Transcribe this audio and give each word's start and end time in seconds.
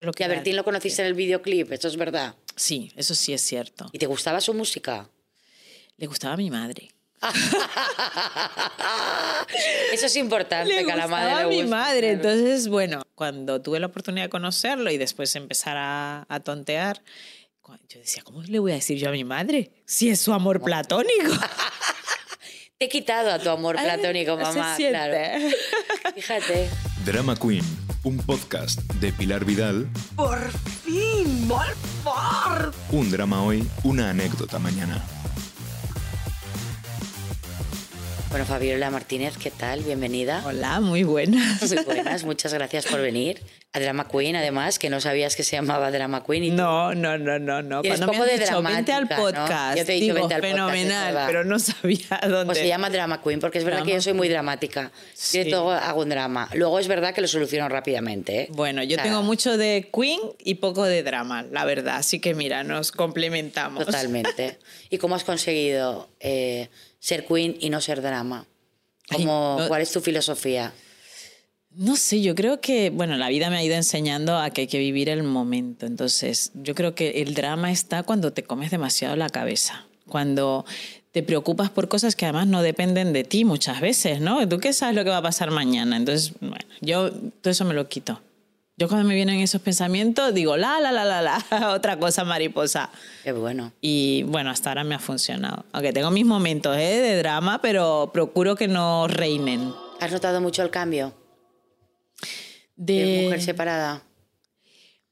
Lo 0.00 0.12
Y 0.16 0.22
a 0.22 0.28
Bertín 0.28 0.56
lo 0.56 0.64
conociste 0.64 1.02
en 1.02 1.08
el 1.08 1.14
videoclip, 1.14 1.72
eso 1.72 1.88
es 1.88 1.96
verdad. 1.96 2.34
Sí, 2.54 2.92
eso 2.96 3.14
sí 3.14 3.32
es 3.32 3.40
cierto. 3.40 3.88
¿Y 3.92 3.98
te 3.98 4.06
gustaba 4.06 4.40
su 4.40 4.54
música? 4.54 5.08
Le 5.96 6.06
gustaba 6.06 6.34
a 6.34 6.36
mi 6.36 6.50
madre. 6.50 6.92
Eso 9.92 10.04
es 10.06 10.16
importante, 10.16 10.68
Le 10.68 10.84
que 10.84 10.92
a 10.92 10.96
la 10.96 11.04
gustaba 11.04 11.30
madre 11.30 11.42
a 11.42 11.46
le 11.46 11.62
mi 11.62 11.68
madre. 11.68 12.10
Entonces, 12.10 12.68
bueno, 12.68 13.02
cuando 13.14 13.62
tuve 13.62 13.80
la 13.80 13.86
oportunidad 13.86 14.26
de 14.26 14.28
conocerlo 14.28 14.90
y 14.90 14.98
después 14.98 15.34
empezar 15.34 15.78
a, 15.78 16.26
a 16.28 16.40
tontear, 16.40 17.02
yo 17.88 18.00
decía, 18.00 18.22
¿cómo 18.22 18.42
le 18.42 18.58
voy 18.58 18.72
a 18.72 18.74
decir 18.76 18.98
yo 18.98 19.08
a 19.08 19.12
mi 19.12 19.24
madre? 19.24 19.70
Si 19.84 20.08
es 20.08 20.20
su 20.20 20.32
amor 20.32 20.62
platónico. 20.62 21.32
Te 22.78 22.84
he 22.84 22.88
quitado 22.90 23.32
a 23.32 23.38
tu 23.38 23.48
amor 23.48 23.76
platónico, 23.76 24.36
mamá. 24.36 24.76
siente. 24.76 24.98
Claro. 24.98 26.14
Fíjate. 26.14 26.68
Drama 27.06 27.34
Queen, 27.34 27.64
un 28.04 28.18
podcast 28.18 28.78
de 29.00 29.12
Pilar 29.12 29.46
Vidal. 29.46 29.88
Por 30.14 30.38
fin, 30.84 31.48
por 31.48 31.74
favor. 32.04 32.74
Un 32.90 33.10
drama 33.10 33.42
hoy, 33.42 33.66
una 33.82 34.10
anécdota 34.10 34.58
mañana. 34.58 35.02
Bueno, 38.30 38.44
Fabiola 38.44 38.90
Martínez, 38.90 39.38
¿qué 39.38 39.50
tal? 39.50 39.80
Bienvenida. 39.82 40.42
Hola, 40.44 40.80
muy 40.80 41.04
buenas. 41.04 41.62
Muy 41.72 41.84
buenas, 41.84 42.24
muchas 42.24 42.52
gracias 42.52 42.84
por 42.86 43.00
venir. 43.00 43.40
A 43.72 43.78
Drama 43.80 44.08
Queen, 44.08 44.36
además, 44.36 44.78
que 44.78 44.90
no 44.90 45.00
sabías 45.00 45.36
que 45.36 45.42
se 45.44 45.56
llamaba 45.56 45.90
Drama 45.90 46.24
Queen. 46.24 46.44
Y 46.44 46.50
No, 46.50 46.94
no, 46.94 47.16
no, 47.18 47.38
no, 47.38 47.62
no. 47.62 47.82
Cuando 47.82 48.06
me 48.08 48.16
has 48.18 48.26
de 48.26 48.38
dicho, 48.38 48.62
vente 48.62 48.92
al 48.92 49.06
dramática, 49.06 49.16
¿no? 49.16 49.22
podcast, 49.22 49.78
Yo 49.78 49.84
te 49.84 49.92
he 49.92 50.00
dicho, 50.00 50.14
digo, 50.14 50.28
vente 50.28 50.34
al 50.34 50.40
podcast, 50.40 50.56
fenomenal, 50.58 51.14
verdad. 51.14 51.26
pero 51.26 51.44
no 51.44 51.58
sabía 51.58 52.20
dónde. 52.22 52.46
Pues 52.46 52.58
se 52.58 52.68
llama 52.68 52.90
Drama 52.90 53.22
Queen, 53.22 53.38
porque 53.40 53.58
es 53.58 53.64
verdad 53.64 53.80
que 53.80 53.84
Drama 53.90 53.98
yo 53.98 54.02
soy 54.02 54.12
muy 54.14 54.28
dramática. 54.28 54.92
Sí. 55.14 55.44
Yo 55.44 55.50
todo 55.50 55.70
hago 55.72 56.00
un 56.02 56.08
drama. 56.08 56.48
Luego 56.54 56.78
es 56.78 56.88
verdad 56.88 57.14
que 57.14 57.20
lo 57.20 57.28
soluciono 57.28 57.68
rápidamente. 57.68 58.40
¿eh? 58.42 58.48
Bueno, 58.50 58.82
yo 58.82 58.94
O 58.94 58.94
sea, 58.96 59.04
tengo 59.04 59.22
mucho 59.22 59.56
de 59.56 59.88
Queen 59.94 60.20
y 60.42 60.56
poco 60.56 60.84
de 60.84 61.02
drama, 61.02 61.42
la 61.50 61.64
verdad. 61.64 61.96
Así 61.96 62.18
que 62.18 62.34
mira, 62.34 62.64
nos 62.64 62.92
complementamos. 62.92 63.84
Totalmente. 63.86 64.58
¿Y 64.90 64.98
cómo 64.98 65.14
has 65.14 65.24
conseguido 65.24 66.08
eh, 66.20 66.68
ser 67.06 67.24
Queen 67.24 67.56
y 67.60 67.70
no 67.70 67.80
ser 67.80 68.02
drama? 68.02 68.46
¿Cómo, 69.08 69.56
Ay, 69.58 69.62
no- 69.62 69.68
¿Cuál 69.68 69.82
es 69.82 69.92
tu 69.92 70.00
filosofía? 70.00 70.72
No 71.70 71.94
sé, 71.94 72.20
yo 72.20 72.34
creo 72.34 72.60
que, 72.60 72.90
bueno, 72.90 73.16
la 73.16 73.28
vida 73.28 73.48
me 73.48 73.58
ha 73.58 73.62
ido 73.62 73.76
enseñando 73.76 74.36
a 74.38 74.50
que 74.50 74.62
hay 74.62 74.66
que 74.66 74.78
vivir 74.78 75.08
el 75.08 75.22
momento. 75.22 75.86
Entonces, 75.86 76.50
yo 76.54 76.74
creo 76.74 76.94
que 76.96 77.22
el 77.22 77.34
drama 77.34 77.70
está 77.70 78.02
cuando 78.02 78.32
te 78.32 78.42
comes 78.42 78.70
demasiado 78.72 79.14
la 79.14 79.28
cabeza, 79.28 79.86
cuando 80.08 80.64
te 81.12 81.22
preocupas 81.22 81.70
por 81.70 81.86
cosas 81.88 82.16
que 82.16 82.24
además 82.24 82.46
no 82.48 82.62
dependen 82.62 83.12
de 83.12 83.22
ti 83.24 83.44
muchas 83.44 83.80
veces, 83.80 84.20
¿no? 84.20 84.48
¿Tú 84.48 84.58
qué 84.58 84.72
sabes 84.72 84.96
lo 84.96 85.04
que 85.04 85.10
va 85.10 85.18
a 85.18 85.22
pasar 85.22 85.50
mañana? 85.52 85.96
Entonces, 85.96 86.32
bueno, 86.40 86.64
yo 86.80 87.10
todo 87.12 87.50
eso 87.52 87.64
me 87.64 87.74
lo 87.74 87.88
quito. 87.88 88.20
Yo 88.78 88.88
cuando 88.88 89.08
me 89.08 89.14
vienen 89.14 89.40
esos 89.40 89.62
pensamientos 89.62 90.34
digo, 90.34 90.56
la, 90.58 90.78
la, 90.80 90.92
la, 90.92 91.04
la, 91.04 91.22
la, 91.22 91.70
otra 91.72 91.98
cosa 91.98 92.24
mariposa. 92.24 92.90
Qué 93.24 93.32
bueno. 93.32 93.72
Y 93.80 94.22
bueno, 94.24 94.50
hasta 94.50 94.70
ahora 94.70 94.84
me 94.84 94.94
ha 94.94 94.98
funcionado. 94.98 95.64
Aunque 95.72 95.92
tengo 95.94 96.10
mis 96.10 96.26
momentos 96.26 96.76
¿eh? 96.76 97.00
de 97.00 97.16
drama, 97.16 97.62
pero 97.62 98.10
procuro 98.12 98.54
que 98.54 98.68
no 98.68 99.08
reinen. 99.08 99.72
¿Has 100.00 100.12
notado 100.12 100.42
mucho 100.42 100.62
el 100.62 100.68
cambio 100.70 101.14
de 102.76 102.92
De... 103.04 103.22
mujer 103.24 103.40
separada? 103.42 104.02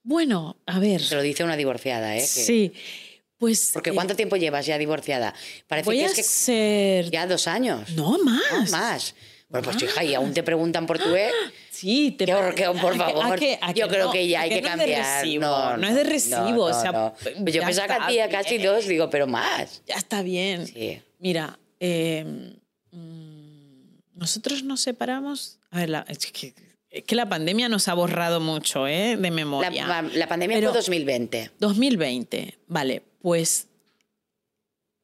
Bueno, 0.02 0.58
a 0.66 0.78
ver. 0.78 1.00
Te 1.08 1.14
lo 1.14 1.22
dice 1.22 1.42
una 1.42 1.56
divorciada, 1.56 2.14
¿eh? 2.14 2.20
Que- 2.20 2.26
Sí, 2.26 2.72
pues... 3.38 3.70
Porque 3.72 3.90
eh, 3.90 3.94
¿cuánto 3.94 4.14
tiempo 4.14 4.36
llevas 4.36 4.66
ya 4.66 4.76
divorciada? 4.76 5.32
Parece 5.66 5.86
voy 5.86 5.96
que 5.96 6.04
a 6.04 6.06
es 6.08 6.14
que 6.14 6.22
ser... 6.22 7.10
ya 7.10 7.26
dos 7.26 7.46
años. 7.48 7.88
No, 7.92 8.18
No, 8.18 8.66
más. 8.70 9.14
Bueno, 9.54 9.70
pues 9.70 9.82
hija, 9.84 10.02
y 10.04 10.14
aún 10.14 10.34
te 10.34 10.42
preguntan 10.42 10.86
por 10.86 10.98
tu 10.98 11.14
ex. 11.14 11.32
Sí, 11.70 12.12
te 12.12 12.32
horror, 12.32 12.54
por 12.80 12.92
¿A 12.94 12.96
que- 12.96 13.02
a 13.02 13.06
favor. 13.22 13.38
que- 13.38 13.58
a 13.60 13.72
Yo 13.72 13.86
que 13.88 13.94
creo 13.94 14.06
no? 14.06 14.12
que 14.12 14.28
ya 14.28 14.40
¿A 14.40 14.42
hay 14.42 14.48
que, 14.50 14.62
no 14.62 14.68
es 14.68 14.72
de 14.74 14.78
cambiar. 14.78 15.22
recibo? 15.24 15.40
no, 15.44 15.76
No 15.76 15.88
es 15.88 15.94
de 15.96 16.04
recibo, 16.04 16.64
o 16.64 16.72
sea, 16.72 16.92
no. 16.92 17.14
p- 17.22 17.52
Yo 17.52 17.62
pensaba 17.62 17.86
que 17.88 18.02
hacía 18.04 18.28
casi 18.28 18.58
dos, 18.58 18.86
digo, 18.86 19.10
pero 19.10 19.26
más. 19.26 19.82
Ya 19.86 19.96
está 19.96 20.22
bien. 20.22 20.66
Sí. 20.68 21.02
Mira, 21.18 21.58
eh, 21.80 22.54
mm, 22.92 24.18
nosotros 24.18 24.62
nos 24.62 24.80
separamos... 24.82 25.58
A 25.70 25.78
ver, 25.80 25.90
la- 25.90 26.04
es, 26.08 26.18
que, 26.18 26.54
es 26.90 27.04
que 27.04 27.14
la 27.16 27.28
pandemia 27.28 27.68
nos 27.68 27.88
ha 27.88 27.94
borrado 27.94 28.40
mucho, 28.40 28.86
¿eh? 28.86 29.16
De 29.16 29.30
memoria. 29.32 29.86
la- 29.86 30.02
la 30.02 30.28
pandemia 30.28 30.58
Pero- 30.58 30.70
fue 30.70 30.78
2020. 30.78 31.50
2020, 31.58 32.56
vale, 32.68 33.02
pues 33.20 33.66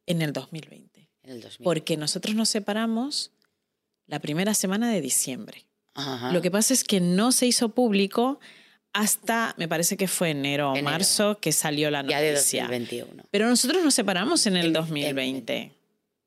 en 0.06 0.22
el 0.22 0.32
2020. 0.32 1.08
En 1.24 1.30
el 1.32 1.40
2000. 1.40 1.64
Porque 1.64 1.96
nosotros 1.96 2.34
nos 2.36 2.48
separamos 2.48 3.32
la 4.10 4.18
primera 4.18 4.52
semana 4.54 4.90
de 4.92 5.00
diciembre. 5.00 5.64
Ajá. 5.94 6.32
Lo 6.32 6.42
que 6.42 6.50
pasa 6.50 6.74
es 6.74 6.84
que 6.84 7.00
no 7.00 7.32
se 7.32 7.46
hizo 7.46 7.70
público 7.70 8.40
hasta, 8.92 9.54
me 9.56 9.68
parece 9.68 9.96
que 9.96 10.08
fue 10.08 10.30
enero 10.30 10.70
o 10.70 10.76
Enero. 10.76 10.84
marzo, 10.90 11.38
que 11.40 11.52
salió 11.52 11.90
la 11.90 12.04
ya 12.06 12.20
de 12.20 12.32
noticia. 12.32 12.62
2021. 12.64 13.24
Pero 13.30 13.48
nosotros 13.48 13.82
nos 13.84 13.94
separamos 13.94 14.46
en 14.46 14.56
el 14.56 14.66
En- 14.66 14.72
2020, 14.72 15.72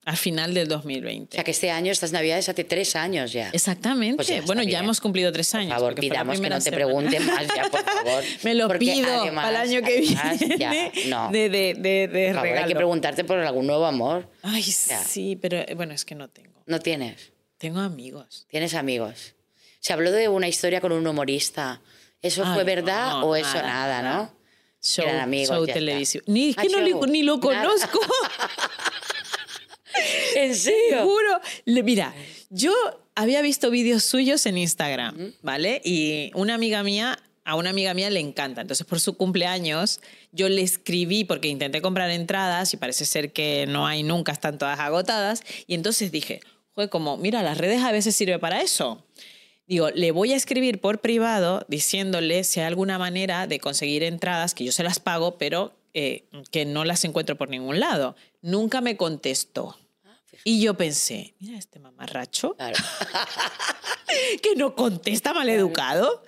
al 0.06 0.16
final 0.18 0.54
del 0.54 0.68
O 0.68 0.76
2020. 0.76 1.36
sea 1.36 1.44
que 1.44 1.52
este 1.52 1.72
año, 1.72 1.92
estas 1.92 2.14
navidades, 2.14 2.48
hace 2.48 2.64
tres 2.64 2.96
años 2.96 3.34
ya. 3.34 3.50
Exactamente. 3.50 4.16
Pues 4.16 4.28
ya 4.30 4.42
bueno, 4.44 4.64
ya 4.64 4.80
hemos 4.80 5.02
cumplido 5.02 5.32
tres 5.34 5.54
años. 5.56 5.74
Por 5.74 5.80
favor, 5.80 5.96
pidamos 5.96 6.40
que 6.40 6.50
no 6.50 6.60
te 6.60 6.72
pregunten 6.72 7.26
más 7.26 7.46
ya, 7.54 7.70
por 7.70 7.84
favor. 7.84 8.24
Me 8.44 8.54
lo 8.54 8.70
pido 8.80 9.22
además- 9.22 9.46
para 9.46 9.64
el 9.64 9.70
año 9.70 9.82
que 9.86 9.98
además, 9.98 10.40
viene. 10.40 10.58
ya, 10.58 10.92
no. 11.10 11.32
De, 11.32 11.50
de, 11.50 11.74
de, 11.78 12.08
de 12.08 12.26
Por 12.28 12.36
favor, 12.36 12.48
hay 12.48 12.54
que 12.54 12.60
regalo. 12.62 12.76
preguntarte 12.78 13.24
por 13.26 13.40
algún 13.40 13.68
nuevo 13.68 13.86
amor. 13.86 14.30
Ay, 14.42 14.62
Ya. 14.62 15.04
sí, 15.04 15.36
pero 15.42 15.58
eh, 15.58 15.74
bueno, 15.76 15.94
es 15.94 16.06
que 16.06 16.16
no 16.16 16.30
tengo. 16.30 16.64
No 16.66 16.80
tienes. 16.80 17.33
Tengo 17.64 17.80
amigos. 17.80 18.46
Tienes 18.50 18.74
amigos. 18.74 19.36
Se 19.80 19.94
habló 19.94 20.12
de 20.12 20.28
una 20.28 20.50
historia 20.50 20.82
con 20.82 20.92
un 20.92 21.08
humorista. 21.08 21.80
¿Eso 22.22 22.44
Ay, 22.46 22.56
fue 22.56 22.66
verdad 22.66 23.12
no, 23.12 23.24
o 23.26 23.36
eso 23.38 23.54
nada, 23.56 23.62
nada, 23.64 24.02
nada. 24.02 24.16
no? 24.18 24.34
Show, 24.82 25.06
Eran 25.06 25.22
amigos, 25.22 25.56
show 25.56 25.66
televisivo. 25.66 26.26
Ni, 26.28 26.50
es 26.50 26.58
Ah, 26.58 26.62
que 26.64 26.68
no, 26.68 26.82
le- 26.82 26.90
show. 26.92 27.06
ni 27.08 27.24
lo 27.24 27.40
conozco. 27.40 28.02
¿En 30.36 30.54
serio? 30.56 31.04
juro. 31.04 31.40
Le- 31.64 31.84
Mira, 31.84 32.14
yo 32.50 32.74
había 33.16 33.42
visto 33.42 33.70
vídeos 33.70 34.04
suyos 34.04 34.46
en 34.46 34.58
Instagram, 34.58 35.32
¿vale? 35.42 35.82
Y 35.86 36.32
una 36.34 36.56
amiga 36.56 36.84
mía, 36.84 37.18
a 37.46 37.56
una 37.56 37.70
amiga 37.70 37.94
mía 37.94 38.10
le 38.10 38.20
encanta. 38.20 38.60
Entonces, 38.60 38.86
por 38.86 39.00
su 39.00 39.16
cumpleaños, 39.16 40.02
yo 40.34 40.50
le 40.50 40.64
escribí 40.64 41.24
porque 41.24 41.48
intenté 41.48 41.82
comprar 41.82 42.10
entradas 42.10 42.74
y 42.74 42.78
parece 42.78 43.06
ser 43.06 43.32
que 43.32 43.68
no 43.68 43.88
hay 43.88 44.04
nunca, 44.04 44.34
están 44.34 44.58
todas 44.58 44.80
agotadas. 44.80 45.44
Y 45.68 45.76
entonces 45.76 46.12
dije, 46.12 46.42
joder, 46.74 46.90
como, 46.90 47.18
mira, 47.18 47.42
las 47.44 47.58
redes 47.58 47.82
a 47.84 47.92
veces 47.92 48.16
sirve 48.16 48.40
para 48.40 48.62
eso. 48.62 49.06
Digo, 49.66 49.90
le 49.92 50.12
voy 50.12 50.34
a 50.34 50.36
escribir 50.36 50.82
por 50.82 51.00
privado 51.00 51.66
diciéndole 51.70 52.44
si 52.44 52.60
hay 52.60 52.66
alguna 52.68 52.98
manera 53.00 53.48
de 53.48 53.60
conseguir 53.60 54.04
entradas, 54.04 54.54
que 54.54 54.66
yo 54.66 54.72
se 54.72 54.84
las 54.84 55.00
pago, 55.00 55.38
pero 55.38 55.74
eh, 55.94 56.26
que 56.52 56.66
no 56.66 56.84
las 56.84 57.06
encuentro 57.06 57.38
por 57.38 57.50
ningún 57.50 57.80
lado. 57.80 58.16
Nunca 58.42 58.82
me 58.82 58.98
contestó. 58.98 59.78
Y 60.44 60.62
yo 60.62 60.74
pensé, 60.74 61.36
mira 61.40 61.58
este 61.58 61.80
mamarracho 61.80 62.56
Claro. 62.56 62.76
que 64.42 64.56
no 64.56 64.76
contesta 64.76 65.34
maleducado. 65.34 66.24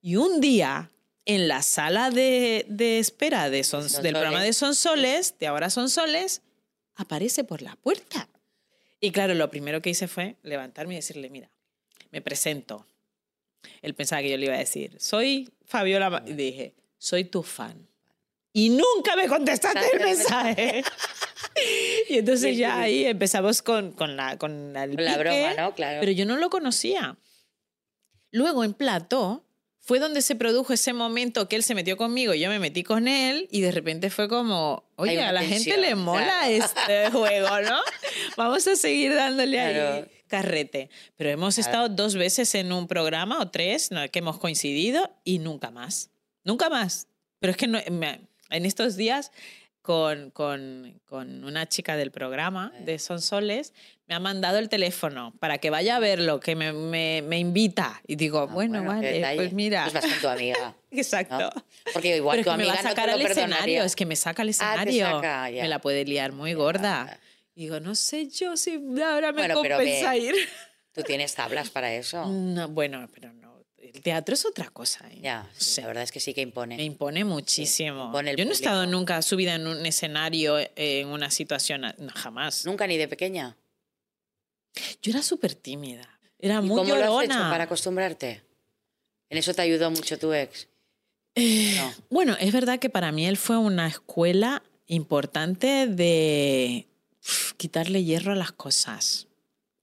Y 0.00 0.16
un 0.16 0.40
día, 0.40 0.90
en 1.24 1.46
la 1.48 1.62
sala 1.62 2.10
de, 2.10 2.66
de 2.68 2.98
espera 2.98 3.48
de 3.50 3.62
Son- 3.64 3.82
Sonsoles. 3.82 4.02
del 4.02 4.12
programa 4.14 4.42
de 4.42 4.52
Sonsoles, 4.52 5.34
de 5.38 5.46
Ahora 5.46 5.70
Sonsoles, 5.70 6.42
aparece 6.96 7.44
por 7.44 7.62
la 7.62 7.76
puerta. 7.76 8.28
Y 9.04 9.10
claro, 9.10 9.34
lo 9.34 9.50
primero 9.50 9.82
que 9.82 9.90
hice 9.90 10.08
fue 10.08 10.36
levantarme 10.42 10.94
y 10.94 10.96
decirle, 10.96 11.28
mira, 11.28 11.50
me 12.10 12.22
presento. 12.22 12.86
Él 13.82 13.92
pensaba 13.94 14.22
que 14.22 14.30
yo 14.30 14.38
le 14.38 14.46
iba 14.46 14.54
a 14.54 14.58
decir, 14.58 14.96
soy 14.98 15.52
Fabiola. 15.66 16.08
Ma-". 16.08 16.22
Y 16.26 16.32
dije, 16.32 16.74
soy 16.96 17.24
tu 17.24 17.42
fan. 17.42 17.86
Y 18.54 18.70
nunca 18.70 19.14
me 19.14 19.28
contestaste 19.28 19.90
el 19.92 20.00
mensaje. 20.00 20.84
y 22.08 22.16
entonces 22.16 22.56
ya 22.56 22.80
ahí 22.80 23.04
empezamos 23.04 23.60
con, 23.60 23.92
con 23.92 24.16
la, 24.16 24.38
con 24.38 24.74
el 24.74 24.94
Con 24.94 25.04
la 25.04 25.18
pique, 25.18 25.22
broma, 25.22 25.54
¿no? 25.54 25.74
Claro. 25.74 26.00
Pero 26.00 26.12
yo 26.12 26.24
no 26.24 26.38
lo 26.38 26.48
conocía. 26.48 27.18
Luego 28.30 28.64
en 28.64 28.72
Plató 28.72 29.44
fue 29.80 29.98
donde 29.98 30.22
se 30.22 30.34
produjo 30.34 30.72
ese 30.72 30.94
momento 30.94 31.46
que 31.46 31.56
él 31.56 31.62
se 31.62 31.74
metió 31.74 31.98
conmigo 31.98 32.32
y 32.32 32.40
yo 32.40 32.48
me 32.48 32.58
metí 32.58 32.82
con 32.82 33.06
él 33.06 33.48
y 33.50 33.60
de 33.60 33.70
repente 33.70 34.08
fue 34.08 34.30
como, 34.30 34.83
oye, 34.96 35.22
a 35.22 35.32
la 35.32 35.42
gente 35.42 35.76
le 35.76 35.94
mola 35.94 36.24
claro. 36.46 36.50
este 36.52 37.10
juego, 37.12 37.60
¿no? 37.62 37.78
Vamos 38.36 38.66
a 38.66 38.76
seguir 38.76 39.14
dándole 39.14 39.60
ahí 39.60 39.74
Claro. 39.74 40.08
carrete. 40.28 40.90
Pero 41.16 41.30
hemos 41.30 41.54
Claro. 41.56 41.68
estado 41.70 41.88
dos 41.88 42.14
veces 42.14 42.54
en 42.54 42.72
un 42.72 42.86
programa 42.88 43.38
o 43.40 43.50
tres 43.50 43.90
¿no? 43.90 44.08
que 44.10 44.18
hemos 44.20 44.38
coincidido 44.38 45.10
y 45.24 45.38
nunca 45.38 45.70
más. 45.70 46.10
Nunca 46.44 46.68
más. 46.70 47.08
Pero 47.40 47.50
es 47.52 47.56
que 47.56 47.66
no- 47.66 47.80
me- 47.90 48.20
en 48.50 48.66
estos 48.66 48.96
días 48.96 49.32
con, 49.84 50.30
con, 50.30 50.98
con 51.04 51.44
una 51.44 51.68
chica 51.68 51.94
del 51.94 52.10
programa 52.10 52.72
de 52.86 52.98
Sonsoles, 52.98 53.74
me 54.06 54.14
ha 54.14 54.18
mandado 54.18 54.56
el 54.56 54.70
teléfono 54.70 55.34
para 55.40 55.58
que 55.58 55.68
vaya 55.68 55.96
a 55.96 55.98
verlo, 55.98 56.40
que 56.40 56.56
me, 56.56 56.72
me, 56.72 57.20
me 57.20 57.38
invita. 57.38 58.00
Y 58.06 58.16
digo, 58.16 58.38
Ah, 58.40 58.44
bueno, 58.46 58.80
qué 58.80 58.86
vale, 59.20 59.36
pues 59.36 59.52
mira. 59.52 59.82
Pues 59.82 59.92
vas 59.92 60.06
con 60.06 60.20
tu 60.22 60.28
amiga. 60.28 60.74
Exacto. 60.90 61.38
¿no? 61.38 61.50
Porque 61.92 62.16
igual 62.16 62.38
Pero 62.38 62.40
es 62.40 62.44
tu 62.46 62.50
que 62.50 62.56
me 62.56 62.62
amiga 62.62 62.72
va 62.74 62.80
a 62.80 62.82
no 62.82 62.88
sacar 62.88 63.08
lo 63.08 63.14
al 63.14 63.20
escenario, 63.20 63.82
es 63.84 63.94
que 63.94 64.06
me 64.06 64.16
saca 64.16 64.40
al 64.40 64.48
Ah, 64.48 64.50
escenario. 64.52 65.04
saca, 65.06 65.50
ya. 65.50 65.62
Me 65.64 65.68
la 65.68 65.78
puede 65.82 66.06
liar 66.06 66.32
muy 66.32 66.54
gorda. 66.54 67.20
Y 67.54 67.64
digo, 67.64 67.78
no 67.78 67.94
sé 67.94 68.26
yo 68.28 68.56
si 68.56 68.80
ahora 69.06 69.32
me 69.32 69.42
Bueno, 69.42 69.60
pero 69.60 69.76
compensa 69.76 70.12
ve. 70.12 70.18
ir. 70.18 70.34
Tú 70.94 71.02
tienes 71.02 71.34
tablas 71.34 71.68
para 71.68 71.92
eso. 71.92 72.24
No, 72.30 72.68
bueno, 72.68 73.06
pero 73.12 73.34
no. 73.34 73.43
El 73.94 74.02
teatro 74.02 74.34
es 74.34 74.44
otra 74.44 74.68
cosa. 74.70 75.06
¿eh? 75.08 75.20
Ya, 75.22 75.48
O 75.48 75.54
sí, 75.60 75.70
sea, 75.70 75.82
la 75.84 75.88
verdad 75.88 76.02
es 76.02 76.10
que 76.12 76.18
sí 76.18 76.34
que 76.34 76.40
impone. 76.40 76.76
me 76.76 76.82
impone 76.84 77.24
muchísimo. 77.24 78.06
impone 78.06 78.34
Yo 78.36 78.44
no 78.44 78.50
he 78.50 78.54
estado 78.54 78.86
nunca 78.86 79.22
subida 79.22 79.54
en 79.54 79.68
un 79.68 79.86
escenario, 79.86 80.58
eh, 80.58 80.72
en 80.76 81.08
una 81.08 81.30
situación, 81.30 81.82
no, 81.82 82.12
jamás. 82.14 82.66
Nunca 82.66 82.86
ni 82.88 82.96
de 82.96 83.06
pequeña. 83.06 83.56
Yo 85.00 85.12
era 85.12 85.22
súper 85.22 85.54
tímida. 85.54 86.08
Era 86.40 86.56
¿Y 86.56 86.62
muy 86.62 86.76
cómo 86.76 86.96
lo 86.96 87.18
has 87.18 87.24
hecho 87.26 87.38
para 87.38 87.64
acostumbrarte? 87.64 88.42
En 89.30 89.38
eso 89.38 89.54
te 89.54 89.62
ayudó 89.62 89.90
mucho 89.92 90.18
tu 90.18 90.32
ex. 90.32 90.66
Eh, 91.36 91.74
No. 91.78 91.92
Bueno, 92.10 92.36
es 92.40 92.52
verdad 92.52 92.80
que 92.80 92.90
para 92.90 93.12
mí 93.12 93.26
él 93.26 93.36
fue 93.36 93.56
una 93.58 93.86
escuela 93.86 94.62
importante 94.86 95.86
de 95.86 96.88
quitarle 97.56 98.02
hierro 98.02 98.32
a 98.32 98.36
las 98.36 98.50
cosas. 98.52 99.28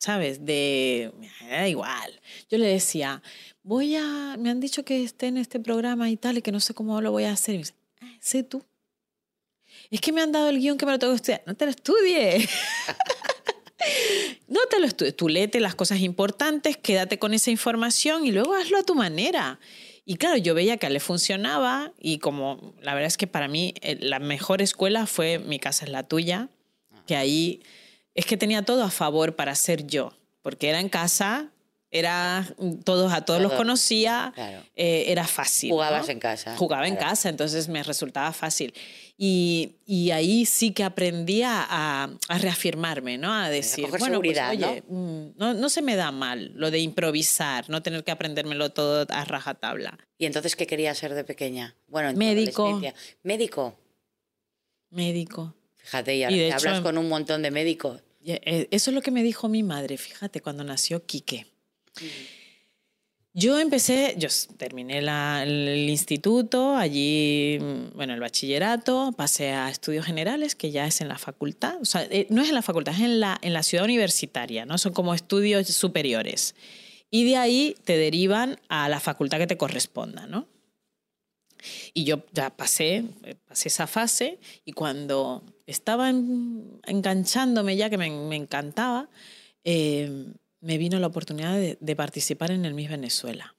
¿Sabes? 0.02 0.44
De. 0.44 1.12
Me 1.44 1.48
da 1.48 1.68
igual. 1.68 2.20
Yo 2.50 2.58
le 2.58 2.66
decía, 2.66 3.22
voy 3.62 3.96
a. 3.96 4.36
Me 4.40 4.50
han 4.50 4.60
dicho 4.60 4.84
que 4.84 5.04
esté 5.04 5.28
en 5.28 5.38
este 5.38 5.60
programa 5.60 6.10
y 6.10 6.18
tal, 6.18 6.40
y 6.40 6.42
que 6.42 6.52
no 6.52 6.60
sé 6.60 6.74
cómo 6.74 7.00
lo 7.02 7.12
voy 7.12 7.26
a 7.26 7.34
hacer. 7.34 7.54
Y 7.54 7.58
me 7.60 7.64
dice, 7.64 7.76
"Ah, 8.02 8.18
sé 8.20 8.42
tú. 8.42 8.66
Es 9.92 10.02
que 10.02 10.12
me 10.12 10.22
han 10.22 10.32
dado 10.32 10.50
el 10.50 10.58
guion 10.58 10.80
que 10.80 10.88
me 10.88 10.92
lo 10.94 10.98
tengo 10.98 11.14
que 11.14 11.18
estudiar. 11.18 11.44
No 11.46 11.54
te 11.56 11.66
lo 11.66 11.72
estudies. 11.72 12.50
No 14.48 14.60
te 14.70 14.80
lo 14.80 14.86
estudies. 14.86 15.16
Tú 15.16 15.28
léete 15.28 15.60
las 15.60 15.74
cosas 15.74 16.02
importantes, 16.02 16.78
quédate 16.78 17.18
con 17.18 17.34
esa 17.34 17.50
información 17.50 18.28
y 18.28 18.32
luego 18.32 18.54
hazlo 18.54 18.78
a 18.78 18.84
tu 18.84 18.94
manera. 18.94 19.60
Y 20.06 20.18
claro, 20.18 20.38
yo 20.38 20.54
veía 20.54 20.78
que 20.78 20.86
a 20.86 20.90
él 20.90 20.94
le 20.94 21.00
funcionaba 21.00 21.92
y 22.00 22.20
como 22.20 22.76
la 22.82 22.94
verdad 22.94 23.08
es 23.08 23.18
que 23.18 23.26
para 23.26 23.48
mí 23.48 23.74
eh, 23.82 23.98
la 24.00 24.20
mejor 24.20 24.62
escuela 24.62 25.08
fue 25.08 25.40
Mi 25.40 25.58
casa 25.58 25.86
es 25.86 25.92
la 25.92 26.04
tuya, 26.04 26.50
que 27.08 27.16
ahí 27.16 27.64
es 28.16 28.26
que 28.26 28.38
tenía 28.38 28.64
todo 28.64 28.84
a 28.84 28.90
favor 28.92 29.36
para 29.36 29.56
ser 29.56 29.86
yo, 29.88 30.12
porque 30.42 30.70
era 30.70 30.80
en 30.80 30.90
casa, 30.90 31.52
era 31.94 32.48
todos 32.86 33.12
a 33.12 33.26
todos 33.26 33.42
los 33.42 33.52
conocía, 33.54 34.32
Claro. 34.34 34.64
eh, 34.78 35.06
era 35.08 35.28
fácil. 35.28 35.72
Jugabas 35.72 36.06
¿no? 36.08 36.12
en 36.14 36.20
casa. 36.20 36.56
Jugaba 36.56 36.88
en 36.88 36.96
casa, 36.96 37.28
entonces 37.28 37.68
me 37.68 37.84
resultaba 37.84 38.32
fácil. 38.32 38.74
Y, 39.18 39.76
y 39.86 40.12
ahí 40.12 40.46
sí 40.46 40.72
que 40.72 40.84
aprendí 40.86 41.44
a, 41.44 41.62
a- 41.70 42.10
a 42.30 42.38
reafirmarme, 42.38 43.18
¿no? 43.18 43.32
A 43.34 43.50
decir, 43.50 43.86
coger 43.86 44.00
bueno, 44.00 44.20
pues, 44.22 44.40
oye, 44.50 44.84
mm, 44.88 45.28
¿no? 45.38 45.54
no 45.54 45.70
se 45.70 45.82
me 45.82 45.96
da 45.98 46.12
mal 46.12 46.54
lo 46.56 46.72
de 46.72 46.80
improvisar, 46.80 47.70
no 47.70 47.84
tener 47.84 48.04
que 48.06 48.12
aprendérmelo 48.12 48.72
todo 48.72 49.06
a 49.10 49.26
rajatabla. 49.26 50.00
¿Y 50.18 50.26
entonces 50.26 50.56
qué 50.56 50.66
querías 50.66 50.98
ser 50.98 51.14
de 51.14 51.24
pequeña? 51.26 51.76
Bueno, 51.88 52.14
Médico. 52.18 52.82
Médico. 53.24 53.76
Médico. 54.90 55.54
Fíjate, 55.84 56.16
y 56.16 56.24
Y 56.24 56.38
de 56.38 56.48
hecho, 56.48 56.56
hablas 56.58 56.78
en- 56.78 56.84
con 56.84 56.98
un 56.98 57.10
montón 57.10 57.42
de 57.42 57.52
médicos. 57.52 58.02
Eh, 58.24 58.68
Eso 58.72 58.92
es 58.92 58.96
lo 58.96 59.02
que 59.02 59.12
me 59.12 59.24
dijo 59.24 59.50
mi 59.50 59.64
madre, 59.64 59.98
fíjate, 59.98 60.42
cuando 60.42 60.64
nació 60.64 61.06
Quique. 61.06 61.48
Yo 63.34 63.58
empecé, 63.60 64.16
yo 64.18 64.28
terminé 64.58 65.02
la- 65.02 65.44
el, 65.44 65.68
el 65.70 65.90
instituto, 65.90 66.76
allí, 66.76 67.58
mm, 67.62 67.96
bueno, 67.96 68.14
el 68.14 68.20
bachillerato, 68.20 69.14
pasé 69.16 69.52
a 69.52 69.70
estudios 69.70 70.06
generales, 70.06 70.54
que 70.54 70.70
ya 70.72 70.86
es 70.86 71.00
en 71.00 71.08
la 71.08 71.18
facultad, 71.18 71.78
o 71.82 71.86
sea, 71.86 72.04
eh, 72.12 72.28
no 72.30 72.42
es 72.42 72.50
en 72.50 72.56
la 72.56 72.62
facultad, 72.62 72.94
es 72.94 73.00
en 73.00 73.22
la, 73.22 73.40
en 73.42 73.54
la 73.54 73.64
ciudad 73.64 73.86
universitaria, 73.86 74.66
¿no? 74.66 74.78
Son 74.78 74.92
como 74.92 75.14
estudios 75.14 75.66
superiores. 75.68 76.56
Y 77.10 77.24
de 77.24 77.38
ahí 77.38 77.76
te 77.86 77.98
derivan 77.98 78.60
a 78.68 78.90
la 78.90 79.00
facultad 79.00 79.38
que 79.38 79.48
te 79.48 79.58
corresponda, 79.58 80.28
¿no? 80.28 80.48
Y 81.94 82.04
yo 82.04 82.24
ya 82.34 82.50
pasé, 82.50 83.04
eh, 83.24 83.36
pasé 83.48 83.70
esa 83.70 83.88
fase 83.88 84.40
y 84.66 84.74
cuando 84.74 85.44
estaba 85.66 86.10
en- 86.10 86.80
enganchándome 86.86 87.76
ya, 87.78 87.90
que 87.90 87.98
me, 87.98 88.36
encantaba, 88.36 89.10
eh, 89.64 90.26
me 90.60 90.78
vino 90.78 91.00
la 91.00 91.08
oportunidad 91.08 91.56
de, 91.56 91.78
de 91.80 91.96
participar 91.96 92.52
en 92.52 92.66
el 92.66 92.74
Miss 92.74 92.90
Venezuela. 92.90 93.56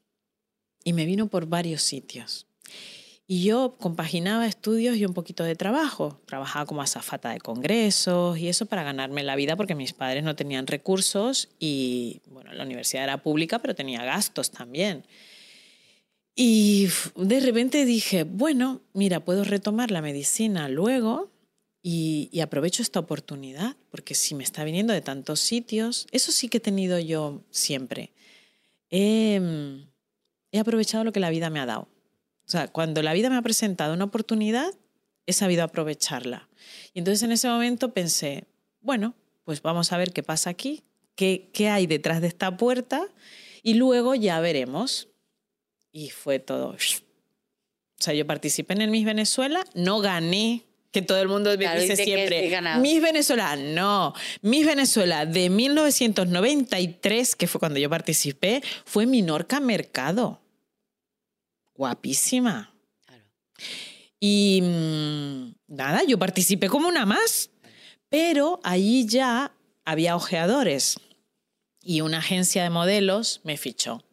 Y 0.85 0.93
me 0.93 1.05
vino 1.05 1.29
por 1.29 1.47
varios 1.47 1.83
sitios. 1.83 2.47
Y 3.27 3.45
yo 3.45 3.77
compaginaba 3.79 4.47
estudios 4.47 4.97
y 4.97 5.07
un 5.07 5.15
poquito 5.15 5.45
de 5.45 5.55
trabajo. 5.55 6.21
Trabajaba 6.27 6.67
como 6.67 6.83
azafata 6.83 7.31
de 7.31 7.39
congresos 7.39 8.37
y 8.37 8.49
eso 8.49 8.67
para 8.67 8.83
ganarme 8.83 9.23
la 9.23 9.37
vida 9.37 9.57
porque 9.57 9.75
mis 9.75 9.93
padres 9.93 10.25
no 10.25 10.35
tenían 10.37 10.67
recursos 10.67 11.49
y, 11.59 12.21
bueno, 12.27 12.53
la 12.53 12.65
universidad 12.65 13.05
era 13.05 13.23
pública, 13.23 13.61
pero 13.61 13.75
tenía 13.75 14.05
gastos 14.05 14.51
también. 14.51 15.07
Y 16.35 16.89
de 17.15 17.41
repente 17.41 17.85
dije, 17.85 18.25
bueno, 18.25 18.81
mira, 18.95 19.25
puedo 19.25 19.45
retomar 19.45 19.91
la 19.91 20.01
medicina 20.01 20.69
luego 20.69 21.31
y, 21.83 22.41
aprovecho 22.41 22.83
esta 22.83 23.01
oportunidad, 23.01 23.77
porque 23.91 24.15
si 24.15 24.35
me 24.35 24.45
está 24.45 24.65
viniendo 24.65 24.93
de 24.93 25.01
tantos 25.01 25.41
sitios, 25.41 26.07
eso 26.13 26.33
sí 26.33 26.49
que 26.49 26.59
he 26.59 26.61
tenido 26.61 26.99
yo 26.99 27.43
siempre. 27.51 28.13
He, 28.89 29.41
mm, 29.41 29.89
he 30.53 30.59
aprovechado 30.59 31.05
lo 31.05 31.13
que 31.13 31.21
la 31.21 31.31
vida 31.31 31.51
me 31.51 31.61
ha 31.61 31.67
dado. 31.67 31.89
O 32.47 32.51
sea, 32.51 32.69
cuando 32.69 33.03
la 33.03 33.13
vida 33.13 33.31
me 33.31 33.37
ha 33.37 33.43
presentado 33.43 33.95
una 33.95 34.05
oportunidad, 34.05 34.73
he 35.27 35.33
sabido 35.33 35.65
aprovecharla. 35.65 36.49
Y 36.95 37.01
entonces 37.01 37.23
en 37.23 37.33
ese 37.33 37.49
momento 37.49 37.93
pensé, 37.93 38.45
bueno, 38.81 39.15
pues 39.45 39.61
vamos 39.63 39.93
a 39.93 39.97
ver 39.97 40.13
qué 40.13 40.23
pasa 40.23 40.51
aquí, 40.51 40.83
qué, 41.15 41.51
qué 41.53 41.69
hay 41.69 41.87
detrás 41.87 42.21
de 42.21 42.29
esta 42.29 42.57
puerta 42.57 43.09
y 43.63 43.75
luego 43.75 44.15
ya 44.15 44.41
veremos. 44.41 45.09
Y 45.93 46.11
fue 46.11 46.39
todo. 46.39 46.71
O 46.71 46.77
sea, 47.99 48.15
yo 48.15 48.27
participé 48.27 48.73
en 48.75 48.83
el 48.83 48.91
Miss 48.91 49.05
Venezuela, 49.05 49.65
no 49.75 50.01
gané, 50.01 50.65
que 50.93 51.01
todo 51.01 51.21
el 51.21 51.29
mundo 51.29 51.51
me 51.51 51.57
Claro, 51.57 51.81
dice 51.81 51.97
siempre. 51.97 52.61
Miss 52.79 53.01
Venezuela, 53.01 53.57
no. 53.57 54.15
Miss 54.43 54.67
Venezuela 54.67 55.25
de 55.25 55.49
1993, 55.49 57.35
que 57.35 57.47
fue 57.47 57.59
cuando 57.59 57.79
yo 57.79 57.89
participé, 57.89 58.63
fue 58.85 59.07
Minorca 59.07 59.59
Mercado. 59.59 60.43
Guapísima. 61.75 62.75
Claro. 63.07 63.25
Y 64.21 64.61
mm, 64.63 65.55
nada, 65.69 66.03
yo 66.05 66.19
participé 66.19 66.69
como 66.69 66.89
una 66.89 67.07
más, 67.07 67.51
pero 68.11 68.61
allí 68.63 69.07
ya 69.07 69.55
había 69.87 70.15
ojeadores 70.15 70.97
y 71.83 72.03
una 72.03 72.19
agencia 72.19 72.63
de 72.63 72.71
modelos 72.71 73.41
me 73.45 73.57
fichó. 73.57 74.05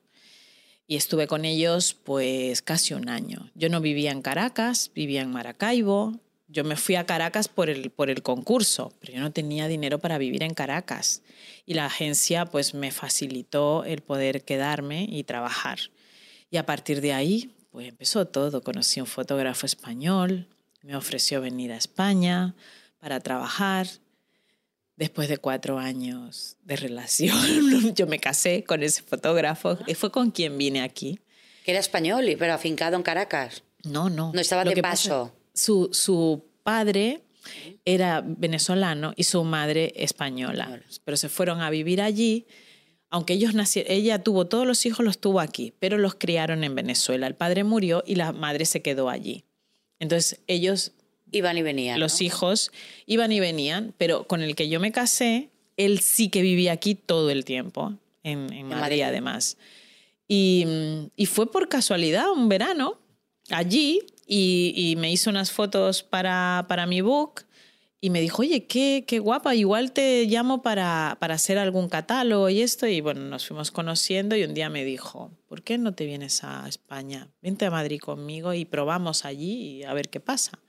Y 0.89 0.95
estuve 0.95 1.27
con 1.27 1.45
ellos 1.45 1.93
pues 1.93 2.63
casi 2.63 2.95
un 2.95 3.09
año. 3.09 3.51
Yo 3.53 3.69
no 3.69 3.79
vivía 3.79 4.09
en 4.09 4.23
Caracas, 4.23 4.89
vivía 4.95 5.21
en 5.21 5.29
Maracaibo. 5.29 6.19
Yo 6.47 6.63
me 6.63 6.75
fui 6.77 6.95
a 6.95 7.05
Caracas 7.05 7.47
por 7.47 7.69
el, 7.69 7.91
por 7.91 8.09
el 8.09 8.23
concurso, 8.23 8.91
pero 8.99 9.13
yo 9.13 9.19
no 9.19 9.31
tenía 9.31 9.67
dinero 9.67 9.99
para 9.99 10.17
vivir 10.17 10.41
en 10.41 10.55
Caracas. 10.55 11.21
Y 11.67 11.75
la 11.75 11.85
agencia 11.85 12.47
pues 12.47 12.73
me 12.73 12.89
facilitó 12.89 13.83
el 13.83 14.01
poder 14.01 14.43
quedarme 14.43 15.05
y 15.07 15.25
trabajar. 15.25 15.77
Y 16.49 16.57
a 16.57 16.65
partir 16.65 17.01
de 17.01 17.13
ahí, 17.13 17.53
pues 17.69 17.87
empezó 17.87 18.25
todo. 18.25 18.63
Conocí 18.63 18.99
a 18.99 19.03
un 19.03 19.07
fotógrafo 19.07 19.67
español, 19.67 20.47
me 20.81 20.95
ofreció 20.95 21.39
venir 21.39 21.71
a 21.71 21.77
España 21.77 22.55
para 22.97 23.19
trabajar. 23.19 23.85
Después 24.99 25.29
de 25.29 25.37
cuatro 25.37 25.79
años 25.79 26.57
de 26.65 26.75
relación, 26.75 27.35
yo 27.95 28.05
me 28.05 28.19
casé 28.19 28.63
con 28.65 28.83
ese 28.83 29.01
fotógrafo. 29.01 29.77
Y 29.87 29.93
fue 29.95 30.11
con 30.11 30.29
quien 30.31 30.57
vine 30.57 30.81
aquí. 30.81 31.19
Que 31.63 31.71
era 31.71 31.79
español, 31.79 32.27
y- 32.29 32.35
pero 32.35 32.53
afincado 32.53 32.95
en 32.97 33.03
Caracas. 33.03 33.63
No, 33.83 34.09
no. 34.09 34.31
No 34.33 34.41
estaba 34.41 34.65
Lo 34.65 34.71
de 34.71 34.81
pasa- 34.81 35.09
paso. 35.09 35.33
su, 35.53 35.89
su 35.93 36.43
padre 36.63 37.21
era 37.85 38.21
venezolano 38.25 39.13
y 39.15 39.23
su 39.23 39.43
madre 39.45 39.93
española. 39.95 40.81
Pero 41.05 41.15
se 41.17 41.29
fueron 41.29 41.61
a 41.61 41.69
vivir 41.69 42.01
allí. 42.01 42.45
Aunque 43.09 43.33
ellos 43.33 43.53
nacieron, 43.55 43.91
ella 43.91 44.21
tuvo 44.21 44.47
todos 44.47 44.67
los 44.67 44.85
hijos, 44.85 45.03
los 45.05 45.19
tuvo 45.19 45.39
aquí, 45.39 45.73
pero 45.79 45.97
los 45.97 46.13
criaron 46.15 46.63
en 46.65 46.75
Venezuela. 46.75 47.25
El 47.25 47.35
padre 47.35 47.63
murió 47.63 48.03
y 48.05 48.15
la 48.15 48.33
madre 48.33 48.65
se 48.65 48.81
quedó 48.81 49.09
allí. 49.09 49.45
Entonces 49.97 50.41
ellos 50.47 50.91
Iban 51.31 51.57
y 51.57 51.61
venían. 51.61 51.99
los 51.99 52.19
¿no? 52.19 52.25
hijos 52.25 52.71
iban 53.05 53.31
y 53.31 53.39
venían, 53.39 53.93
pero 53.97 54.25
con 54.27 54.41
el 54.41 54.55
que 54.55 54.69
yo 54.69 54.79
me 54.79 54.91
casé, 54.91 55.49
él 55.77 55.99
sí 55.99 56.29
que 56.29 56.41
vivía 56.41 56.71
aquí 56.73 56.95
todo 56.95 57.29
el 57.29 57.45
tiempo, 57.45 57.93
en, 58.23 58.51
en 58.51 58.67
Madrid, 58.67 58.81
Madrid. 58.81 59.01
además. 59.03 59.57
Y, 60.27 60.65
mm, 60.67 61.09
y 61.15 61.25
fue 61.25 61.51
por 61.51 61.69
casualidad 61.69 62.31
un 62.31 62.49
verano 62.49 62.99
allí 63.49 64.01
y, 64.27 64.73
y 64.75 64.95
me 64.95 65.11
hizo 65.11 65.29
unas 65.29 65.51
fotos 65.51 66.03
para, 66.03 66.65
para 66.67 66.85
mi 66.85 67.01
book 67.01 67.45
y 68.01 68.11
me 68.11 68.21
dijo, 68.21 68.43
oye, 68.43 68.65
qué, 68.65 69.03
qué 69.05 69.19
guapa, 69.19 69.55
igual 69.55 69.91
te 69.91 70.25
llamo 70.25 70.61
para, 70.61 71.17
para 71.19 71.33
hacer 71.33 71.57
algún 71.57 71.89
catálogo 71.89 72.49
y 72.49 72.61
esto. 72.61 72.87
Y 72.87 73.01
bueno, 73.01 73.21
nos 73.21 73.45
fuimos 73.45 73.71
conociendo 73.71 74.37
y 74.37 74.43
un 74.43 74.53
día 74.53 74.69
me 74.69 74.85
dijo, 74.85 75.31
¿por 75.47 75.63
qué 75.63 75.77
no 75.77 75.93
te 75.93 76.05
vienes 76.05 76.43
a 76.45 76.65
España? 76.69 77.27
Vente 77.41 77.65
a 77.65 77.71
Madrid 77.71 77.99
conmigo 77.99 78.53
y 78.53 78.63
probamos 78.63 79.25
allí 79.25 79.79
y 79.79 79.83
a 79.83 79.93
ver 79.93 80.09
qué 80.09 80.21
pasa. 80.21 80.59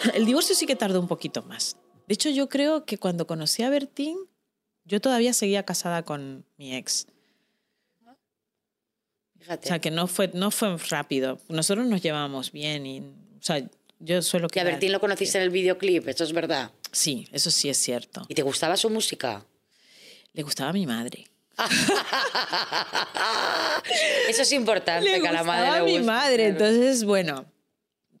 El 0.14 0.26
divorcio 0.26 0.54
sí 0.54 0.66
que 0.66 0.76
tardó 0.76 1.00
un 1.00 1.08
poquito 1.08 1.42
más. 1.42 1.76
De 2.06 2.14
hecho, 2.14 2.30
yo 2.30 2.48
creo 2.48 2.84
que 2.84 2.98
cuando 2.98 3.26
conocí 3.26 3.62
a 3.62 3.70
Bertín, 3.70 4.18
yo 4.84 5.00
todavía 5.00 5.32
seguía 5.32 5.64
casada 5.64 6.04
con 6.04 6.44
mi 6.56 6.74
ex. 6.74 7.06
Fíjate. 9.38 9.66
O 9.66 9.68
sea, 9.68 9.80
que 9.80 9.90
no 9.90 10.06
fue, 10.06 10.30
no 10.34 10.50
fue 10.50 10.76
rápido. 10.88 11.38
Nosotros 11.48 11.86
nos 11.86 12.02
llevábamos 12.02 12.50
bien 12.50 12.86
y, 12.86 13.00
o 13.00 13.42
sea, 13.42 13.62
yo 14.00 14.22
suelo 14.22 14.48
que 14.48 14.60
a 14.60 14.64
Bertín 14.64 14.92
lo 14.92 15.00
conociste 15.00 15.38
en 15.38 15.44
el 15.44 15.50
videoclip, 15.50 16.08
eso 16.08 16.24
es 16.24 16.32
verdad. 16.32 16.72
Sí, 16.92 17.28
eso 17.32 17.50
sí 17.50 17.68
es 17.68 17.76
cierto. 17.76 18.24
¿Y 18.28 18.34
te 18.34 18.42
gustaba 18.42 18.76
su 18.76 18.90
música? 18.90 19.44
Le 20.32 20.42
gustaba 20.42 20.70
a 20.70 20.72
mi 20.72 20.86
madre. 20.86 21.26
Eso 24.28 24.42
es 24.42 24.52
importante, 24.52 25.10
le 25.10 25.20
que 25.20 25.26
a 25.26 25.32
la 25.32 25.42
madre 25.42 25.72
le 25.72 25.78
a 25.78 25.82
mi 25.82 25.98
madre. 25.98 26.46
Entonces, 26.46 27.02
bueno, 27.02 27.46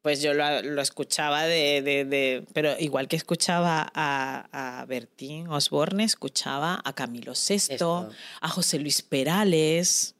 pues 0.02 0.22
yo 0.22 0.34
lo, 0.34 0.62
lo 0.62 0.80
escuchaba 0.82 1.44
de, 1.44 1.82
de- 1.82 2.04
de- 2.04 2.44
Pero 2.52 2.74
igual 2.78 3.08
que 3.08 3.16
escuchaba 3.16 3.90
a, 3.94 4.80
a 4.80 4.84
Bertín 4.86 5.48
Osborne, 5.48 6.04
escuchaba 6.04 6.80
a 6.84 6.92
Camilo 6.94 7.32
VI, 7.32 7.54
Esto. 7.54 8.10
a 8.40 8.48
José 8.48 8.78
Luis 8.78 9.02
Perales, 9.02 10.14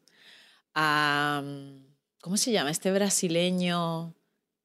a... 0.74 1.42
¿Cómo 2.20 2.36
se 2.36 2.50
llama? 2.52 2.70
Este 2.70 2.90
brasileño 2.90 4.14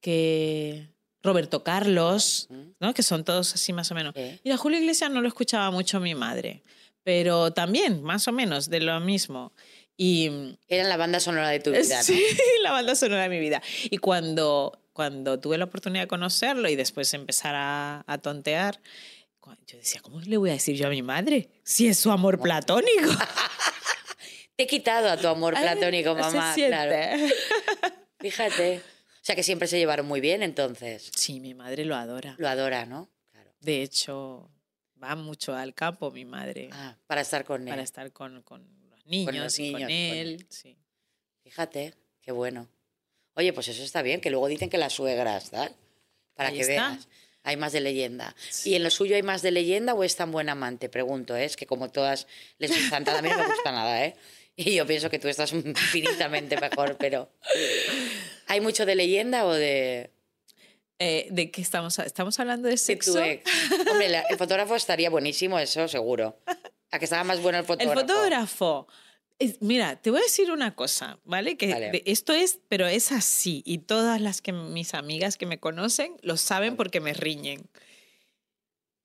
que... 0.00 0.88
Roberto 1.22 1.64
Carlos, 1.64 2.48
¿no? 2.80 2.92
Que 2.92 3.02
son 3.02 3.24
todos 3.24 3.54
así 3.54 3.72
más 3.72 3.90
o 3.90 3.94
menos. 3.94 4.12
Sí. 4.14 4.38
Mira, 4.44 4.58
Julio 4.58 4.78
Iglesias 4.78 5.10
no 5.10 5.22
lo 5.22 5.28
escuchaba 5.28 5.70
mucho 5.70 5.98
mi 5.98 6.14
madre, 6.14 6.62
pero 7.02 7.50
también, 7.50 8.02
más 8.02 8.28
o 8.28 8.32
menos, 8.32 8.68
de 8.68 8.80
lo 8.80 9.00
mismo. 9.00 9.50
Y 9.96 10.58
Era 10.68 10.84
la 10.86 10.98
banda 10.98 11.20
sonora 11.20 11.48
de 11.48 11.60
tu 11.60 11.70
vida, 11.70 11.80
¿no? 11.96 12.02
Sí, 12.02 12.22
la 12.62 12.72
banda 12.72 12.94
sonora 12.94 13.22
de 13.22 13.28
mi 13.30 13.38
vida. 13.40 13.62
Y 13.84 13.96
cuando, 13.96 14.78
cuando 14.94 15.38
tuve 15.38 15.58
la 15.58 15.66
oportunidad 15.66 16.04
de 16.04 16.08
conocerlo 16.08 16.68
y 16.70 16.76
después 16.76 17.12
empezar 17.12 17.54
a, 17.54 18.02
a 18.06 18.18
tontear, 18.18 18.80
yo 19.66 19.76
decía, 19.76 20.00
¿cómo 20.00 20.20
le 20.22 20.38
voy 20.38 20.48
a 20.48 20.54
decir 20.54 20.74
yo 20.76 20.86
a 20.86 20.90
mi 20.90 21.02
madre 21.02 21.50
si 21.64 21.86
es 21.86 21.98
su 21.98 22.10
amor 22.10 22.40
platónico? 22.40 23.10
Te 24.56 24.62
he 24.62 24.66
quitado 24.66 25.10
a 25.10 25.16
tu 25.18 25.26
amor 25.28 25.52
platónico, 25.54 26.14
Se 26.14 26.20
mamá. 26.20 26.54
siente. 26.54 26.76
Claro. 26.76 27.26
Fíjate. 28.20 28.78
O 28.78 29.20
sea 29.26 29.34
que 29.34 29.42
siempre 29.42 29.66
se 29.68 29.76
llevaron 29.78 30.06
muy 30.06 30.20
bien, 30.20 30.42
entonces. 30.42 31.10
Sí, 31.14 31.40
mi 31.40 31.54
madre 31.54 31.84
lo 31.84 31.96
adora. 31.96 32.36
Lo 32.38 32.48
adora, 32.48 32.86
¿no? 32.86 33.10
Claro. 33.32 33.50
De 33.60 33.82
hecho, 33.82 34.48
va 35.02 35.16
mucho 35.16 35.54
al 35.54 35.74
campo 35.74 36.10
mi 36.10 36.24
madre 36.24 36.70
Ah, 36.72 36.96
para 37.06 37.20
estar 37.22 37.44
con 37.44 37.62
él. 37.62 37.68
para 37.68 37.82
estar 37.82 38.12
con, 38.12 38.42
con 38.42 38.62
los 38.90 39.04
niños 39.06 39.34
los 39.36 39.58
y 39.58 39.72
con 39.72 39.80
niños, 39.86 40.10
con 40.10 40.18
él. 40.18 40.46
sí. 40.50 40.78
Fíjate, 41.42 41.94
qué 42.22 42.32
bueno. 42.32 42.68
Oye, 43.36 43.52
pues 43.52 43.68
eso 43.68 43.82
está 43.82 44.02
bien, 44.02 44.20
que 44.20 44.30
luego 44.30 44.46
dicen 44.48 44.70
que 44.70 44.78
las 44.78 44.92
suegras, 44.92 45.50
¿tal? 45.50 45.74
Para 46.34 46.48
Ahí 46.50 46.56
que 46.56 46.60
está. 46.62 46.90
veas. 46.90 47.08
Hay 47.42 47.56
más 47.56 47.72
de 47.72 47.80
leyenda. 47.80 48.34
¿Y 48.64 48.74
en 48.74 48.82
lo 48.82 48.90
suyo 48.90 49.16
hay 49.16 49.22
más 49.22 49.42
de 49.42 49.50
leyenda 49.50 49.92
o 49.94 50.02
es 50.02 50.16
tan 50.16 50.32
buen 50.32 50.48
amante? 50.48 50.88
Pregunto, 50.88 51.36
¿eh? 51.36 51.44
es 51.44 51.56
que 51.56 51.66
como 51.66 51.90
todas 51.90 52.26
les 52.58 52.70
gustan, 52.70 53.06
a 53.08 53.20
mí 53.22 53.28
no 53.28 53.36
me 53.38 53.46
gusta 53.46 53.70
nada, 53.70 54.04
¿eh? 54.04 54.16
Y 54.56 54.74
yo 54.76 54.86
pienso 54.86 55.10
que 55.10 55.18
tú 55.18 55.28
estás 55.28 55.52
infinitamente 55.52 56.58
mejor, 56.58 56.96
pero... 56.98 57.28
¿Hay 58.46 58.60
mucho 58.60 58.86
de 58.86 58.94
leyenda 58.94 59.44
o 59.46 59.52
de, 59.52 60.10
Eh, 60.98 61.26
¿De 61.30 61.50
qué 61.50 61.60
estamos? 61.60 61.98
Estamos 61.98 62.38
hablando 62.40 62.66
de 62.68 62.72
de 62.74 62.78
sexo. 62.78 63.12
tu 63.14 63.18
ex? 63.18 63.50
Hombre, 63.90 64.08
la- 64.08 64.22
el 64.30 64.38
fotógrafo 64.38 64.76
estaría 64.76 65.10
buenísimo, 65.10 65.58
eso 65.58 65.86
seguro. 65.88 66.38
A 66.92 66.98
que 66.98 67.04
estaba 67.04 67.24
más 67.24 67.42
bueno 67.42 67.58
el 67.58 67.64
El 67.80 67.90
fotógrafo. 67.90 68.86
Es- 69.38 69.60
mira, 69.62 69.96
te 70.00 70.10
voy 70.10 70.20
a 70.20 70.22
decir 70.22 70.50
una 70.50 70.74
cosa, 70.74 71.18
¿vale? 71.24 71.56
Que 71.56 71.72
Vale. 71.72 72.02
esto 72.06 72.32
es, 72.32 72.60
pero 72.68 72.86
es 72.86 73.12
así. 73.12 73.62
Y 73.66 73.78
todas 73.78 74.20
las 74.20 74.40
que 74.42 74.52
mis 74.52 74.94
amigas 74.94 75.36
que 75.36 75.46
me 75.46 75.58
conocen 75.60 76.16
lo 76.22 76.36
saben 76.36 76.76
porque 76.76 77.00
me 77.00 77.12
riñen. 77.14 77.68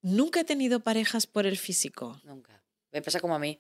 Nunca 0.02 0.42
he 0.42 0.44
tenido 0.46 0.80
parejas 0.80 1.28
por 1.28 1.46
el 1.46 1.58
físico. 1.58 2.20
Nunca. 2.24 2.64
Me 2.92 3.02
pasa 3.02 3.20
como 3.20 3.36
a 3.36 3.40
mí. 3.40 3.60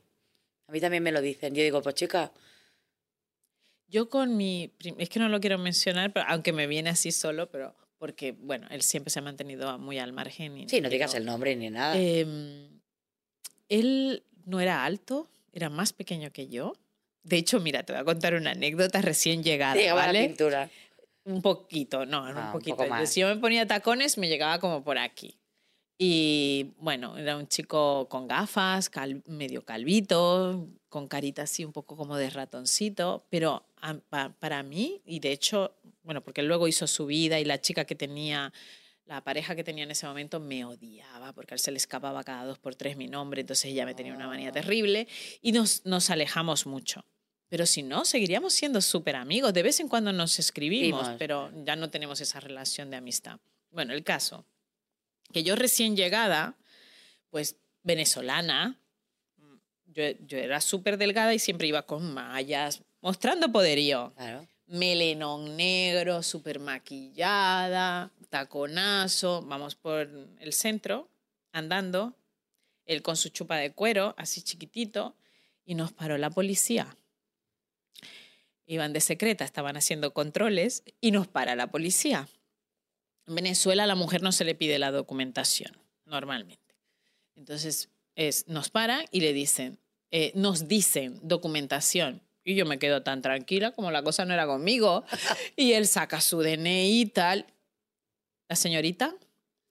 A 0.67 0.71
mí 0.71 0.79
también 0.79 1.03
me 1.03 1.11
lo 1.11 1.21
dicen. 1.21 1.53
Yo 1.53 1.63
digo, 1.63 1.81
pues 1.81 1.95
chica, 1.95 2.31
Yo 3.87 4.07
con 4.09 4.37
mi... 4.37 4.71
Es 4.99 5.09
que 5.09 5.19
no 5.19 5.29
lo 5.29 5.39
quiero 5.39 5.57
mencionar, 5.57 6.13
pero 6.13 6.25
aunque 6.29 6.53
me 6.53 6.67
viene 6.67 6.91
así 6.91 7.11
solo, 7.11 7.49
pero 7.49 7.75
porque, 7.97 8.31
bueno, 8.33 8.67
él 8.69 8.83
siempre 8.83 9.09
se 9.11 9.17
ha 9.19 9.21
mantenido 9.23 9.77
muy 9.79 9.97
al 9.97 10.13
margen. 10.13 10.57
y 10.59 10.69
sí, 10.69 10.79
no 10.79 10.89
digas 10.89 11.15
el 11.15 11.25
nombre 11.25 11.55
ni 11.55 11.69
nada. 11.71 11.97
Em, 11.99 12.79
él 13.67 14.23
no 14.45 14.59
era 14.61 14.85
alto, 14.85 15.27
era 15.53 15.69
más 15.69 15.93
pequeño 15.93 16.31
que 16.31 16.47
yo. 16.47 16.73
De 17.23 17.37
hecho, 17.37 17.59
mira, 17.59 17.83
te 17.83 17.93
voy 17.93 18.01
a 18.01 18.05
contar 18.05 18.33
una 18.35 18.51
anécdota 18.51 19.01
recién 19.01 19.43
llegada, 19.43 19.75
Llegaba 19.75 20.01
la 20.01 20.07
¿vale? 20.07 20.27
pintura. 20.27 20.69
Un 21.25 21.41
poquito, 21.41 22.05
no, 22.05 22.25
Ah, 22.25 22.31
un 22.31 22.37
un 22.37 22.51
poquito. 22.51 22.85
más. 22.87 23.09
Si 23.09 23.19
yo 23.19 23.27
me 23.27 23.35
ponía 23.37 23.67
tacones, 23.67 24.17
me 24.17 24.27
llegaba 24.27 24.59
como 24.59 24.83
por 24.83 24.97
aquí. 24.97 25.35
Y 26.01 26.71
bueno, 26.77 27.17
era 27.17 27.35
un 27.35 27.47
chico 27.49 28.07
con 28.07 28.27
gafas, 28.27 28.89
cal- 28.89 29.21
medio 29.27 29.63
calvito, 29.65 30.69
con 30.87 31.09
carita 31.09 31.41
así 31.41 31.65
un 31.65 31.73
poco 31.73 31.97
como 31.97 32.15
de 32.15 32.29
ratoncito, 32.29 33.25
pero 33.29 33.65
a- 33.81 34.29
para 34.39 34.63
mí, 34.63 35.01
y 35.05 35.19
de 35.19 35.33
hecho, 35.33 35.75
bueno, 36.03 36.21
porque 36.23 36.41
luego 36.41 36.69
hizo 36.69 36.87
su 36.87 37.05
vida 37.05 37.37
y 37.39 37.43
la 37.45 37.59
chica 37.59 37.83
que 37.83 37.95
tenía, 37.95 38.53
la 39.09 39.23
pareja 39.23 39.55
que 39.55 39.63
tenía 39.63 39.85
en 39.85 39.91
ese 39.91 40.05
momento 40.05 40.39
me 40.39 40.63
odiaba 40.63 41.33
porque 41.33 41.53
a 41.53 41.55
él 41.55 41.59
se 41.59 41.71
le 41.71 41.77
escapaba 41.77 42.23
cada 42.23 42.45
dos 42.45 42.59
por 42.59 42.75
tres 42.75 42.95
mi 42.95 43.07
nombre, 43.07 43.41
entonces 43.41 43.65
ella 43.65 43.83
me 43.83 43.95
tenía 43.95 44.13
una 44.13 44.27
manía 44.27 44.51
terrible 44.51 45.07
y 45.41 45.51
nos, 45.51 45.83
nos 45.83 46.11
alejamos 46.11 46.67
mucho. 46.67 47.03
Pero 47.49 47.65
si 47.65 47.81
no, 47.81 48.05
seguiríamos 48.05 48.53
siendo 48.53 48.79
súper 48.81 49.15
amigos. 49.15 49.51
De 49.51 49.63
vez 49.63 49.79
en 49.79 49.87
cuando 49.87 50.13
nos 50.13 50.37
escribimos, 50.37 51.01
Vimos, 51.01 51.15
pero 51.17 51.51
ya 51.65 51.75
no 51.75 51.89
tenemos 51.89 52.21
esa 52.21 52.39
relación 52.39 52.91
de 52.91 52.97
amistad. 52.97 53.39
Bueno, 53.71 53.93
el 53.93 54.03
caso, 54.03 54.45
que 55.33 55.41
yo 55.41 55.55
recién 55.55 55.95
llegada, 55.95 56.55
pues 57.31 57.55
venezolana, 57.81 58.79
yo, 59.87 60.03
yo 60.27 60.37
era 60.37 60.61
súper 60.61 60.99
delgada 60.99 61.33
y 61.33 61.39
siempre 61.39 61.67
iba 61.67 61.81
con 61.81 62.13
mallas, 62.13 62.83
mostrando 63.01 63.51
poderío. 63.51 64.13
Claro. 64.15 64.47
Melenón 64.69 65.57
negro, 65.57 66.23
súper 66.23 66.59
maquillada, 66.59 68.11
taconazo, 68.29 69.41
vamos 69.41 69.75
por 69.75 70.09
el 70.39 70.53
centro, 70.53 71.09
andando, 71.51 72.13
él 72.85 73.01
con 73.01 73.17
su 73.17 73.29
chupa 73.29 73.57
de 73.57 73.71
cuero, 73.71 74.15
así 74.17 74.41
chiquitito, 74.41 75.15
y 75.65 75.75
nos 75.75 75.91
paró 75.91 76.17
la 76.17 76.29
policía. 76.29 76.95
Iban 78.65 78.93
de 78.93 79.01
secreta, 79.01 79.43
estaban 79.43 79.77
haciendo 79.77 80.13
controles 80.13 80.83
y 81.01 81.11
nos 81.11 81.27
para 81.27 81.55
la 81.55 81.71
policía. 81.71 82.27
En 83.27 83.35
Venezuela 83.35 83.83
a 83.83 83.87
la 83.87 83.95
mujer 83.95 84.21
no 84.21 84.31
se 84.31 84.45
le 84.45 84.55
pide 84.55 84.79
la 84.79 84.91
documentación, 84.91 85.77
normalmente. 86.05 86.75
Entonces, 87.35 87.89
es, 88.15 88.47
nos 88.47 88.69
paran 88.69 89.05
y 89.11 89.21
le 89.21 89.33
dicen, 89.33 89.79
eh, 90.11 90.31
nos 90.35 90.67
dicen 90.67 91.19
documentación. 91.23 92.21
Y 92.49 92.55
yo 92.55 92.65
me 92.65 92.79
quedo 92.79 93.03
tan 93.03 93.21
tranquila 93.21 93.69
como 93.73 93.91
la 93.91 94.01
cosa 94.01 94.25
no 94.25 94.33
era 94.33 94.47
conmigo. 94.47 95.03
Y 95.55 95.73
él 95.73 95.85
saca 95.87 96.19
su 96.19 96.41
DNI 96.41 97.01
y 97.01 97.05
tal. 97.05 97.45
La 98.47 98.55
señorita. 98.55 99.13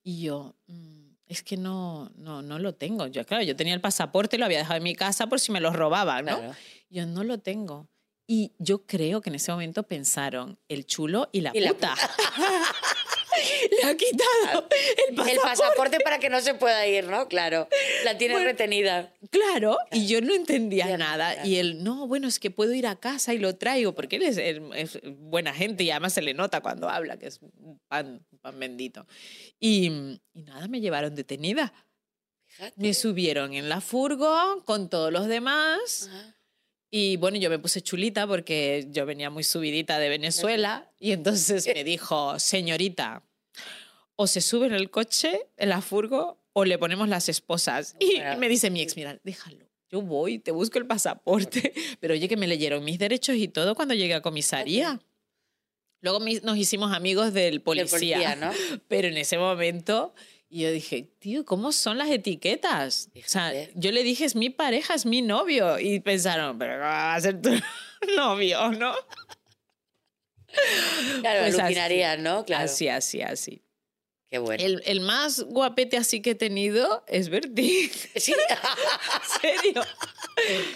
Y 0.05 0.23
yo, 0.23 0.55
"Mm, 0.69 1.09
es 1.27 1.43
que 1.43 1.57
no, 1.57 2.13
no, 2.15 2.41
no 2.41 2.61
lo 2.61 2.77
tengo. 2.77 3.09
Yo, 3.09 3.27
claro, 3.27 3.43
yo 3.43 3.57
tenía 3.57 3.75
el 3.75 3.81
pasaporte, 3.81 4.39
lo 4.39 4.45
había 4.45 4.59
dejado 4.59 4.77
en 4.77 4.85
mi 4.85 4.95
casa 4.95 5.27
por 5.27 5.41
si 5.41 5.51
me 5.51 5.61
lo 5.61 5.73
robaban, 5.73 6.27
¿no? 6.27 6.39
Claro. 6.39 6.55
Yo 6.89 7.05
no 7.07 7.25
lo 7.25 7.39
tengo. 7.39 7.89
Y 8.29 8.53
yo 8.59 8.87
creo 8.87 9.21
que 9.23 9.31
en 9.31 9.35
ese 9.35 9.51
momento 9.51 9.83
pensaron 9.83 10.57
el 10.69 10.87
chulo 10.87 11.29
y 11.33 11.41
la 11.41 11.51
Y 11.55 11.59
la 11.61 11.71
puta. 11.73 11.95
Ha 13.89 13.97
quitado 13.97 14.69
el 15.09 15.15
pasaporte. 15.15 15.33
El 15.33 15.39
pasaporte 15.41 16.01
para 16.01 16.19
que 16.19 16.29
no 16.31 16.41
se 16.41 16.55
pueda 16.55 16.87
ir, 16.87 17.05
¿no? 17.07 17.29
Claro. 17.29 17.69
La 18.05 18.17
tienes 18.19 18.37
Bueno, 18.37 18.51
retenida. 18.51 19.13
Claro, 19.31 19.79
y 19.93 20.07
yo 20.07 20.21
no 20.21 20.35
entendía 20.35 20.97
nada. 20.97 21.35
claro. 21.35 21.49
Y 21.49 21.57
él, 21.57 21.83
no, 21.83 22.07
bueno, 22.07 22.29
es 22.29 22.39
que 22.39 22.51
puedo 22.51 22.73
ir 22.75 22.87
a 22.87 22.97
casa 22.97 23.35
y 23.35 23.39
lo 23.39 23.57
traigo, 23.57 23.95
porque 23.95 24.17
él 24.17 24.23
es, 24.23 24.37
él 24.39 24.63
es 24.75 24.99
buena 25.05 25.53
gente 25.55 25.85
y 25.85 25.91
además 25.91 26.13
se 26.13 26.23
le 26.23 26.35
nota 26.35 26.61
cuando 26.61 26.89
habla, 26.89 27.19
que 27.19 27.27
es 27.27 27.41
un 27.41 27.79
pan, 27.89 28.25
un 28.31 28.39
pan 28.39 28.59
bendito. 28.59 29.07
Y, 29.59 29.87
y 30.35 30.43
nada, 30.43 30.69
me 30.69 30.81
llevaron 30.81 31.15
detenida. 31.15 31.73
Fíjate. 32.47 32.75
Me 32.81 32.95
subieron 32.95 33.53
en 33.55 33.69
la 33.69 33.81
furgo 33.81 34.65
con 34.65 34.89
todos 34.89 35.13
los 35.13 35.27
demás. 35.27 36.09
Ajá. 36.11 36.35
Y 36.91 37.19
bueno, 37.19 37.37
yo 37.37 37.51
me 37.51 37.59
puse 37.59 37.83
chulita 37.83 38.27
porque 38.27 38.87
yo 38.91 39.05
venía 39.05 39.29
muy 39.29 39.45
subidita 39.45 39.99
de 39.99 40.09
Venezuela. 40.09 40.91
Y 40.99 41.13
entonces 41.13 41.67
me 41.67 41.85
dijo, 41.85 42.39
señorita, 42.39 43.23
o 44.21 44.27
se 44.27 44.41
sube 44.41 44.67
en 44.67 44.75
el 44.75 44.91
coche, 44.91 45.47
en 45.57 45.69
la 45.69 45.81
furgo, 45.81 46.43
o 46.53 46.65
le 46.65 46.77
ponemos 46.77 47.09
las 47.09 47.29
esposas. 47.29 47.95
Y, 48.01 48.19
me 48.37 48.49
dice 48.49 48.69
mi 48.69 48.83
ex, 48.83 48.97
mira, 48.97 49.21
déjalo. 49.23 49.65
Yo 49.91 50.03
voy, 50.03 50.41
te 50.41 50.51
busco 50.51 50.77
el 50.79 50.87
pasaporte. 50.87 51.73
Pero 52.01 52.15
oye, 52.15 52.29
que 52.29 52.37
me 52.37 52.49
leyeron 52.49 52.85
mis 52.85 52.99
derechos 52.99 53.37
y 53.37 53.47
todo 53.47 53.77
cuando 53.77 53.95
llegué 53.95 54.15
a 54.15 54.21
comisaría. 54.21 55.01
Luego 56.01 56.19
nos 56.43 56.57
hicimos 56.57 56.93
amigos 56.93 57.33
del 57.33 57.53
Del 57.53 57.63
policía. 57.63 58.35
¿no? 58.35 58.51
Pero 58.89 59.07
en 59.07 59.17
ese 59.17 59.39
momento, 59.39 60.13
y 60.49 60.63
yo 60.63 60.73
dije, 60.73 61.09
tío, 61.21 61.45
¿cómo 61.45 61.71
son 61.71 61.97
las 61.97 62.11
etiquetas? 62.11 63.11
O 63.15 63.21
sea, 63.25 63.53
yo 63.77 63.93
le 63.93 64.03
dije, 64.03 64.25
es 64.25 64.35
mi 64.35 64.51
pareja, 64.51 64.95
es 64.95 65.07
mi 65.07 65.23
novio. 65.23 65.79
Y 65.79 66.01
pensaron, 66.01 66.59
pero 66.59 66.73
¿cómo 66.73 66.85
va 66.87 67.15
a 67.15 67.21
ser 67.21 67.41
tu 67.41 67.51
novio, 68.17 68.73
¿no? 68.73 68.95
Claro, 71.21 71.41
Pues 71.43 71.55
así. 71.55 71.61
alucinarías, 71.61 72.19
¿no? 72.19 72.45
Claro. 72.45 72.65
Así, 72.65 72.89
así, 72.89 73.23
así. 73.23 73.63
Qué 74.31 74.39
bueno. 74.39 74.63
El, 74.63 74.83
el 74.85 75.01
más 75.01 75.43
guapete 75.43 75.97
así 75.97 76.21
que 76.21 76.31
he 76.31 76.35
tenido 76.35 77.05
es 77.07 77.29
Bertín. 77.29 77.91
Sí. 78.17 78.35
¿En 78.35 79.41
serio? 79.41 79.83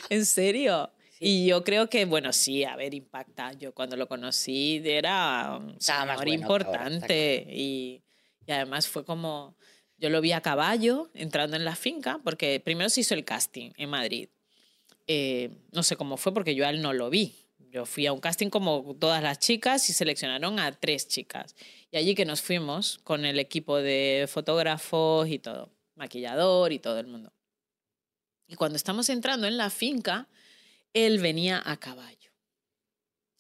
¿En 0.09 0.27
serio? 0.27 0.91
Y 1.21 1.47
yo 1.47 1.63
creo 1.63 1.89
que, 1.89 2.05
bueno, 2.05 2.33
sí, 2.33 2.65
a 2.65 2.75
ver, 2.77 2.95
impacta. 2.95 3.53
Yo 3.53 3.73
cuando 3.73 3.97
lo 3.97 4.09
conocí 4.09 4.83
era 4.85 5.59
un 5.61 5.77
Estaba 5.79 6.05
más 6.07 6.19
señor 6.21 6.25
bueno 6.25 6.25
que 6.49 6.55
ahora, 6.67 6.91
importante 6.91 7.47
y, 7.51 8.03
y 8.47 8.53
además 8.53 8.89
fue 8.89 9.05
como, 9.05 9.57
yo 9.99 10.11
lo 10.11 10.21
vi 10.21 10.33
a 10.33 10.41
caballo 10.41 11.11
entrando 11.15 11.57
en 11.57 11.65
la 11.65 11.77
finca, 11.77 12.21
porque 12.25 12.61
primero 12.65 12.91
se 12.91 13.03
hizo 13.03 13.15
el 13.15 13.25
casting 13.25 13.71
en 13.77 13.91
Madrid. 13.91 14.29
eh, 15.07 15.51
no 15.73 15.83
sé 15.83 15.97
cómo 15.97 16.17
fue 16.17 16.33
porque 16.35 16.55
yo 16.55 16.67
a 16.67 16.71
él 16.71 16.83
no 16.83 16.93
lo 16.93 17.11
vi. 17.11 17.37
Yo 17.71 17.87
fui 17.87 18.07
a 18.07 18.13
un 18.13 18.21
casting 18.21 18.51
como 18.51 18.97
todas 19.01 19.23
las 19.23 19.39
chicas 19.39 19.89
y 19.89 19.93
seleccionaron 19.93 20.59
a 20.61 20.73
tres 20.73 21.09
chicas. 21.09 21.55
Y 21.93 21.99
allí 21.99 22.15
que 22.15 22.25
nos 22.25 22.41
fuimos 22.41 22.99
con 23.05 23.27
el 23.27 23.39
equipo 23.39 23.77
de 23.77 24.27
fotógrafos 24.27 25.29
y 25.29 25.39
todo, 25.39 25.71
maquillador 25.95 26.73
y 26.73 26.79
todo 26.79 26.99
el 26.99 27.07
mundo. 27.07 27.35
Y 28.49 28.55
cuando 28.55 28.77
estamos 28.77 29.11
entrando 29.11 29.47
en 29.47 29.59
la 29.59 29.69
finca, 29.69 30.27
él 30.95 31.19
venía 31.19 31.63
a 31.65 31.77
caballo. 31.77 32.33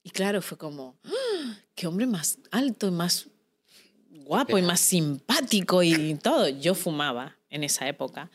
Y 0.02 0.10
claro, 0.10 0.42
fue 0.42 0.58
como, 0.58 0.98
¡ah! 1.02 1.56
qué 1.74 1.86
hombre 1.86 2.06
más 2.06 2.38
alto 2.50 2.88
y 2.88 2.90
más 2.90 3.28
guapo 4.10 4.58
y 4.58 4.62
más 4.62 4.80
simpático 4.80 5.82
y 5.82 6.14
todo. 6.16 6.48
Yo 6.48 6.74
fumaba 6.74 7.38
en 7.48 7.64
esa 7.64 7.88
época. 7.88 8.30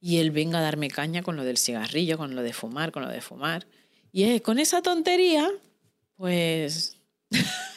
Y 0.00 0.16
él 0.18 0.30
venga 0.30 0.60
a 0.60 0.62
darme 0.62 0.88
caña 0.88 1.22
con 1.22 1.36
lo 1.36 1.44
del 1.44 1.58
cigarrillo, 1.58 2.16
con 2.16 2.34
lo 2.34 2.42
de 2.42 2.54
fumar, 2.54 2.92
con 2.92 3.02
lo 3.02 3.10
de 3.10 3.20
fumar. 3.20 3.66
Y 4.10 4.24
eh, 4.24 4.40
con 4.40 4.58
esa 4.58 4.80
tontería, 4.80 5.50
pues... 6.16 6.96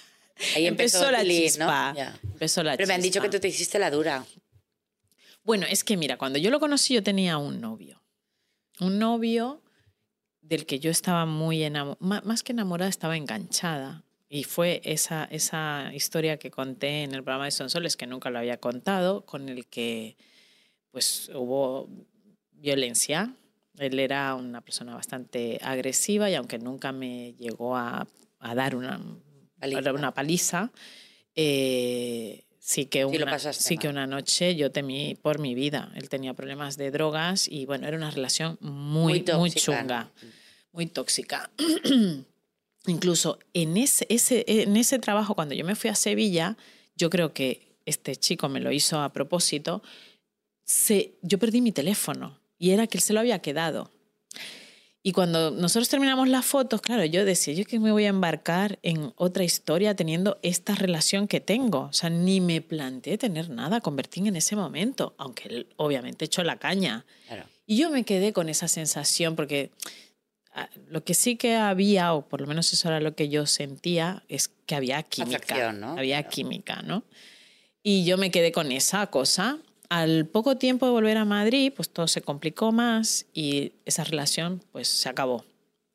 Ahí 0.56 0.68
empezó, 0.68 1.10
la 1.12 1.22
el 1.22 1.28
lead, 1.28 1.42
¿no? 1.42 1.48
chispa. 1.48 1.94
Ya. 1.96 2.20
Empezó 2.24 2.64
la 2.64 2.78
Pero 2.78 2.88
me 2.88 2.94
han 2.94 3.02
dicho 3.02 3.22
que 3.22 3.30
tú 3.30 3.40
te 3.40 3.48
hiciste 3.48 3.80
la 3.80 3.90
dura. 3.92 4.26
Bueno, 5.44 5.66
es 5.70 5.84
que 5.84 5.98
mira, 5.98 6.18
cuando 6.18 6.40
yo 6.40 6.50
lo 6.50 6.60
conocí 6.60 6.94
yo 6.94 7.04
tenía 7.04 7.38
un 7.38 7.60
novio. 7.60 8.02
Un 8.80 9.00
novio 9.00 9.62
del 10.42 10.66
que 10.66 10.80
yo 10.80 10.92
estaba 10.92 11.26
muy 11.26 11.64
enamorada, 11.64 12.22
más 12.26 12.44
que 12.44 12.52
enamorada, 12.52 12.90
estaba 12.90 13.18
enganchada. 13.18 14.04
Y 14.30 14.46
fue 14.46 14.82
esa, 14.84 15.26
esa 15.26 15.92
historia 15.94 16.38
que 16.38 16.50
conté 16.50 17.04
en 17.04 17.14
el 17.14 17.24
programa 17.24 17.46
de 17.46 17.52
Sonsoles, 17.52 17.96
que 17.96 18.08
nunca 18.08 18.30
lo 18.30 18.40
había 18.40 18.58
contado, 18.58 19.26
con 19.26 19.48
el 19.48 19.68
que 19.68 20.18
pues 20.92 21.30
hubo 21.34 21.88
violencia. 22.52 23.36
Él 23.78 24.00
era 24.00 24.34
una 24.36 24.62
persona 24.62 24.96
bastante 24.96 25.60
agresiva 25.62 26.30
y 26.30 26.36
aunque 26.36 26.58
nunca 26.58 26.92
me 26.92 27.34
llegó 27.34 27.76
a, 27.76 28.08
a 28.40 28.56
dar 28.56 28.76
una 28.76 29.00
Paliza. 29.72 29.94
una 29.94 30.14
paliza, 30.14 30.72
eh, 31.36 32.44
sí, 32.60 32.86
que 32.86 33.06
Sí 33.10 33.18
una, 33.18 33.32
pasaste 33.32 33.64
sí 33.64 33.78
que 33.78 33.88
una 33.88 34.08
noche 34.08 34.56
yo 34.56 34.72
temí 34.72 35.16
por 35.16 35.40
mi 35.40 35.56
vida. 35.56 35.92
Él 35.96 36.10
tenía 36.10 36.34
problemas 36.34 36.78
de 36.78 36.92
drogas 36.92 37.48
y 37.48 37.66
bueno, 37.66 37.88
era 37.88 37.98
una 37.98 38.12
relación 38.12 38.58
muy, 38.62 38.72
Muy 38.72 39.14
muy, 39.14 39.22
tóxica, 39.22 39.62
chunga, 39.62 40.04
¿no? 40.04 40.30
muy 40.72 40.86
tóxica. 40.88 41.52
Incluso 42.88 43.40
en 43.54 43.78
ese, 43.78 44.06
ese, 44.10 44.44
en 44.48 44.76
ese 44.76 45.00
trabajo, 45.00 45.36
cuando 45.36 45.56
yo 45.56 45.64
me 45.64 45.76
fui 45.76 45.90
a 45.90 45.96
Sevilla, 45.96 46.58
yo 46.96 47.10
creo 47.10 47.34
que 47.34 47.78
este 47.86 48.16
chico 48.16 48.50
me 48.50 48.60
lo 48.60 48.72
hizo 48.72 49.02
a 49.02 49.14
propósito, 49.14 49.82
se, 50.66 51.16
yo 51.22 51.40
perdí 51.40 51.62
mi 51.62 51.72
teléfono 51.72 52.40
y 52.58 52.72
era 52.72 52.88
que 52.88 52.98
él 52.98 53.04
se 53.04 53.14
lo 53.14 53.20
había 53.20 53.40
quedado. 53.40 53.92
Y 55.06 55.12
cuando 55.12 55.52
nosotros 55.52 55.90
terminamos 55.90 56.30
las 56.30 56.46
fotos, 56.46 56.80
claro, 56.80 57.04
yo 57.04 57.26
decía, 57.26 57.54
yo 57.54 57.66
que 57.66 57.78
me 57.78 57.92
voy 57.92 58.06
a 58.06 58.08
embarcar 58.08 58.80
en 58.84 59.12
otra 59.18 59.44
historia 59.44 59.96
teniendo 59.98 60.40
esta 60.44 60.76
relación 60.76 61.28
que 61.28 61.42
tengo. 61.42 61.82
O 61.82 61.94
sea, 61.94 62.10
ni 62.10 62.40
me 62.40 62.62
planteé 62.62 63.18
tener 63.18 63.50
nada 63.50 63.82
con 63.82 63.98
Bertín 63.98 64.28
en 64.28 64.38
ese 64.38 64.56
momento, 64.56 65.14
aunque 65.18 65.50
él 65.50 65.68
obviamente 65.76 66.24
echó 66.24 66.42
la 66.46 66.56
caña. 66.56 67.06
Claro. 67.28 67.44
Y 67.66 67.76
yo 67.78 67.90
me 67.90 68.06
quedé 68.06 68.32
con 68.32 68.48
esa 68.48 68.70
sensación 68.70 69.36
porque 69.36 69.72
ah, 70.54 70.70
lo 70.88 71.04
que 71.04 71.14
sí 71.16 71.36
que 71.36 71.58
había, 71.58 72.14
o 72.14 72.30
por 72.30 72.40
lo 72.40 72.48
menos 72.48 72.72
eso 72.72 72.88
era 72.88 73.02
lo 73.02 73.14
que 73.14 73.28
yo 73.28 73.46
sentía, 73.46 74.24
es 74.30 74.52
que 74.66 74.76
había 74.76 75.04
química. 75.04 75.36
Atracción, 75.38 75.82
¿no? 75.82 75.98
Había 75.98 76.20
Claro. 76.22 76.34
química, 76.34 76.82
¿no? 76.82 77.04
Y 77.84 78.06
yo 78.06 78.18
me 78.18 78.32
quedé 78.32 78.54
con 78.54 78.72
esa 78.72 79.06
cosa. 79.08 79.58
Al 79.94 80.26
poco 80.26 80.58
tiempo 80.58 80.88
de 80.88 80.92
volver 80.92 81.18
a 81.18 81.26
Madrid, 81.26 81.72
pues 81.76 81.88
todo 81.90 82.08
se 82.08 82.22
complicó 82.22 82.72
más 82.72 83.28
y 83.34 83.74
esa 83.86 84.04
relación 84.04 84.64
pues 84.72 84.88
se 84.88 85.08
acabó. 85.08 85.46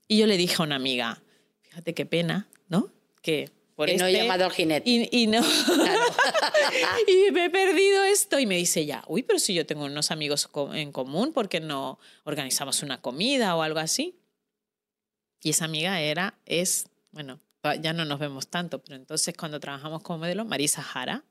Y 0.07 0.19
yo 0.19 0.26
le 0.26 0.37
dije 0.37 0.55
a 0.59 0.62
una 0.62 0.76
amiga, 0.76 1.21
fíjate 1.62 1.95
qué 1.95 2.07
pena, 2.07 2.47
¿no? 2.69 2.90
Que 3.23 3.50
por 3.75 3.88
Que 3.88 3.97
no 3.97 4.07
he 4.07 4.12
este- 4.12 4.23
llamado 4.23 4.45
al 4.45 4.52
jinete. 4.52 4.88
y, 4.88 5.09
y 5.11 5.26
no. 5.26 5.40
y 7.07 7.31
me 7.33 7.47
he 7.47 7.50
perdido 7.50 8.05
esto. 8.05 8.38
Y 8.38 8.47
me 8.47 8.57
dice 8.57 8.87
ya, 8.87 9.02
uy, 9.09 9.23
pero 9.23 9.38
si 9.38 9.52
yo 9.54 9.67
tengo 9.67 9.84
unos 9.84 10.11
amigos 10.11 10.49
en 10.75 10.93
común, 10.93 11.32
¿por 11.32 11.49
qué 11.49 11.61
no 11.61 11.99
organizamos 12.25 12.82
una 12.82 13.00
comida 13.00 13.56
o 13.56 13.63
algo 13.63 13.80
así? 13.80 14.15
Y 15.43 15.50
esa 15.50 15.65
amiga 15.65 16.00
era, 16.00 16.34
es, 16.47 16.87
bueno, 17.13 17.41
ya 17.80 17.93
no 17.93 18.04
nos 18.04 18.19
vemos 18.19 18.49
tanto, 18.49 18.80
pero 18.80 18.97
entonces 18.97 19.34
cuando 19.37 19.61
trabajamos 19.61 20.02
como 20.02 20.21
modelo, 20.21 20.45
Marisa 20.45 20.82
Jara. 20.82 21.25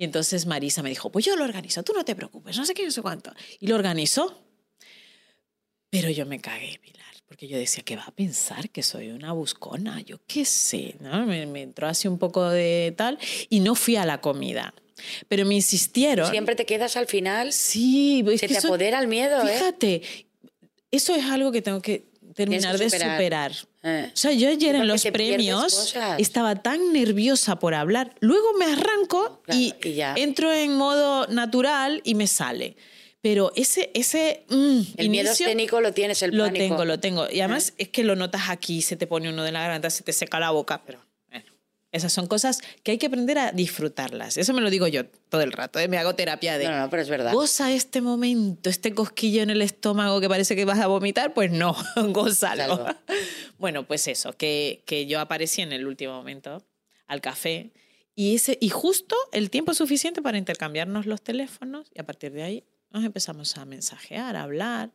Y 0.00 0.04
entonces 0.04 0.46
Marisa 0.46 0.82
me 0.82 0.88
dijo, 0.88 1.12
pues 1.12 1.26
yo 1.26 1.36
lo 1.36 1.44
organizo, 1.44 1.82
tú 1.82 1.92
no 1.92 2.06
te 2.06 2.16
preocupes, 2.16 2.56
no 2.56 2.64
sé 2.64 2.72
qué, 2.72 2.86
no 2.86 2.90
sé 2.90 3.02
cuánto. 3.02 3.34
Y 3.58 3.66
lo 3.66 3.74
organizó. 3.74 4.42
Pero 5.90 6.08
yo 6.08 6.24
me 6.24 6.40
cagué, 6.40 6.78
Pilar, 6.80 7.04
porque 7.26 7.46
yo 7.48 7.58
decía, 7.58 7.82
¿qué 7.84 7.96
va 7.96 8.04
a 8.04 8.10
pensar? 8.14 8.70
Que 8.70 8.82
soy 8.82 9.10
una 9.10 9.32
buscona, 9.32 10.00
yo 10.00 10.16
qué 10.26 10.46
sé, 10.46 10.96
¿no? 11.00 11.26
Me, 11.26 11.44
me 11.44 11.60
entró 11.60 11.86
así 11.86 12.08
un 12.08 12.18
poco 12.18 12.48
de 12.48 12.94
tal 12.96 13.18
y 13.50 13.60
no 13.60 13.74
fui 13.74 13.96
a 13.96 14.06
la 14.06 14.22
comida. 14.22 14.72
Pero 15.28 15.44
me 15.44 15.54
insistieron. 15.54 16.30
Siempre 16.30 16.54
te 16.54 16.64
quedas 16.64 16.96
al 16.96 17.06
final. 17.06 17.52
Sí, 17.52 18.24
Se 18.26 18.38
que 18.46 18.48
te 18.54 18.58
eso- 18.58 18.68
apodera 18.68 19.00
el 19.00 19.06
miedo, 19.06 19.46
¿eh? 19.46 19.52
Fíjate, 19.52 20.02
eso 20.90 21.14
es 21.14 21.24
algo 21.26 21.52
que 21.52 21.60
tengo 21.60 21.82
que 21.82 22.06
terminar 22.34 22.78
de 22.78 22.88
superar. 22.88 23.16
superar. 23.18 23.52
Eh. 23.82 24.10
O 24.12 24.16
sea, 24.16 24.32
yo 24.32 24.48
ayer 24.50 24.74
en 24.74 24.86
los 24.86 25.02
premios 25.06 25.94
estaba 26.18 26.56
tan 26.56 26.92
nerviosa 26.92 27.58
por 27.58 27.74
hablar. 27.74 28.14
Luego 28.20 28.52
me 28.58 28.66
arranco 28.66 29.40
Claro, 29.44 29.60
y, 29.60 29.74
y 29.82 29.94
ya. 29.94 30.14
entro 30.16 30.52
en 30.52 30.74
modo 30.76 31.26
natural 31.28 32.00
y 32.04 32.14
me 32.14 32.26
sale. 32.26 32.76
Pero 33.22 33.52
ese, 33.54 33.90
ese 33.94 34.44
mm, 34.48 34.80
El 34.96 35.08
miedo 35.10 35.28
inicio 35.28 35.46
escénico 35.46 35.80
lo 35.80 35.92
tienes, 35.92 36.22
el 36.22 36.36
lo 36.36 36.44
pánico. 36.44 36.62
tengo, 36.64 36.84
lo 36.84 37.00
tengo. 37.00 37.26
Y 37.30 37.40
además 37.40 37.74
es 37.76 37.88
que 37.88 38.02
lo 38.04 38.16
notas 38.16 38.48
aquí, 38.48 38.80
se 38.82 38.96
te 38.96 39.06
pone 39.06 39.28
uno 39.28 39.42
de 39.44 39.52
la 39.52 39.60
garganta, 39.60 39.90
se 39.90 40.02
te 40.02 40.12
seca 40.12 40.40
la 40.40 40.50
boca. 40.50 40.82
Pero 40.86 41.00
esas 41.92 42.12
son 42.12 42.26
cosas 42.26 42.60
que 42.82 42.92
hay 42.92 42.98
que 42.98 43.06
aprender 43.06 43.38
a 43.38 43.52
disfrutarlas. 43.52 44.36
Eso 44.36 44.52
me 44.54 44.60
lo 44.60 44.70
digo 44.70 44.86
yo 44.86 45.06
todo 45.06 45.40
el 45.42 45.52
rato. 45.52 45.78
¿eh? 45.78 45.88
Me 45.88 45.98
hago 45.98 46.14
terapia 46.14 46.56
de 46.56 46.66
No, 46.66 46.78
no, 46.78 46.90
pero 46.90 47.02
es 47.02 47.08
verdad. 47.08 47.32
Goza 47.32 47.72
este 47.72 48.00
momento, 48.00 48.70
este 48.70 48.94
cosquillo 48.94 49.42
en 49.42 49.50
el 49.50 49.60
estómago 49.60 50.20
que 50.20 50.28
parece 50.28 50.54
que 50.54 50.64
vas 50.64 50.78
a 50.78 50.86
vomitar, 50.86 51.34
pues 51.34 51.50
no, 51.50 51.76
gózalo. 52.10 52.86
Bueno, 53.58 53.86
pues 53.86 54.08
eso, 54.08 54.32
que, 54.32 54.82
que 54.86 55.06
yo 55.06 55.20
aparecí 55.20 55.60
en 55.60 55.72
el 55.72 55.86
último 55.86 56.14
momento 56.14 56.64
al 57.06 57.20
café 57.20 57.72
y, 58.14 58.34
ese, 58.36 58.56
y 58.60 58.70
justo 58.70 59.14
el 59.32 59.50
tiempo 59.50 59.74
suficiente 59.74 60.22
para 60.22 60.38
intercambiarnos 60.38 61.04
los 61.06 61.20
teléfonos 61.20 61.90
y 61.94 62.00
a 62.00 62.06
partir 62.06 62.32
de 62.32 62.42
ahí 62.42 62.64
nos 62.90 63.04
empezamos 63.04 63.56
a 63.58 63.64
mensajear, 63.66 64.36
a 64.36 64.44
hablar. 64.44 64.92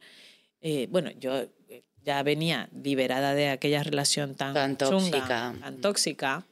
Eh, 0.62 0.88
bueno, 0.90 1.12
yo 1.20 1.46
eh, 1.70 1.84
ya 2.04 2.24
venía 2.24 2.70
liberada 2.74 3.36
de 3.36 3.50
aquella 3.50 3.84
relación 3.84 4.34
tan, 4.36 4.54
Tan 4.56 4.78
chunga, 4.78 4.90
tóxica. 5.00 5.56
tan 5.60 5.82
tóxica, 5.82 6.46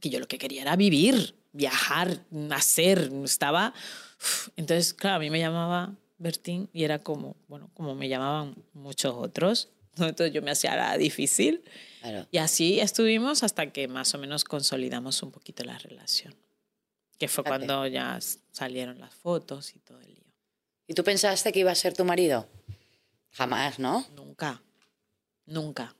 que 0.00 0.10
yo 0.10 0.18
lo 0.18 0.28
que 0.28 0.38
quería 0.38 0.62
era 0.62 0.76
vivir, 0.76 1.34
viajar, 1.52 2.24
nacer, 2.30 3.10
estaba... 3.24 3.74
Entonces, 4.56 4.92
claro, 4.92 5.16
a 5.16 5.18
mí 5.18 5.30
me 5.30 5.38
llamaba 5.38 5.96
Bertín 6.18 6.68
y 6.72 6.84
era 6.84 6.98
como, 6.98 7.36
bueno, 7.48 7.70
como 7.74 7.94
me 7.94 8.08
llamaban 8.08 8.54
muchos 8.74 9.14
otros, 9.16 9.70
entonces 9.96 10.32
yo 10.32 10.42
me 10.42 10.50
hacía 10.50 10.76
la 10.76 10.96
difícil. 10.96 11.62
Claro. 12.00 12.26
Y 12.30 12.38
así 12.38 12.80
estuvimos 12.80 13.42
hasta 13.42 13.72
que 13.72 13.88
más 13.88 14.14
o 14.14 14.18
menos 14.18 14.44
consolidamos 14.44 15.22
un 15.22 15.30
poquito 15.30 15.64
la 15.64 15.78
relación. 15.78 16.34
Que 17.18 17.28
fue 17.28 17.44
Fíjate. 17.44 17.66
cuando 17.66 17.86
ya 17.86 18.18
salieron 18.50 18.98
las 18.98 19.14
fotos 19.14 19.74
y 19.74 19.78
todo 19.80 20.00
el 20.00 20.14
lío. 20.14 20.34
¿Y 20.86 20.94
tú 20.94 21.04
pensaste 21.04 21.52
que 21.52 21.60
iba 21.60 21.70
a 21.70 21.74
ser 21.74 21.94
tu 21.94 22.04
marido? 22.04 22.48
Jamás, 23.32 23.78
¿no? 23.78 24.06
Nunca, 24.16 24.62
nunca. 25.46 25.94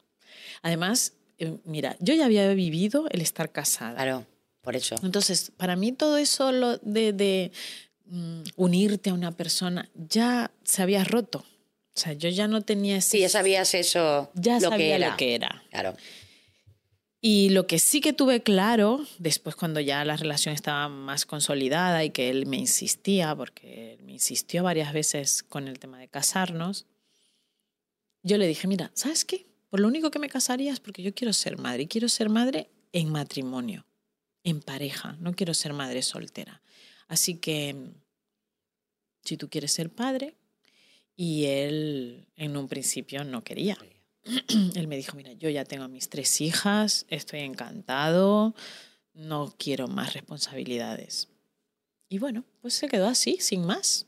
Además, 0.62 1.14
eh, 1.40 1.57
mira, 1.64 1.96
yo 2.00 2.14
ya 2.14 2.26
había 2.26 2.53
vivido 2.53 3.09
el 3.11 3.22
estar 3.22 3.50
casada. 3.50 3.94
Claro, 3.94 4.26
por 4.61 4.76
eso. 4.76 4.94
Entonces, 5.03 5.50
para 5.57 5.74
mí 5.74 5.90
todo 5.90 6.18
eso 6.18 6.53
lo 6.53 6.76
de, 6.79 7.12
de, 7.14 7.50
mm, 8.05 8.42
unirte 8.57 9.11
a 9.11 9.14
una 9.14 9.33
persona 9.33 9.88
ya 9.94 10.50
se 10.64 10.83
había 10.83 11.03
roto. 11.03 11.38
O 11.38 11.98
sea, 12.00 12.12
yo 12.12 12.29
ya 12.29 12.46
no 12.46 12.61
tenía 12.61 12.98
ese... 12.98 13.11
Sí, 13.11 13.20
ya 13.20 13.29
sabías 13.31 13.74
eso, 13.74 14.31
ya 14.35 14.61
lo 14.61 14.68
sabía 14.68 14.76
que 14.76 14.94
era. 14.94 15.11
lo 15.11 15.16
que 15.16 15.35
era. 15.35 15.62
Claro. 15.70 15.96
Y 17.22 17.50
lo 17.50 17.66
que 17.66 17.79
sí 17.79 18.00
que 18.00 18.12
tuve 18.12 18.42
claro, 18.42 19.05
después 19.18 19.57
cuando 19.57 19.81
ya 19.81 20.05
la 20.05 20.16
relación 20.16 20.55
estaba 20.55 20.88
más 20.88 21.26
consolidada 21.26 22.05
y 22.05 22.11
que 22.11 22.31
él 22.31 22.46
me 22.46 22.57
insistía, 22.57 23.35
porque 23.35 23.94
él 23.94 24.05
me 24.05 24.12
insistió 24.12 24.62
varias 24.62 24.92
veces 24.92 25.42
con 25.42 25.68
el 25.68 25.79
tema 25.79 25.98
de 25.98 26.09
casarnos, 26.09 26.87
yo 28.22 28.38
le 28.38 28.46
dije, 28.46 28.68
mira, 28.68 28.90
¿sabes 28.94 29.24
qué? 29.24 29.49
Por 29.70 29.80
lo 29.80 29.88
único 29.88 30.11
que 30.11 30.18
me 30.18 30.28
casaría 30.28 30.72
es 30.72 30.80
porque 30.80 31.02
yo 31.02 31.14
quiero 31.14 31.33
ser 31.33 31.56
madre 31.56 31.85
y 31.85 31.87
quiero 31.87 32.09
ser 32.09 32.28
madre 32.28 32.68
en 32.92 33.11
matrimonio, 33.11 33.87
en 34.44 34.61
pareja, 34.61 35.16
no 35.20 35.33
quiero 35.33 35.54
ser 35.54 35.72
madre 35.72 36.02
soltera. 36.02 36.61
Así 37.06 37.37
que, 37.37 37.76
si 39.24 39.37
tú 39.37 39.48
quieres 39.48 39.72
ser 39.72 39.90
padre, 39.90 40.37
y 41.16 41.44
él 41.44 42.26
en 42.37 42.56
un 42.56 42.66
principio 42.66 43.24
no 43.24 43.44
quería. 43.44 43.76
Él 44.74 44.87
me 44.88 44.96
dijo, 44.96 45.16
mira, 45.16 45.33
yo 45.35 45.50
ya 45.50 45.64
tengo 45.66 45.85
a 45.85 45.88
mis 45.88 46.09
tres 46.09 46.40
hijas, 46.40 47.04
estoy 47.09 47.40
encantado, 47.40 48.54
no 49.12 49.54
quiero 49.59 49.87
más 49.87 50.14
responsabilidades. 50.14 51.28
Y 52.09 52.18
bueno, 52.18 52.44
pues 52.62 52.74
se 52.74 52.88
quedó 52.88 53.06
así, 53.06 53.37
sin 53.38 53.66
más. 53.66 54.06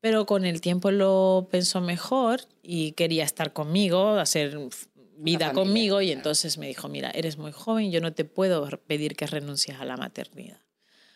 Pero 0.00 0.26
con 0.26 0.44
el 0.44 0.60
tiempo 0.60 0.90
lo 0.90 1.48
pensó 1.50 1.80
mejor 1.80 2.42
y 2.62 2.92
quería 2.92 3.24
estar 3.24 3.52
conmigo, 3.52 4.10
hacer 4.10 4.58
vida 5.16 5.46
familia, 5.46 5.52
conmigo 5.52 6.00
y 6.00 6.06
claro. 6.06 6.18
entonces 6.18 6.58
me 6.58 6.68
dijo, 6.68 6.88
mira, 6.88 7.10
eres 7.10 7.38
muy 7.38 7.52
joven, 7.52 7.90
yo 7.90 8.00
no 8.00 8.12
te 8.12 8.24
puedo 8.24 8.68
pedir 8.86 9.16
que 9.16 9.26
renuncies 9.26 9.78
a 9.78 9.84
la 9.84 9.96
maternidad. 9.96 10.60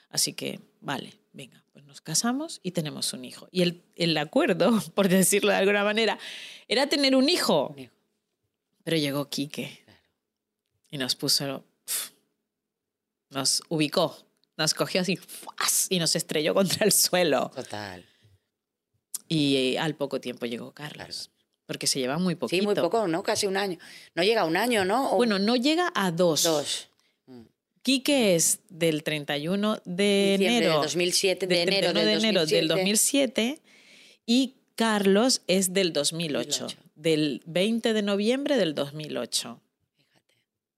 Así 0.08 0.32
que, 0.32 0.60
vale, 0.80 1.20
venga, 1.32 1.64
pues 1.72 1.84
nos 1.84 2.00
casamos 2.00 2.60
y 2.62 2.72
tenemos 2.72 3.12
un 3.12 3.24
hijo. 3.24 3.48
Y 3.52 3.62
el, 3.62 3.84
el 3.94 4.16
acuerdo, 4.18 4.80
por 4.94 5.08
decirlo 5.08 5.50
de 5.50 5.56
alguna 5.56 5.84
manera, 5.84 6.18
era 6.66 6.88
tener 6.88 7.14
un 7.14 7.28
hijo. 7.28 7.68
Un 7.68 7.78
hijo. 7.78 7.94
Pero 8.82 8.96
llegó 8.96 9.28
Quique 9.28 9.84
y 10.90 10.98
nos 10.98 11.14
puso, 11.14 11.64
pf, 11.84 12.12
nos 13.28 13.62
ubicó, 13.68 14.16
nos 14.56 14.74
cogió 14.74 15.02
así 15.02 15.16
¡fuas! 15.16 15.86
y 15.90 15.98
nos 15.98 16.16
estrelló 16.16 16.54
contra 16.54 16.84
el 16.84 16.92
suelo. 16.92 17.50
Total. 17.54 18.04
Y 19.32 19.76
al 19.76 19.94
poco 19.94 20.20
tiempo 20.20 20.44
llegó 20.44 20.72
Carlos, 20.72 21.30
porque 21.66 21.86
se 21.86 22.00
lleva 22.00 22.18
muy 22.18 22.34
poquito. 22.34 22.60
Sí, 22.60 22.66
muy 22.66 22.74
poco, 22.74 23.06
¿no? 23.06 23.22
Casi 23.22 23.46
un 23.46 23.56
año. 23.56 23.78
No 24.16 24.24
llega 24.24 24.40
a 24.42 24.44
un 24.44 24.56
año, 24.56 24.84
¿no? 24.84 25.12
O 25.12 25.16
Bueno, 25.16 25.38
no 25.38 25.54
llega 25.54 25.92
a 25.94 26.10
dos. 26.10 26.42
dos. 26.42 26.88
Quique 27.82 28.34
es 28.34 28.58
del 28.68 29.02
31 29.04 29.80
de 29.86 30.36
Diciembre 30.38 30.56
enero. 30.58 30.72
del 30.74 30.82
2007, 30.82 31.46
de 31.46 31.54
del 31.54 31.68
enero 31.68 31.92
31 31.92 32.00
del 32.10 32.20
de 32.22 32.28
enero 32.28 32.46
del 32.46 32.68
2007. 32.68 33.42
2007 33.56 33.62
y 34.26 34.54
Carlos 34.74 35.42
es 35.46 35.72
del 35.72 35.92
2008, 35.92 36.64
2008. 36.64 36.76
del 36.96 37.42
20 37.46 37.92
de 37.94 38.02
noviembre 38.02 38.56
del 38.56 38.74
2008. 38.74 39.60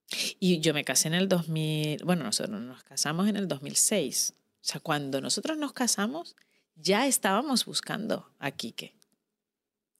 Fíjate. 0.08 0.36
Y 0.40 0.60
yo 0.60 0.74
me 0.74 0.84
casé 0.84 1.08
en 1.08 1.14
el 1.14 1.28
2000, 1.28 2.04
bueno, 2.04 2.22
nosotros 2.24 2.60
nos 2.60 2.84
casamos 2.84 3.28
en 3.28 3.36
el 3.36 3.48
2006. 3.48 4.34
O 4.36 4.64
sea, 4.64 4.80
cuando 4.80 5.20
nosotros 5.20 5.56
nos 5.58 5.72
casamos, 5.72 6.36
ya 6.82 7.06
estábamos 7.06 7.64
buscando 7.64 8.30
a 8.38 8.50
Quique. 8.50 8.94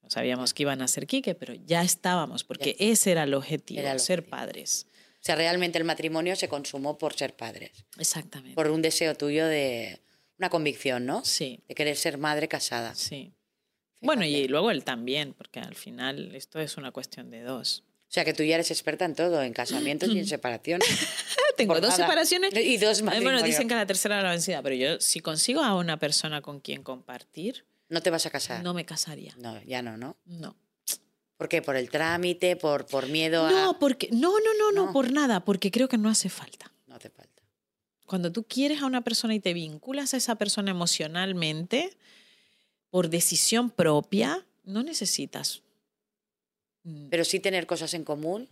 No 0.03 0.11
sabíamos 0.11 0.53
que 0.53 0.64
iban 0.64 0.83
a 0.83 0.88
ser 0.88 1.07
Quique, 1.07 1.35
pero 1.35 1.55
ya 1.55 1.83
estábamos, 1.83 2.45
porque 2.45 2.77
ese 2.79 3.12
era 3.12 3.23
el 3.23 3.35
objetivo, 3.35 3.81
Era 3.81 3.92
el 3.92 4.01
ser 4.01 4.21
objetivo. 4.21 4.37
padres. 4.37 4.87
O 5.14 5.25
sea, 5.25 5.37
realmente 5.37 5.79
el 5.79 5.85
matrimonio 5.85 6.35
se 6.35 6.49
consumó 6.49 6.99
por 6.99 7.14
ser 7.14 7.37
padres. 7.37 7.71
Exactamente. 7.97 8.57
Por 8.57 8.71
un 8.71 8.83
deseo 8.83 9.14
tuyo 9.14 9.47
de. 9.47 10.01
Una 10.38 10.51
convicción, 10.51 11.07
¿no? 11.07 11.25
Sí, 11.25 11.61
De 11.68 11.75
querer 11.77 11.97
ser 11.97 12.18
madre 12.18 12.49
casada. 12.49 12.95
sí. 12.95 13.33
Bueno, 14.05 14.25
y 14.25 14.49
luego 14.49 14.73
él 14.73 14.83
también, 14.83 15.33
porque 15.33 15.61
al 15.61 15.77
final 15.77 16.35
esto 16.35 16.59
es 16.59 16.77
una 16.77 16.90
cuestión 16.90 17.31
de 17.31 17.42
dos. 17.42 17.85
O 18.12 18.14
sea, 18.14 18.27
que 18.27 18.35
tú 18.35 18.42
ya 18.42 18.57
eres 18.57 18.70
experta 18.70 19.07
en 19.07 19.14
todo, 19.14 19.42
en 19.42 19.55
casamientos 19.55 20.11
y 20.11 20.18
en 20.18 20.27
separaciones. 20.37 20.87
Tengo 21.57 21.72
Por 21.72 21.81
dos 21.81 21.92
nada. 21.92 22.05
separaciones 22.05 22.53
Y 22.55 22.77
dos 22.77 23.01
Eh, 23.01 23.05
Bueno, 23.22 23.42
dicen 23.42 23.68
que 23.68 23.75
la 23.75 23.87
tercera 23.87 24.16
era 24.16 24.25
la 24.25 24.31
vencida, 24.33 24.61
pero 24.62 24.75
yo 24.75 25.01
si 25.01 25.20
consigo 25.20 25.62
a 25.62 25.75
una 25.77 25.98
persona 25.98 26.42
con 26.42 26.61
quien 26.61 26.83
compartir, 26.83 27.64
No 27.88 28.03
te 28.03 28.11
vas 28.11 28.27
a 28.27 28.31
casar. 28.31 28.62
no 28.62 28.75
me 28.75 28.85
casaría. 28.85 29.35
No, 29.38 29.59
ya 29.62 29.81
no, 29.81 29.96
¿no? 29.96 30.18
No. 30.27 30.55
¿Por 31.38 31.48
qué? 31.48 31.62
¿Por 31.62 31.77
el 31.77 31.88
trámite? 31.90 32.57
¿Por, 32.57 32.85
por 32.85 33.09
miedo 33.09 33.46
a.? 33.46 33.51
No, 33.51 33.79
porque 33.79 34.11
no, 34.12 34.31
no, 34.38 34.55
no, 34.59 34.72
no, 34.72 34.87
No. 34.88 34.92
por 34.92 35.11
nada, 35.11 35.42
porque 35.46 35.70
creo 35.70 35.88
que 35.88 35.96
no 35.96 36.11
hace 36.11 36.29
falta. 36.29 36.70
No 36.87 36.96
hace 36.96 37.09
falta. 37.09 37.42
Cuando 38.05 38.31
tú 38.31 38.44
quieres 38.44 38.83
a 38.83 38.87
una 38.87 39.01
persona 39.01 39.35
y 39.35 39.40
te 39.40 39.55
vinculas 39.55 40.12
a 40.12 40.18
esa 40.18 40.35
persona 40.35 40.70
emocionalmente 40.70 41.96
por 42.90 43.09
decisión 43.09 43.70
propia, 43.70 44.44
no 44.64 44.83
necesitas. 44.83 45.62
Mm, 46.85 47.09
Pero 47.11 47.25
sí 47.25 47.40
tener 47.40 47.66
cosas 47.66 47.95
en 47.95 48.05
común. 48.05 48.49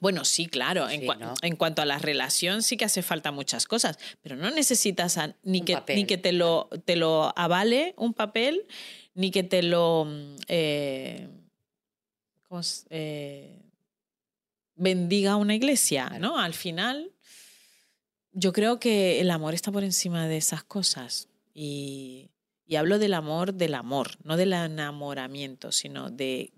Bueno, 0.00 0.24
sí, 0.24 0.46
claro. 0.46 0.88
En, 0.88 1.00
Sí, 1.02 1.06
cua- 1.06 1.18
¿no? 1.18 1.34
en 1.42 1.54
cuanto 1.54 1.80
a 1.80 1.86
la 1.86 1.98
relación, 1.98 2.62
sí 2.62 2.76
que 2.76 2.84
hace 2.84 3.02
falta 3.02 3.30
muchas 3.30 3.66
cosas, 3.66 3.98
pero 4.20 4.34
no 4.36 4.50
necesitas 4.50 5.16
a- 5.18 5.36
ni, 5.44 5.60
Un 5.60 5.64
que, 5.66 5.74
papel. 5.74 5.96
ni 5.96 6.04
que 6.06 6.18
te 6.18 6.32
lo, 6.32 6.68
te 6.84 6.96
lo 6.96 7.32
avale 7.38 7.94
un 7.96 8.12
papel, 8.14 8.66
ni 9.14 9.30
que 9.30 9.42
te 9.44 9.62
lo 9.62 10.06
eh. 10.48 11.28
Eh, 12.90 13.58
bendiga 14.74 15.36
una 15.36 15.54
iglesia, 15.54 16.06
Claro. 16.08 16.20
¿no? 16.20 16.38
Al 16.38 16.52
final, 16.54 17.12
yo 18.32 18.52
creo 18.52 18.78
que 18.78 19.20
el 19.20 19.30
amor 19.30 19.54
está 19.54 19.72
por 19.72 19.84
encima 19.84 20.26
de 20.28 20.36
esas 20.36 20.62
cosas. 20.64 21.28
Y, 21.54 22.30
y 22.66 22.76
hablo 22.76 22.98
del 22.98 23.14
amor 23.14 23.54
del 23.54 23.74
amor, 23.74 24.10
no 24.24 24.36
del 24.36 24.52
enamoramiento, 24.52 25.72
sino 25.72 26.10
de 26.10 26.52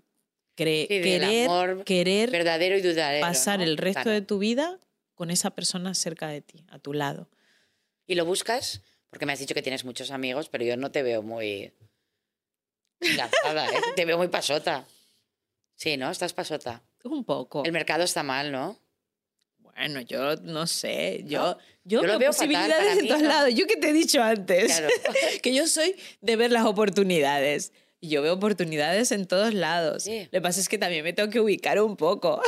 cre- 0.55 0.87
Sí, 0.87 1.01
querer, 1.01 1.45
amor 1.49 1.83
querer 1.83 2.31
Verdadero 2.31 2.77
y 2.77 2.81
duradero. 2.81 3.25
pasar 3.25 3.59
¿no? 3.59 3.65
el 3.65 3.77
resto 3.77 4.01
Claro. 4.03 4.11
de 4.11 4.21
tu 4.21 4.39
vida 4.39 4.79
con 5.13 5.31
esa 5.31 5.51
persona 5.51 5.93
cerca 5.93 6.27
de 6.27 6.41
ti, 6.41 6.65
a 6.69 6.79
tu 6.79 6.93
lado. 6.93 7.29
¿Y 8.07 8.15
lo 8.15 8.25
buscas? 8.25 8.81
Porque 9.09 9.25
me 9.25 9.33
has 9.33 9.39
dicho 9.39 9.53
que 9.55 9.61
tienes 9.61 9.85
muchos 9.85 10.11
amigos, 10.11 10.49
pero 10.49 10.63
yo 10.65 10.75
no 10.77 10.91
te 10.91 11.01
veo 11.03 11.21
muy 11.21 11.71
lanzada, 12.99 13.67
¿eh? 13.67 13.79
Te 13.95 14.05
veo 14.05 14.17
muy 14.17 14.27
pasota. 14.27 14.85
Sí, 15.75 15.97
¿no? 15.97 16.09
Estás 16.11 16.33
pasota. 16.33 16.83
Un 17.03 17.23
poco. 17.23 17.63
El 17.65 17.71
mercado 17.71 18.03
está 18.03 18.23
mal, 18.23 18.51
¿no? 18.51 18.79
Bueno, 19.59 20.01
yo 20.01 20.35
no 20.37 20.67
sé, 20.67 21.23
yo, 21.25 21.57
yo, 21.83 22.01
Yo 22.01 22.07
veo 22.07 22.19
veo 22.19 22.29
posibilidades 22.31 22.97
en 22.99 23.07
todos 23.07 23.21
no. 23.21 23.27
lados. 23.27 23.53
Yo 23.53 23.67
que 23.67 23.75
te 23.75 23.89
he 23.89 23.93
dicho 23.93 24.21
antes, 24.23 24.67
Claro. 24.67 24.87
que 25.43 25.53
yo 25.53 25.67
soy 25.67 25.95
de 26.21 26.35
ver 26.37 26.51
las 26.51 26.65
oportunidades. 26.65 27.73
Y 28.05 28.09
yo 28.09 28.21
veo 28.21 28.33
oportunidades 28.33 29.11
en 29.11 29.25
todos 29.25 29.53
lados. 29.55 30.03
Sí. 30.03 30.25
Lo 30.25 30.29
que 30.31 30.41
pasa 30.41 30.59
es 30.59 30.69
que 30.69 30.77
también 30.77 31.03
me 31.03 31.11
tengo 31.13 31.31
que 31.31 31.39
ubicar 31.39 31.81
un 31.81 31.97
poco. 31.97 32.39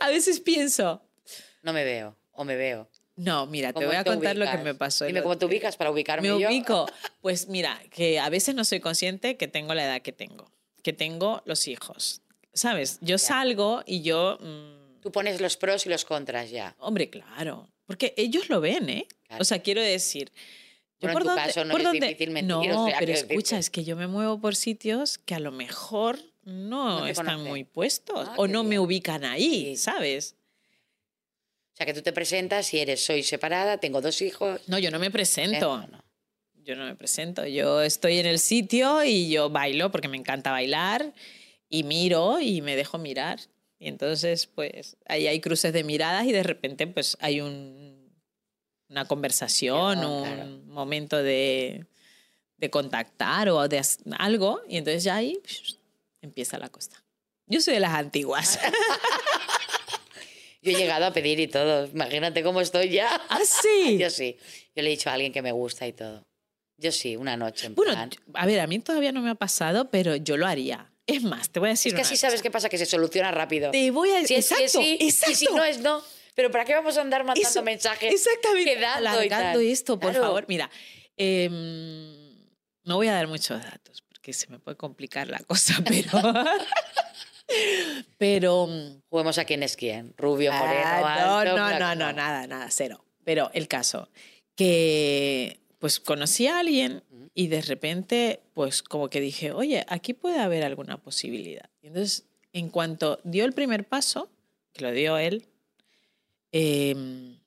a 0.00 0.08
veces 0.08 0.40
pienso, 0.40 1.02
No 1.62 1.72
me 1.72 1.84
veo. 1.84 2.16
O 2.32 2.44
me 2.44 2.56
veo. 2.56 2.88
no, 3.16 3.46
mira, 3.46 3.68
te 3.68 3.74
¿Cómo 3.74 3.86
voy 3.88 3.96
a 3.96 4.04
contar 4.04 4.36
lo 4.36 4.44
que 4.46 4.50
ubicas? 4.50 4.64
me 4.64 4.74
pasó. 4.74 5.04
Dime 5.04 5.22
cómo 5.22 5.36
te 5.38 5.44
ubicas 5.44 5.76
para 5.76 5.90
ubicarme 5.90 6.32
Me 6.32 6.40
yo. 6.40 6.48
ubico. 6.48 6.86
Pues 7.20 7.48
mira, 7.48 7.80
que 7.90 8.18
a 8.18 8.30
veces 8.30 8.54
no 8.54 8.64
soy 8.64 8.80
consciente 8.80 9.36
que 9.36 9.46
tengo 9.46 9.74
la 9.74 9.84
edad 9.84 10.00
que 10.02 10.12
tengo, 10.12 10.50
que 10.82 10.92
tengo 10.94 11.42
los 11.44 11.68
hijos. 11.68 12.22
¿Sabes? 12.54 12.98
Yo 13.02 13.18
salgo 13.18 13.82
y 13.86 14.02
yo... 14.02 14.38
mm, 14.40 15.00
Tú 15.02 15.12
pones 15.12 15.40
los 15.40 15.56
pros 15.56 15.86
y 15.86 15.88
los 15.90 16.04
contras 16.04 16.50
ya. 16.50 16.74
hombre, 16.78 17.10
claro. 17.10 17.68
Porque 17.86 18.14
ellos 18.16 18.48
lo 18.48 18.60
ven, 18.60 18.88
¿eh? 18.88 19.06
Claro. 19.28 19.42
O 19.42 19.44
sea, 19.44 19.60
quiero 19.60 19.82
decir... 19.82 20.32
Bueno, 21.00 21.18
en 21.20 21.26
tu 21.26 21.34
caso 21.34 21.64
no 21.64 21.72
por 21.72 21.80
es 21.80 21.86
dónde- 21.86 22.06
difícil 22.08 22.30
mentir, 22.30 22.48
No, 22.70 22.84
o 22.84 22.88
sea, 22.88 22.98
pero 22.98 23.12
escucha, 23.12 23.58
es 23.58 23.70
que 23.70 23.84
yo 23.84 23.96
me 23.96 24.06
muevo 24.06 24.40
por 24.40 24.54
sitios 24.54 25.18
que 25.18 25.34
a 25.34 25.40
lo 25.40 25.50
mejor 25.52 26.18
no, 26.44 27.06
están 27.06 27.42
muy 27.44 27.64
puestos 27.64 28.28
Ah, 28.28 28.34
o 28.36 28.46
no 28.46 28.64
me 28.64 28.78
ubican 28.78 29.24
ahí, 29.24 29.76
Sí. 29.76 29.76
¿sabes? 29.76 30.36
O 31.72 31.76
sea, 31.76 31.86
que 31.86 31.94
tú 31.94 32.02
te 32.02 32.12
presentas 32.12 32.72
y 32.74 32.78
eres, 32.80 33.04
soy 33.04 33.22
separada, 33.22 33.78
tengo 33.78 34.00
dos 34.02 34.20
hijos. 34.20 34.60
No, 34.68 34.78
yo 34.78 34.90
no 34.90 34.98
me 34.98 35.10
presento. 35.10 35.78
No, 35.78 35.86
no. 35.86 36.04
Yo 36.62 36.76
no 36.76 36.84
me 36.84 36.94
presento, 36.94 37.46
yo 37.46 37.80
estoy 37.80 38.18
en 38.18 38.26
el 38.26 38.38
sitio 38.38 39.02
y 39.02 39.30
yo 39.30 39.48
bailo 39.48 39.90
porque 39.90 40.08
me 40.08 40.18
encanta 40.18 40.50
bailar 40.50 41.14
y 41.70 41.84
miro 41.84 42.38
y 42.40 42.60
me 42.60 42.76
dejo 42.76 42.98
mirar. 42.98 43.40
Y 43.78 43.88
entonces, 43.88 44.46
pues, 44.46 44.98
ahí 45.06 45.26
hay 45.26 45.40
cruces 45.40 45.72
de 45.72 45.82
miradas 45.84 46.26
y 46.26 46.32
de 46.32 46.42
repente, 46.42 46.86
pues, 46.86 47.16
hay 47.20 47.40
un, 47.40 47.89
una 48.90 49.06
conversación, 49.06 50.00
Ya, 50.00 50.06
un 50.08 50.24
claro. 50.24 50.50
momento 50.66 51.16
de, 51.22 51.86
de 52.58 52.70
contactar 52.70 53.48
o 53.48 53.66
de 53.68 53.80
algo 54.18 54.60
y 54.68 54.76
entonces 54.76 55.04
ya 55.04 55.16
ahí 55.16 55.40
psh, 55.44 55.74
empieza 56.20 56.58
la 56.58 56.68
costa. 56.68 57.02
Yo 57.46 57.60
soy 57.60 57.74
de 57.74 57.80
las 57.80 57.94
antiguas. 57.94 58.58
Yo 60.62 60.72
he 60.72 60.74
llegado 60.74 61.06
a 61.06 61.12
pedir 61.12 61.40
y 61.40 61.48
todo. 61.48 61.86
Imagínate 61.86 62.42
cómo 62.42 62.60
estoy 62.60 62.90
ya. 62.90 63.20
¿Ah, 63.30 63.40
sí? 63.44 63.96
Yo 63.98 64.10
sí. 64.10 64.36
Yo 64.76 64.82
le 64.82 64.88
he 64.88 64.90
dicho 64.90 65.08
a 65.08 65.14
alguien 65.14 65.32
que 65.32 65.40
me 65.42 65.52
gusta 65.52 65.86
y 65.86 65.92
todo. 65.94 66.22
Yo 66.76 66.92
sí, 66.92 67.16
una 67.16 67.36
noche. 67.36 67.66
En 67.66 67.74
Bueno, 67.74 67.92
plan. 67.92 68.10
a 68.34 68.46
ver, 68.46 68.60
a 68.60 68.66
mí 68.66 68.78
todavía 68.78 69.10
no 69.12 69.20
me 69.22 69.30
ha 69.30 69.34
pasado, 69.34 69.90
pero 69.90 70.16
yo 70.16 70.36
lo 70.36 70.46
haría. 70.46 70.90
Es 71.06 71.22
más, 71.22 71.50
te 71.50 71.60
voy 71.60 71.68
a 71.68 71.72
decir 71.72 71.92
Es 71.92 71.96
que 71.96 72.02
así 72.02 72.14
cosa. 72.14 72.28
sabes 72.28 72.42
qué 72.42 72.50
pasa, 72.50 72.68
que 72.68 72.78
se 72.78 72.86
soluciona 72.86 73.30
rápido. 73.30 73.70
Te 73.70 73.90
voy 73.90 74.10
a 74.10 74.24
Si 74.26 74.34
es 74.34 74.46
sí, 74.46 74.54
es 74.54 74.60
exacto, 74.74 74.80
sí, 74.80 74.96
exacto. 75.00 75.32
y 75.32 75.34
si 75.34 75.46
no 75.46 75.64
es 75.64 75.80
no. 75.80 76.02
Pero 76.34 76.50
¿para 76.50 76.64
qué 76.64 76.74
vamos 76.74 76.96
a 76.96 77.00
andar 77.02 77.24
mandando 77.24 77.48
Eso, 77.48 77.62
mensajes? 77.62 78.12
Exactamente. 78.12 78.74
quedando 78.74 79.04
y 79.04 79.06
Alargando 79.08 79.60
esto, 79.60 79.98
por 79.98 80.10
Claro. 80.12 80.26
favor. 80.26 80.44
Mira, 80.48 80.70
em, 81.16 82.46
no 82.84 82.96
voy 82.96 83.08
a 83.08 83.12
dar 83.14 83.26
muchos 83.28 83.62
datos 83.62 84.02
porque 84.02 84.32
se 84.32 84.48
me 84.48 84.58
puede 84.58 84.76
complicar 84.76 85.28
la 85.28 85.38
cosa, 85.40 85.74
pero. 85.86 86.10
pero. 88.18 88.66
mm, 88.66 89.02
Juguemos 89.08 89.38
a 89.38 89.44
quién 89.44 89.62
es 89.62 89.76
quién. 89.76 90.14
Rubio, 90.16 90.52
moreno, 90.52 90.80
ah, 90.84 91.40
alto, 91.40 91.56
no, 91.56 91.70
no, 91.70 91.78
no, 91.78 91.94
no, 91.94 92.12
nada, 92.12 92.46
nada, 92.46 92.68
cero. 92.70 93.04
Pero 93.24 93.50
el 93.54 93.68
caso, 93.68 94.08
que 94.56 95.60
pues 95.78 95.98
conocí 96.00 96.46
a 96.46 96.58
alguien 96.58 97.02
y 97.34 97.48
de 97.48 97.62
repente, 97.62 98.40
pues 98.54 98.82
como 98.82 99.08
que 99.08 99.20
dije, 99.20 99.52
oye, 99.52 99.84
aquí 99.88 100.12
puede 100.14 100.38
haber 100.40 100.62
alguna 100.64 100.98
posibilidad. 100.98 101.70
Y 101.82 101.86
entonces, 101.88 102.26
en 102.52 102.68
cuanto 102.68 103.20
dio 103.24 103.44
el 103.44 103.52
primer 103.52 103.86
paso, 103.88 104.30
que 104.72 104.82
lo 104.82 104.92
dio 104.92 105.16
él, 105.16 105.46
em, 106.52 107.38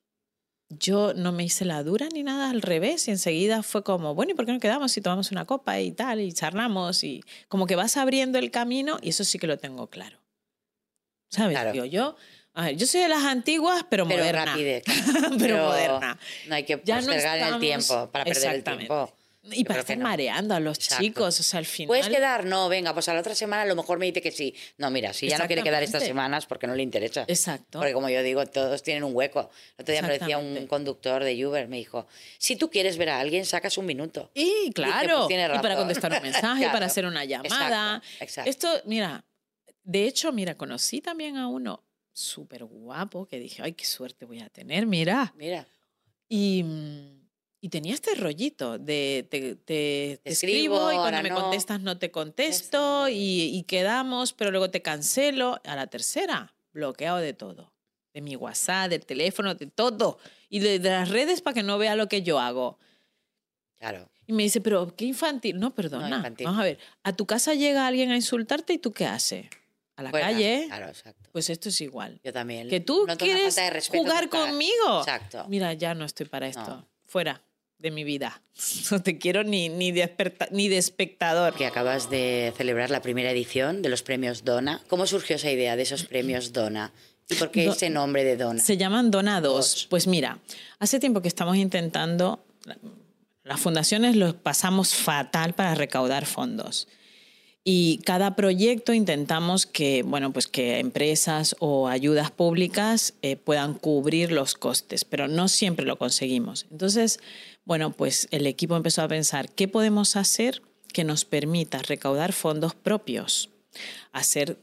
yo 0.70 1.14
no 1.14 1.30
me 1.32 1.44
hice 1.44 1.64
la 1.64 1.82
dura 1.82 2.08
ni 2.12 2.22
nada, 2.22 2.50
al 2.50 2.62
revés, 2.62 3.06
y 3.08 3.10
enseguida 3.12 3.62
fue 3.62 3.84
como, 3.84 4.14
bueno, 4.14 4.32
¿y 4.32 4.34
por 4.34 4.46
qué 4.46 4.52
no 4.52 4.60
quedamos 4.60 4.96
y 4.96 5.00
tomamos 5.00 5.30
una 5.30 5.44
copa 5.44 5.78
y 5.80 5.92
tal, 5.92 6.20
y 6.20 6.32
charlamos? 6.32 7.04
Y 7.04 7.22
como 7.48 7.66
que 7.66 7.76
vas 7.76 7.96
abriendo 7.96 8.38
el 8.38 8.50
camino, 8.50 8.98
y 9.02 9.10
eso 9.10 9.24
sí 9.24 9.38
que 9.38 9.46
lo 9.46 9.58
tengo 9.58 9.88
claro. 9.88 10.18
¿Sabes? 11.30 11.54
Claro. 11.56 11.72
Digo, 11.72 11.84
yo, 11.84 12.16
a 12.54 12.66
ver, 12.66 12.76
yo 12.76 12.86
soy 12.86 13.00
de 13.00 13.08
las 13.08 13.24
antiguas, 13.24 13.84
pero, 13.90 14.06
Pero 14.06 14.20
moderna. 14.20 14.44
rapidez. 14.46 14.84
pero, 15.12 15.36
Pero 15.38 15.64
moderna. 15.66 16.18
No 16.48 16.54
hay 16.54 16.64
que 16.64 16.80
Ya 16.84 17.00
no 17.00 17.06
postergar 17.06 17.36
en 17.36 17.42
el 17.42 17.44
estamos- 17.44 17.60
tiempo 17.86 18.10
para 18.12 18.24
perder 18.24 18.54
el 18.56 18.64
tiempo. 18.64 19.12
Y 19.52 19.64
para 19.64 19.80
estar 19.80 19.98
no. 19.98 20.04
mareando 20.04 20.54
a 20.54 20.60
los 20.60 20.78
Exacto. 20.78 21.02
chicos, 21.04 21.38
o 21.38 21.42
sea, 21.42 21.58
al 21.58 21.66
final... 21.66 21.88
¿Puedes 21.88 22.08
quedar? 22.08 22.46
No, 22.46 22.68
venga, 22.68 22.94
pues 22.94 23.08
a 23.08 23.14
la 23.14 23.20
otra 23.20 23.34
semana 23.34 23.62
a 23.62 23.66
lo 23.66 23.76
mejor 23.76 23.98
me 23.98 24.06
dice 24.06 24.22
que 24.22 24.30
sí. 24.30 24.54
No, 24.78 24.90
mira, 24.90 25.12
si 25.12 25.28
ya 25.28 25.36
no 25.38 25.46
quiere 25.46 25.62
quedar 25.62 25.82
estas 25.82 26.02
semanas 26.04 26.46
porque 26.46 26.66
no 26.66 26.74
le 26.74 26.82
interesa. 26.82 27.24
Exacto. 27.28 27.78
Porque 27.78 27.92
como 27.92 28.08
yo 28.08 28.22
digo, 28.22 28.46
todos 28.46 28.82
tienen 28.82 29.04
un 29.04 29.14
hueco. 29.14 29.50
El 29.76 29.82
otro 29.82 29.92
día 29.92 30.02
me 30.02 30.18
decía 30.18 30.38
un 30.38 30.66
conductor 30.66 31.22
de 31.22 31.46
Uber, 31.46 31.68
me 31.68 31.76
dijo, 31.76 32.06
si 32.38 32.56
tú 32.56 32.70
quieres 32.70 32.96
ver 32.96 33.10
a 33.10 33.20
alguien, 33.20 33.44
sacas 33.44 33.76
un 33.76 33.86
minuto. 33.86 34.30
Y 34.34 34.70
claro, 34.72 35.16
pues 35.18 35.28
tiene 35.28 35.44
y 35.44 35.58
para 35.58 35.76
contestar 35.76 36.12
un 36.12 36.22
mensaje, 36.22 36.58
Claro. 36.60 36.72
para 36.72 36.86
hacer 36.86 37.04
una 37.04 37.24
llamada. 37.24 37.96
Exacto, 38.20 38.24
exacto. 38.24 38.50
Esto, 38.50 38.82
mira, 38.86 39.24
de 39.82 40.06
hecho, 40.06 40.32
mira, 40.32 40.54
conocí 40.56 41.00
también 41.02 41.36
a 41.36 41.48
uno 41.48 41.84
súper 42.12 42.64
guapo 42.64 43.26
que 43.26 43.38
dije, 43.38 43.60
ay, 43.62 43.72
qué 43.72 43.84
suerte 43.84 44.24
voy 44.24 44.40
a 44.40 44.48
tener, 44.48 44.86
mira. 44.86 45.34
Mira, 45.36 45.66
Y, 46.28 46.64
y 47.64 47.70
tenía 47.70 47.94
este 47.94 48.14
rollito 48.14 48.78
de 48.78 49.26
te, 49.30 49.54
te- 49.54 50.20
te 50.22 50.30
escribo, 50.30 50.90
escribo, 50.90 50.92
y 50.92 50.96
cuando 50.96 51.22
me 51.22 51.30
no. 51.30 51.40
contestas 51.40 51.80
no 51.80 51.96
te 51.96 52.10
contesto 52.10 53.08
y, 53.08 53.56
y 53.56 53.62
quedamos, 53.62 54.34
pero 54.34 54.50
luego 54.50 54.70
te 54.70 54.82
cancelo. 54.82 55.58
A 55.64 55.74
la 55.74 55.86
tercera, 55.86 56.54
bloqueado 56.74 57.16
de 57.16 57.32
todo. 57.32 57.72
De 58.12 58.20
mi 58.20 58.36
WhatsApp, 58.36 58.90
del 58.90 59.06
teléfono, 59.06 59.54
de 59.54 59.64
todo. 59.66 60.18
Y 60.50 60.58
de, 60.58 60.78
de 60.78 60.90
las 60.90 61.08
redes 61.08 61.40
para 61.40 61.54
que 61.54 61.62
no 61.62 61.78
vea 61.78 61.96
lo 61.96 62.06
que 62.06 62.20
yo 62.20 62.38
hago. 62.38 62.78
claro. 63.78 64.10
Y 64.26 64.34
me 64.34 64.42
dice, 64.42 64.60
pero 64.60 64.94
qué 64.94 65.06
infantil. 65.06 65.58
No, 65.58 65.74
perdona. 65.74 66.16
infantil. 66.16 66.44
Vamos 66.46 66.60
a 66.60 66.64
ver, 66.64 66.78
a 67.02 67.14
tu 67.14 67.24
casa 67.24 67.54
llega 67.54 67.86
alguien 67.86 68.10
a 68.10 68.16
insultarte 68.16 68.74
y 68.74 68.78
tú 68.78 68.92
qué 68.92 69.06
haces? 69.06 69.46
A 69.96 70.02
la 70.02 70.10
calle. 70.12 70.64
Claro, 70.66 70.88
exacto. 70.88 71.30
Pues 71.32 71.48
esto 71.48 71.70
es 71.70 71.80
igual. 71.80 72.20
Yo 72.22 72.30
también. 72.32 72.68
Que 72.68 72.80
tú 72.80 73.04
una 73.04 73.16
quieres 73.16 73.56
jugar 73.88 74.28
conmigo. 74.28 74.98
Exacto. 75.00 75.46
Mira, 75.48 75.72
ya 75.72 75.94
no 75.94 76.04
estoy 76.04 76.26
para 76.26 76.46
esto. 76.46 76.66
No. 76.68 76.86
Fuera 77.06 77.42
de 77.84 77.90
mi 77.92 78.02
vida. 78.02 78.42
No 78.90 79.00
te 79.02 79.18
quiero 79.18 79.44
ni, 79.44 79.68
ni, 79.68 79.92
de, 79.92 80.02
especta- 80.02 80.48
ni 80.50 80.68
de 80.68 80.78
espectador. 80.78 81.54
Que 81.54 81.66
acabas 81.66 82.10
de 82.10 82.52
celebrar 82.56 82.90
la 82.90 83.00
primera 83.02 83.30
edición 83.30 83.82
de 83.82 83.88
los 83.88 84.02
premios 84.02 84.44
Dona. 84.44 84.80
¿Cómo 84.88 85.06
surgió 85.06 85.36
esa 85.36 85.50
idea 85.50 85.76
de 85.76 85.82
esos 85.82 86.04
premios 86.04 86.52
Dona? 86.52 86.92
¿Y 87.28 87.34
por 87.36 87.50
qué 87.50 87.64
Do- 87.66 87.72
ese 87.72 87.90
nombre 87.90 88.24
de 88.24 88.36
Dona? 88.36 88.60
Se 88.62 88.76
llaman 88.76 89.10
donados. 89.10 89.54
Dos. 89.54 89.86
Pues 89.90 90.06
mira, 90.06 90.38
hace 90.78 90.98
tiempo 90.98 91.20
que 91.22 91.28
estamos 91.28 91.56
intentando, 91.56 92.44
las 93.44 93.60
fundaciones 93.60 94.16
los 94.16 94.34
pasamos 94.34 94.94
fatal 94.94 95.54
para 95.54 95.74
recaudar 95.74 96.24
fondos. 96.26 96.88
Y 97.66 98.00
cada 98.04 98.36
proyecto 98.36 98.92
intentamos 98.92 99.64
que, 99.64 100.02
bueno, 100.02 100.34
pues 100.34 100.46
que 100.46 100.80
empresas 100.80 101.56
o 101.60 101.88
ayudas 101.88 102.30
públicas 102.30 103.14
eh, 103.22 103.36
puedan 103.36 103.72
cubrir 103.72 104.32
los 104.32 104.54
costes, 104.54 105.06
pero 105.06 105.28
no 105.28 105.48
siempre 105.48 105.86
lo 105.86 105.96
conseguimos. 105.96 106.66
Entonces, 106.70 107.20
bueno, 107.64 107.92
pues 107.92 108.28
el 108.30 108.46
equipo 108.46 108.76
empezó 108.76 109.02
a 109.02 109.08
pensar 109.08 109.50
qué 109.50 109.68
podemos 109.68 110.16
hacer 110.16 110.62
que 110.92 111.04
nos 111.04 111.24
permita 111.24 111.78
recaudar 111.78 112.32
fondos 112.32 112.74
propios. 112.74 113.50
Hacer 114.12 114.58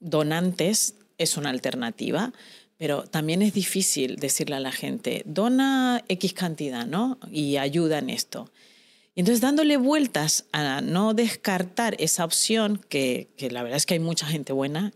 donantes 0.00 0.94
es 1.18 1.36
una 1.36 1.50
alternativa, 1.50 2.32
pero 2.76 3.02
también 3.04 3.42
es 3.42 3.52
difícil 3.52 4.16
decirle 4.16 4.56
a 4.56 4.60
la 4.60 4.72
gente, 4.72 5.22
dona 5.26 6.04
X 6.08 6.32
cantidad, 6.32 6.86
¿no? 6.86 7.18
Y 7.30 7.56
ayuda 7.56 7.98
en 7.98 8.10
esto. 8.10 8.50
Entonces 9.14 9.40
dándole 9.40 9.76
vueltas 9.76 10.46
a 10.52 10.80
no 10.80 11.12
descartar 11.12 11.96
esa 11.98 12.24
opción, 12.24 12.80
que, 12.88 13.28
que 13.36 13.50
la 13.50 13.62
verdad 13.62 13.76
es 13.76 13.84
que 13.84 13.94
hay 13.94 14.00
mucha 14.00 14.26
gente 14.26 14.52
buena, 14.52 14.92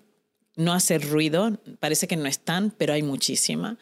no 0.54 0.72
hacer 0.72 1.08
ruido, 1.08 1.58
parece 1.80 2.06
que 2.06 2.16
no 2.16 2.26
están, 2.26 2.70
pero 2.70 2.92
hay 2.92 3.02
muchísima. 3.02 3.78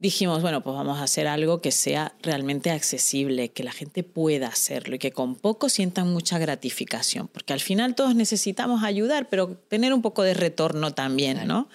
Dijimos, 0.00 0.40
bueno, 0.40 0.62
pues 0.62 0.74
vamos 0.74 0.98
a 0.98 1.02
hacer 1.02 1.26
algo 1.26 1.60
que 1.60 1.70
sea 1.70 2.14
realmente 2.22 2.70
accesible, 2.70 3.50
que 3.50 3.62
la 3.62 3.70
gente 3.70 4.02
pueda 4.02 4.48
hacerlo 4.48 4.96
y 4.96 4.98
que 4.98 5.12
con 5.12 5.36
poco 5.36 5.68
sientan 5.68 6.10
mucha 6.10 6.38
gratificación, 6.38 7.28
porque 7.28 7.52
al 7.52 7.60
final 7.60 7.94
todos 7.94 8.14
necesitamos 8.14 8.82
ayudar, 8.82 9.28
pero 9.28 9.48
tener 9.68 9.92
un 9.92 10.00
poco 10.00 10.22
de 10.22 10.32
retorno 10.32 10.94
también, 10.94 11.46
¿no? 11.46 11.68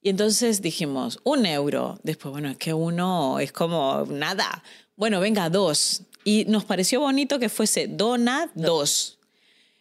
Y 0.00 0.08
entonces 0.08 0.62
dijimos, 0.62 1.20
un 1.24 1.44
euro. 1.44 2.00
Después, 2.02 2.32
bueno, 2.32 2.48
es 2.48 2.56
que 2.56 2.72
uno 2.72 3.38
es 3.38 3.52
como 3.52 4.06
nada. 4.08 4.62
Bueno, 4.96 5.20
venga, 5.20 5.50
dos. 5.50 6.04
Y 6.24 6.46
nos 6.46 6.64
pareció 6.64 7.00
bonito 7.00 7.38
que 7.38 7.50
fuese 7.50 7.86
dona 7.86 8.50
dos. 8.54 9.17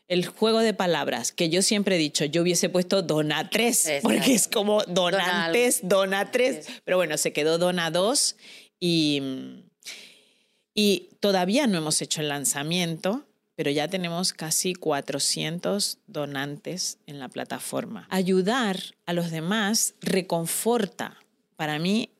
El 0.07 0.25
juego 0.25 0.59
de 0.59 0.73
palabras, 0.73 1.31
que 1.31 1.49
yo 1.49 1.61
siempre 1.61 1.95
he 1.95 1.99
dicho, 1.99 2.23
yo 2.25 2.41
hubiese 2.41 2.69
puesto 2.69 3.01
dona 3.01 3.49
tres, 3.49 3.85
Exacto. 3.85 4.07
porque 4.07 4.33
es 4.33 4.47
como 4.47 4.83
Dona 4.83 5.17
donantes, 5.17 5.79
dona 5.83 6.31
tres. 6.31 6.67
Pero 6.85 6.97
bueno, 6.97 7.17
se 7.17 7.33
quedó 7.33 7.57
dona 7.57 7.91
dos 7.91 8.37
y, 8.79 9.21
y 10.73 11.09
todavía 11.19 11.67
no 11.67 11.77
hemos 11.77 12.01
hecho 12.01 12.21
el 12.21 12.29
lanzamiento, 12.29 13.25
pero 13.55 13.71
ya 13.71 13.87
tenemos 13.87 14.33
casi 14.33 14.75
400 14.75 15.97
donantes 16.07 16.99
en 17.07 17.19
la 17.19 17.27
plataforma. 17.27 18.07
Ayudar 18.09 18.79
a 19.05 19.13
los 19.13 19.31
demás 19.31 19.95
reconforta. 19.99 21.17
Para 21.55 21.79
mí 21.79 22.11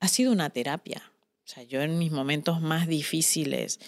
ha 0.00 0.08
sido 0.08 0.32
una 0.32 0.50
terapia. 0.50 1.12
O 1.44 1.48
sea, 1.48 1.62
yo 1.62 1.82
en 1.82 1.98
mis 1.98 2.10
momentos 2.10 2.60
más 2.62 2.88
difíciles 2.88 3.80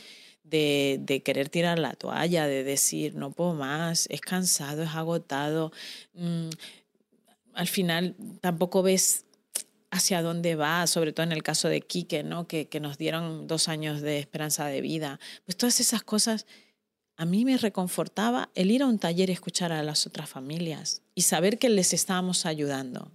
de, 0.45 1.23
querer 1.25 1.49
tirar 1.49 1.79
la 1.79 1.95
toalla, 1.95 2.47
de 2.47 2.65
decir, 2.65 3.15
no 3.15 3.33
puedo 3.33 3.55
más, 3.55 4.07
es 4.11 4.21
cansado, 4.21 4.83
es 4.83 4.91
agotado, 4.91 5.73
mm, 6.15 6.51
al 7.55 7.69
final 7.69 8.15
tampoco 8.41 8.83
ves 8.83 9.25
hacia 9.91 10.23
dónde 10.23 10.57
va, 10.57 10.87
sobre 10.87 11.13
todo 11.13 11.25
en 11.25 11.33
el 11.33 11.43
caso 11.43 11.69
de 11.69 11.81
Quique, 11.81 12.25
¿no? 12.25 12.49
que, 12.49 12.67
que 12.67 12.81
nos 12.81 12.99
dieron 12.99 13.47
dos 13.47 13.69
años 13.69 14.03
de 14.03 14.19
esperanza 14.19 14.67
de 14.67 14.81
vida. 14.81 15.21
Pues 15.45 15.57
todas 15.57 15.79
esas 15.79 16.03
cosas 16.03 16.47
a 17.17 17.25
mí 17.25 17.45
me 17.45 17.57
reconfortaba 17.57 18.51
el 18.57 18.73
ir 18.73 18.83
a 18.83 18.87
un 18.87 18.99
taller 18.99 19.31
y 19.31 19.33
escuchar 19.33 19.71
a 19.71 19.85
las 19.85 20.07
otras 20.07 20.29
familias 20.29 21.03
y 21.15 21.23
saber 21.23 21.59
que 21.59 21.69
les 21.69 21.93
estábamos 21.93 22.45
ayudando. 22.45 23.13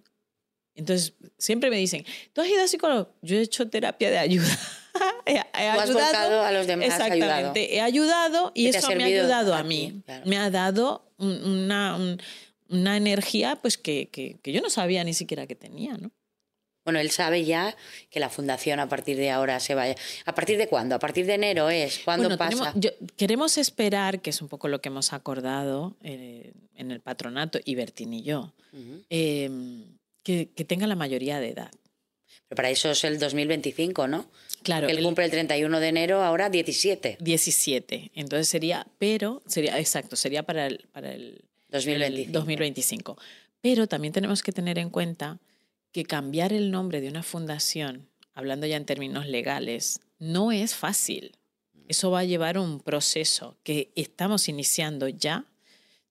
Entonces, 0.74 1.14
siempre 1.38 1.70
me 1.70 1.76
dicen, 1.76 2.06
¿tú 2.32 2.40
has 2.40 2.48
ido 2.48 2.64
a 2.64 2.68
psicólogo? 2.68 3.14
Yo 3.22 3.36
he 3.36 3.42
hecho 3.42 3.70
terapia 3.70 4.10
de 4.10 4.18
ayuda. 4.18 4.58
he, 5.26 5.36
he 5.36 5.68
has 5.68 5.92
volcado 5.94 6.42
a 6.44 6.52
los 6.52 6.68
demás, 6.68 6.90
has 6.90 7.00
ayudado. 7.02 7.14
Exactamente. 7.54 7.76
He 7.76 7.82
ayudado 7.82 8.52
y 8.56 8.68
eso 8.68 8.88
me 8.96 9.04
ha 9.04 9.08
ayudado 9.08 9.54
a 9.56 9.64
mí. 9.64 10.02
claro. 10.06 10.26
Me 10.26 10.38
ha 10.38 10.50
dado 10.50 11.12
un- 11.18 11.44
una, 11.44 11.96
un- 11.96 12.22
una 12.70 12.98
energía 12.98 13.56
pues 13.56 13.78
que, 13.78 14.10
que, 14.10 14.38
que 14.44 14.52
yo 14.52 14.62
no 14.62 14.70
sabía 14.70 15.04
ni 15.04 15.14
siquiera 15.14 15.48
que 15.48 15.56
tenía, 15.56 15.94
¿no? 15.98 16.12
Bueno, 16.86 17.00
él 17.00 17.12
sabe 17.12 17.44
ya 17.46 17.76
que 18.10 18.20
la 18.20 18.30
fundación 18.30 18.80
a 18.80 18.88
partir 18.90 19.18
de 19.18 19.30
ahora 19.30 19.60
se 19.60 19.76
vaya. 19.76 19.96
¿A 20.26 20.34
partir 20.34 20.58
de 20.58 20.68
cuándo? 20.68 20.96
¿A 20.96 21.00
partir 21.00 21.26
de 21.28 21.34
enero 21.36 21.70
es? 21.70 22.00
¿Cuándo 22.06 22.24
Bueno, 22.30 22.38
pasa? 22.38 22.50
tenemos- 22.50 22.74
yo- 22.76 22.92
queremos 23.16 23.58
esperar, 23.60 24.22
que 24.22 24.30
es 24.32 24.42
un 24.42 24.48
poco 24.48 24.68
lo 24.70 24.82
que 24.82 24.90
hemos 24.90 25.14
acordado 25.14 25.96
eh, 26.04 26.52
en 26.76 26.90
el 26.92 27.00
patronato, 27.02 27.60
y 27.64 27.76
Bertín 27.76 28.14
y 28.14 28.24
yo, 28.24 28.54
Ujú. 28.74 29.04
eh, 29.10 29.50
que, 30.24 30.50
que 30.56 30.66
tenga 30.66 30.88
la 30.88 30.96
mayoría 30.96 31.40
de 31.40 31.50
edad. 31.50 31.72
Pero 32.48 32.56
para 32.56 32.70
eso 32.72 32.90
es 32.90 33.04
el 33.04 33.20
2025, 33.20 34.08
¿no? 34.08 34.26
Claro, 34.64 34.88
Que 34.88 34.92
él 34.94 35.00
el- 35.00 35.04
cumple 35.06 35.26
el 35.26 35.32
31 35.32 35.80
de 35.80 35.88
enero, 35.88 36.22
ahora 36.24 36.50
17. 36.50 37.18
17. 37.20 38.12
Entonces 38.16 38.48
sería, 38.50 38.86
pero, 38.98 39.42
sería, 39.46 39.80
exacto, 39.80 40.16
sería 40.16 40.44
para 40.44 40.68
el, 40.68 40.86
para 40.92 41.12
el 41.14 41.44
2025. 41.70 42.28
el 42.28 42.32
2025. 42.34 43.18
Pero 43.62 43.88
también 43.88 44.14
tenemos 44.14 44.42
que 44.44 44.52
tener 44.52 44.78
en 44.78 44.90
cuenta 44.90 45.40
que 45.92 46.04
cambiar 46.06 46.54
el 46.54 46.72
nombre 46.72 47.02
de 47.02 47.10
una 47.10 47.24
fundación, 47.24 48.08
hablando 48.34 48.68
ya 48.68 48.78
en 48.78 48.86
términos 48.86 49.26
legales, 49.28 50.02
no 50.20 50.52
es 50.52 50.76
fácil. 50.76 51.36
Eso 51.88 52.12
va 52.12 52.20
a 52.20 52.24
llevar 52.26 52.58
un 52.60 52.80
proceso 52.80 53.58
que 53.64 53.92
estamos 53.96 54.48
iniciando 54.48 55.08
ya. 55.08 55.46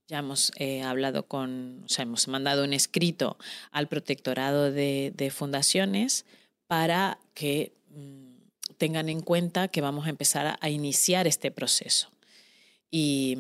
Ya 0.08 0.18
hemos 0.18 0.52
eh, 0.56 0.82
hablado 0.82 1.26
con, 1.28 1.82
o 1.84 1.88
sea, 1.88 2.02
hemos 2.02 2.26
mandado 2.28 2.64
un 2.64 2.72
escrito 2.72 3.36
al 3.70 3.88
protectorado 3.88 4.72
de, 4.72 5.12
de 5.14 5.30
fundaciones 5.30 6.24
para 6.66 7.18
que 7.34 7.72
mm, 7.90 8.27
tengan 8.78 9.08
en 9.08 9.20
cuenta 9.20 9.68
que 9.68 9.80
vamos 9.80 10.06
a 10.06 10.10
empezar 10.10 10.56
a, 10.60 10.70
iniciar 10.70 11.26
este 11.26 11.50
proceso. 11.50 12.10
Y, 12.90 13.36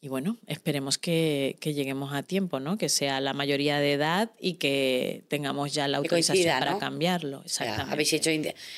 y 0.00 0.06
bueno, 0.06 0.36
esperemos 0.46 0.96
que, 0.96 1.56
que 1.60 1.74
lleguemos 1.74 2.12
a 2.14 2.22
tiempo, 2.22 2.60
¿no? 2.60 2.78
Que 2.78 2.88
sea 2.88 3.20
la 3.20 3.32
mayoría 3.32 3.80
de 3.80 3.94
edad 3.94 4.30
y 4.38 4.54
que 4.54 5.24
tengamos 5.26 5.74
ya 5.74 5.88
la 5.88 5.98
autorización 5.98 6.36
coincida, 6.36 6.58
para 6.60 6.70
¿no? 6.72 6.78
cambiarlo. 6.78 7.38
O 7.44 7.48
sea, 7.48 7.66
Exactamente. 7.66 7.92
habéis 7.94 8.12
hecho 8.12 8.30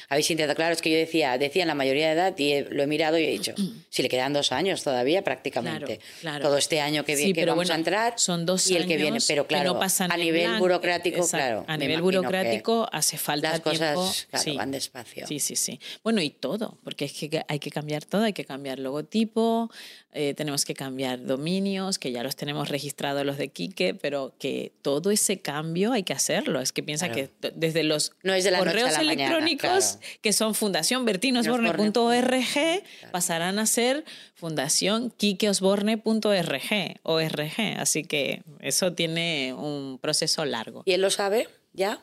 habéis 0.09 0.31
intentado, 0.31 0.57
claro, 0.57 0.73
es 0.73 0.81
que 0.81 0.91
yo 0.91 0.97
decía, 0.97 1.37
decían 1.37 1.69
la 1.69 1.75
mayoría 1.75 2.07
de 2.07 2.13
edad 2.15 2.39
y 2.39 2.63
lo 2.63 2.83
he 2.83 2.87
mirado 2.87 3.19
y 3.19 3.25
he 3.25 3.31
dicho, 3.31 3.53
si 3.91 4.03
le 4.03 4.09
quedan 4.09 4.33
dos 4.33 4.51
años 4.51 4.83
todavía 4.83 5.23
prácticamente. 5.23 5.99
Claro, 5.99 6.11
claro. 6.23 6.45
Todo 6.45 6.57
este 6.57 6.81
año 6.81 7.05
que, 7.05 7.19
Sí, 7.19 7.35
que 7.35 7.45
vamos 7.45 7.67
bueno, 7.67 7.75
a 7.75 7.77
entrar 7.77 8.15
son 8.17 8.47
dos 8.47 8.71
y 8.71 8.77
el 8.77 8.87
que 8.87 8.97
viene, 8.97 9.19
pero 9.29 9.43
no 9.43 9.49
claro, 9.49 9.79
a 10.09 10.17
nivel 10.17 10.47
blanco. 10.47 10.59
burocrático, 10.61 11.17
Exacto. 11.19 11.37
claro. 11.37 11.65
A 11.67 11.77
nivel 11.77 12.01
burocrático 12.01 12.89
hace 12.93 13.19
falta 13.19 13.51
las 13.51 13.61
cosas, 13.61 13.95
tiempo. 13.95 14.13
claro, 14.31 14.45
sí. 14.45 14.57
van 14.57 14.71
despacio. 14.71 15.27
Sí, 15.27 15.39
sí, 15.39 15.55
sí. 15.55 15.79
Bueno, 16.03 16.23
y 16.23 16.31
todo, 16.31 16.79
porque 16.83 17.05
es 17.05 17.13
que 17.13 17.45
hay 17.47 17.59
que 17.59 17.71
cambiar 17.71 18.07
todo, 18.07 18.23
hay 18.23 18.33
que 18.33 18.47
cambiar 18.47 18.79
logotipo, 18.79 19.71
eh, 20.13 20.35
tenemos 20.35 20.65
que 20.65 20.75
cambiar 20.75 21.10
cambiar 21.11 21.27
dominios, 21.27 21.99
que 21.99 22.13
ya 22.13 22.23
los 22.23 22.37
tenemos 22.37 22.69
registrados 22.69 23.25
los 23.25 23.37
de 23.39 23.49
Quique, 23.49 23.95
pero 23.95 24.35
que 24.39 24.73
todo 24.83 25.11
ese 25.11 25.41
cambio 25.41 25.93
hay 25.93 26.03
que 26.03 26.13
hacerlo. 26.13 26.61
Es 26.61 26.73
que 26.73 26.83
piensa 26.83 27.09
Claro. 27.11 27.31
que 27.41 27.51
desde 27.55 27.83
los 27.83 28.13
No 28.23 28.33
es 28.35 28.45
de 28.45 28.51
la 28.51 28.59
noche 28.59 28.71
a 28.71 28.73
correos 28.73 28.97
mañana, 28.97 29.13
electrónicos, 29.13 29.97
claro. 29.99 30.19
que 30.23 30.33
son 30.33 30.55
Fundación 30.55 31.05
bertinosborne.org, 31.05 32.83
pasarán 33.11 33.59
a 33.59 33.67
ser 33.67 34.05
Fundación 34.35 35.11
quiqueosborne.org, 35.17 36.99
ORG. 37.03 37.53
Así 37.79 38.05
que 38.05 38.43
eso 38.61 38.93
tiene 38.93 39.55
un 39.55 39.99
proceso 40.01 40.45
largo. 40.45 40.83
¿Y 40.87 40.93
él 40.93 41.01
lo 41.03 41.11
sabe 41.11 41.49
ya? 41.73 42.03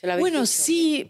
¿Se 0.00 0.06
lo 0.06 0.12
habéis 0.12 0.22
Bueno, 0.22 0.40
dicho? 0.42 0.52
sí, 0.52 1.08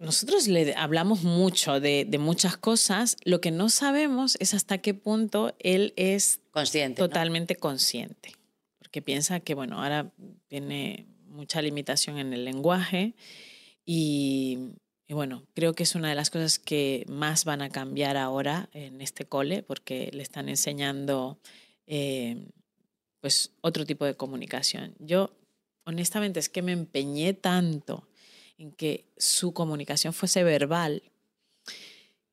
nosotros 0.00 0.48
le 0.48 0.74
hablamos 0.74 1.22
mucho 1.22 1.78
de, 1.78 2.04
de 2.04 2.18
muchas 2.18 2.56
cosas. 2.56 3.16
Lo 3.24 3.40
que 3.40 3.50
no 3.52 3.68
sabemos 3.68 4.36
es 4.40 4.54
hasta 4.54 4.78
qué 4.78 4.92
punto 4.94 5.54
él 5.60 5.92
es 5.96 6.40
Consciente. 6.50 7.00
¿no? 7.00 7.08
totalmente 7.08 7.54
consciente. 7.54 8.32
Porque 8.78 9.02
piensa 9.02 9.38
que, 9.40 9.54
bueno, 9.54 9.80
ahora 9.82 10.10
tiene 10.48 11.06
mucha 11.28 11.62
limitación 11.62 12.18
en 12.18 12.32
el 12.32 12.44
lenguaje 12.44 13.14
y, 13.86 14.58
y 15.06 15.14
bueno, 15.14 15.46
creo 15.54 15.74
que 15.74 15.84
es 15.84 15.94
una 15.94 16.08
de 16.08 16.14
las 16.16 16.30
cosas 16.30 16.58
que 16.58 17.04
más 17.08 17.44
van 17.44 17.62
a 17.62 17.70
cambiar 17.70 18.16
ahora 18.16 18.68
en 18.72 19.00
este 19.00 19.24
cole 19.24 19.62
porque 19.62 20.10
le 20.12 20.22
están 20.22 20.48
enseñando 20.48 21.38
eh, 21.86 22.48
pues 23.20 23.52
otro 23.60 23.86
tipo 23.86 24.04
de 24.04 24.14
comunicación. 24.16 24.94
Yo 24.98 25.30
honestamente 25.84 26.40
es 26.40 26.48
que 26.48 26.62
me 26.62 26.72
empeñé 26.72 27.34
tanto 27.34 28.08
en 28.58 28.72
que 28.72 29.04
su 29.16 29.52
comunicación 29.52 30.12
fuese 30.12 30.44
verbal 30.44 31.02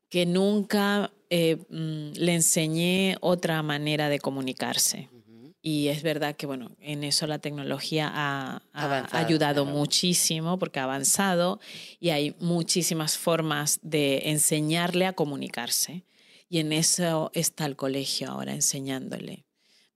que 0.09 0.25
nunca 0.25 1.11
eh, 1.29 1.57
mm, 1.69 2.13
le 2.15 2.33
enseñé 2.33 3.17
otra 3.21 3.61
manera 3.61 4.09
de 4.09 4.19
comunicarse. 4.19 5.09
Y 5.61 5.89
es 5.89 6.03
verdad 6.03 6.37
que, 6.37 6.45
bueno, 6.45 6.71
en 6.79 7.03
eso 7.03 7.27
la 7.27 7.39
tecnología 7.39 8.09
ha, 8.11 8.63
ha 8.71 8.83
Avanzado, 8.85 9.25
ayudado 9.25 9.63
claro. 9.65 9.77
muchísimo 9.77 10.57
porque 10.57 10.79
ha 10.79 10.85
avanzado 10.85 11.59
y 11.99 12.11
hay 12.11 12.33
muchísimas 12.39 13.17
formas 13.17 13.79
de 13.83 14.29
enseñarle 14.29 15.05
a 15.05 15.13
comunicarse. 15.13 16.05
Y 16.47 16.59
en 16.59 16.71
eso 16.71 17.29
está 17.33 17.65
el 17.65 17.75
colegio 17.75 18.29
ahora, 18.29 18.53
enseñándole. 18.53 19.43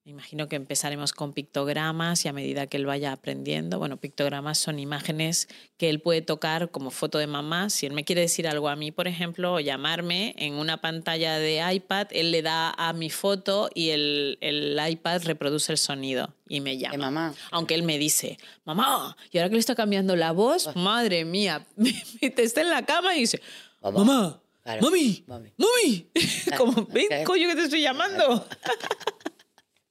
Me 0.05 0.11
imagino 0.11 0.49
que 0.49 0.57
empezaremos 0.57 1.13
con 1.13 1.31
pictogramas 1.31 2.25
y 2.25 2.27
a 2.27 2.33
medida 2.33 2.67
que 2.67 2.75
él 2.75 2.85
vaya 2.85 3.13
aprendiendo, 3.13 3.79
bueno, 3.79 3.95
pictogramas 3.95 4.57
son 4.57 4.77
imágenes 4.77 5.47
que 5.77 5.89
él 5.89 6.01
puede 6.01 6.21
tocar 6.21 6.71
como 6.71 6.91
foto 6.91 7.19
de 7.19 7.27
mamá. 7.27 7.69
Si 7.69 7.85
él 7.85 7.93
me 7.93 8.03
quiere 8.03 8.19
decir 8.19 8.45
algo 8.49 8.67
a 8.67 8.75
mí, 8.75 8.91
por 8.91 9.07
ejemplo, 9.07 9.53
o 9.53 9.59
llamarme 9.61 10.35
en 10.37 10.55
una 10.55 10.81
pantalla 10.81 11.39
de 11.39 11.61
iPad, 11.73 12.07
él 12.11 12.31
le 12.31 12.41
da 12.41 12.71
a 12.71 12.91
mi 12.91 13.09
foto 13.09 13.69
y 13.73 13.91
el, 13.91 14.37
el 14.41 14.77
iPad 14.89 15.21
reproduce 15.23 15.71
el 15.71 15.77
sonido 15.77 16.35
y 16.49 16.59
me 16.59 16.77
llama. 16.77 16.91
De 16.91 16.97
mamá. 16.97 17.33
Aunque 17.51 17.73
él 17.73 17.83
me 17.83 17.97
dice, 17.97 18.37
mamá, 18.65 19.15
y 19.31 19.37
ahora 19.37 19.47
que 19.47 19.55
le 19.55 19.59
está 19.61 19.73
cambiando 19.75 20.17
la 20.17 20.33
voz, 20.33 20.75
madre 20.75 21.23
mía, 21.23 21.65
me, 21.77 21.93
te 22.29 22.43
está 22.43 22.59
en 22.59 22.69
la 22.71 22.85
cama 22.85 23.15
y 23.15 23.21
dice, 23.21 23.41
Mamá. 23.81 23.99
mamá, 24.03 24.39
Claro. 24.63 24.81
mami, 24.81 25.23
Mami. 25.27 25.49
mami, 25.57 26.07
como, 26.57 26.87
ven, 26.91 27.23
coño, 27.25 27.47
que 27.49 27.55
te 27.55 27.63
estoy 27.63 27.81
llamando. 27.81 28.45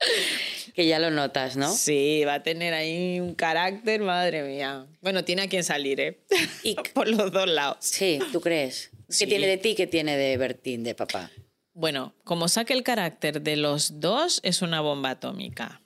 Que 0.75 0.87
ya 0.87 0.99
lo 0.99 1.11
notas, 1.11 1.57
¿no? 1.57 1.71
Sí, 1.71 2.25
va 2.27 2.35
a 2.35 2.43
tener 2.43 2.73
ahí 2.73 3.21
un 3.21 3.35
carácter, 3.35 4.01
madre 4.01 4.43
mía. 4.43 4.87
Bueno, 5.03 5.23
tiene 5.23 5.43
a 5.43 5.49
quien 5.49 5.65
salir, 5.65 6.01
¿eh? 6.01 6.19
Y- 6.63 6.77
Por 6.95 7.09
los 7.09 7.31
dos 7.31 7.47
lados. 7.47 7.77
Sí, 7.81 8.19
¿tú 8.33 8.41
crees? 8.41 8.91
Sí. 9.11 9.25
¿Qué 9.27 9.31
tiene 9.33 9.47
de 9.49 9.59
ti? 9.59 9.75
¿Qué 9.75 9.87
tiene 9.87 10.17
de 10.17 10.35
Bertín, 10.39 10.83
de 10.83 10.95
papá? 10.95 11.31
Bueno, 11.75 12.15
como 12.25 12.49
saque 12.49 12.73
el 12.73 12.83
carácter 12.83 13.43
de 13.43 13.57
los 13.57 14.01
dos, 14.01 14.41
es 14.45 14.63
una 14.63 14.81
bomba 14.81 15.11
atómica. 15.11 15.83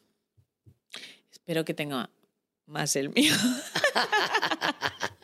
Espero 1.32 1.64
que 1.64 1.74
tenga 1.74 2.08
más 2.66 2.94
el 2.94 3.08
mío. 3.10 3.34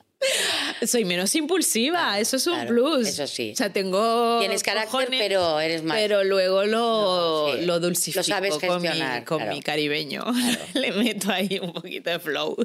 Soy 0.86 1.04
menos 1.04 1.34
impulsiva, 1.34 2.18
eso 2.18 2.36
es 2.36 2.46
un 2.46 2.54
claro, 2.54 2.68
plus. 2.68 3.08
eso 3.08 3.26
sí. 3.26 3.52
O 3.52 3.56
sea, 3.56 3.72
tengo. 3.72 4.38
Tienes 4.40 4.62
carácter, 4.62 4.90
cojones, 4.90 5.20
pero 5.20 5.60
eres 5.60 5.82
más- 5.82 5.96
Pero 5.96 6.24
luego 6.24 6.64
lo, 6.64 7.46
No, 7.50 7.56
sí. 7.56 7.64
lo 7.66 7.80
dulcifico 7.80 8.20
Lo 8.20 8.24
sabes 8.24 8.54
con, 8.58 8.82
mi, 8.82 8.88
con 9.24 9.38
claro. 9.38 9.52
mi 9.54 9.60
caribeño. 9.62 10.24
Le 10.74 10.92
meto 10.92 11.30
ahí 11.30 11.58
un 11.62 11.72
poquito 11.72 12.10
de 12.10 12.18
flow. 12.18 12.56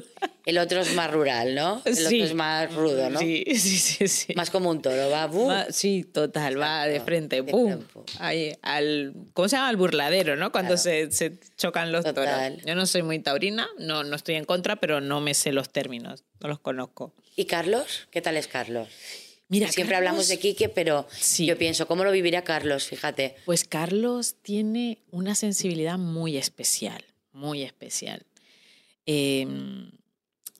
El 0.48 0.56
otro 0.56 0.80
es 0.80 0.94
más 0.94 1.10
rural, 1.10 1.54
¿no? 1.54 1.82
El 1.84 1.94
Sí. 1.94 2.04
otro 2.06 2.24
es 2.24 2.34
más 2.34 2.72
rudo, 2.74 3.10
¿no? 3.10 3.18
Sí, 3.20 3.44
sí, 3.58 3.78
sí. 3.78 4.08
sí. 4.08 4.32
Más 4.34 4.48
como 4.50 4.70
un 4.70 4.80
toro, 4.80 5.10
va. 5.10 5.26
¡bu! 5.26 5.46
Va- 5.48 5.66
sí, 5.70 6.04
total, 6.04 6.58
va 6.58 6.86
de 6.86 7.00
frente, 7.00 7.42
¡pum! 7.44 7.82
frente. 7.82 8.12
Ahí, 8.18 8.52
al, 8.62 9.12
¿Cómo 9.34 9.46
se 9.48 9.56
llama? 9.56 9.68
Al 9.68 9.76
burladero, 9.76 10.36
¿no? 10.36 10.50
Cuando 10.50 10.74
Claro. 10.76 10.82
se, 10.82 11.10
se 11.12 11.38
chocan 11.58 11.92
los 11.92 12.02
Total. 12.04 12.52
toros. 12.54 12.64
Yo 12.66 12.74
no 12.74 12.86
soy 12.86 13.02
muy 13.02 13.18
taurina, 13.18 13.68
no, 13.78 14.04
no 14.04 14.16
estoy 14.16 14.36
en 14.36 14.46
contra, 14.46 14.76
pero 14.76 15.02
no 15.02 15.20
me 15.20 15.34
sé 15.34 15.52
los 15.52 15.68
términos, 15.68 16.24
no 16.40 16.48
los 16.48 16.60
conozco. 16.60 17.14
¿Y 17.36 17.44
Carlos? 17.44 18.08
¿Qué 18.10 18.22
tal 18.22 18.38
es 18.38 18.48
Carlos? 18.48 18.88
Mira, 19.50 19.70
Siempre 19.70 19.96
Carlos- 19.96 20.08
hablamos 20.08 20.28
de 20.28 20.38
Quique, 20.38 20.70
pero 20.70 21.06
Sí. 21.10 21.44
yo 21.44 21.58
pienso, 21.58 21.86
¿cómo 21.86 22.04
lo 22.04 22.10
viviría 22.10 22.42
Carlos? 22.42 22.84
Fíjate. 22.86 23.36
Pues 23.44 23.64
Carlos 23.64 24.36
tiene 24.40 24.98
una 25.10 25.34
sensibilidad 25.34 25.98
muy 25.98 26.38
especial, 26.38 27.04
muy 27.32 27.62
especial. 27.64 28.24
Eh, 29.06 29.46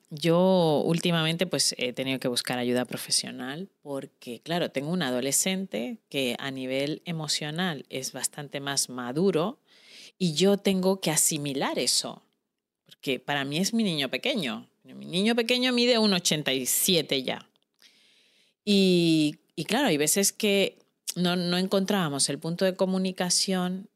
yo 0.09 0.81
últimamente 0.85 1.45
pues 1.45 1.75
he 1.77 1.93
tenido 1.93 2.19
que 2.19 2.27
buscar 2.27 2.57
ayuda 2.57 2.85
profesional 2.85 3.69
porque, 3.81 4.39
claro, 4.41 4.71
tengo 4.71 4.91
un 4.91 5.03
adolescente 5.03 5.99
que 6.09 6.35
a 6.39 6.51
nivel 6.51 7.01
emocional 7.05 7.85
es 7.89 8.11
bastante 8.11 8.59
más 8.59 8.89
maduro 8.89 9.59
y 10.17 10.33
yo 10.33 10.57
tengo 10.57 10.99
que 10.99 11.11
asimilar 11.11 11.77
eso. 11.77 12.23
Porque 12.85 13.19
para 13.19 13.45
mí 13.45 13.57
es 13.57 13.73
mi 13.73 13.83
niño 13.83 14.09
pequeño. 14.09 14.67
Mi 14.83 15.05
niño 15.05 15.35
pequeño 15.35 15.71
mide 15.71 15.99
un 15.99 16.13
87 16.13 17.21
ya. 17.23 17.47
Y, 18.65 19.37
y 19.55 19.65
claro, 19.65 19.87
hay 19.87 19.97
veces 19.97 20.33
que 20.33 20.79
no, 21.15 21.35
no 21.35 21.57
encontrábamos 21.57 22.29
el 22.29 22.39
punto 22.39 22.65
de 22.65 22.75
comunicación 22.75 23.89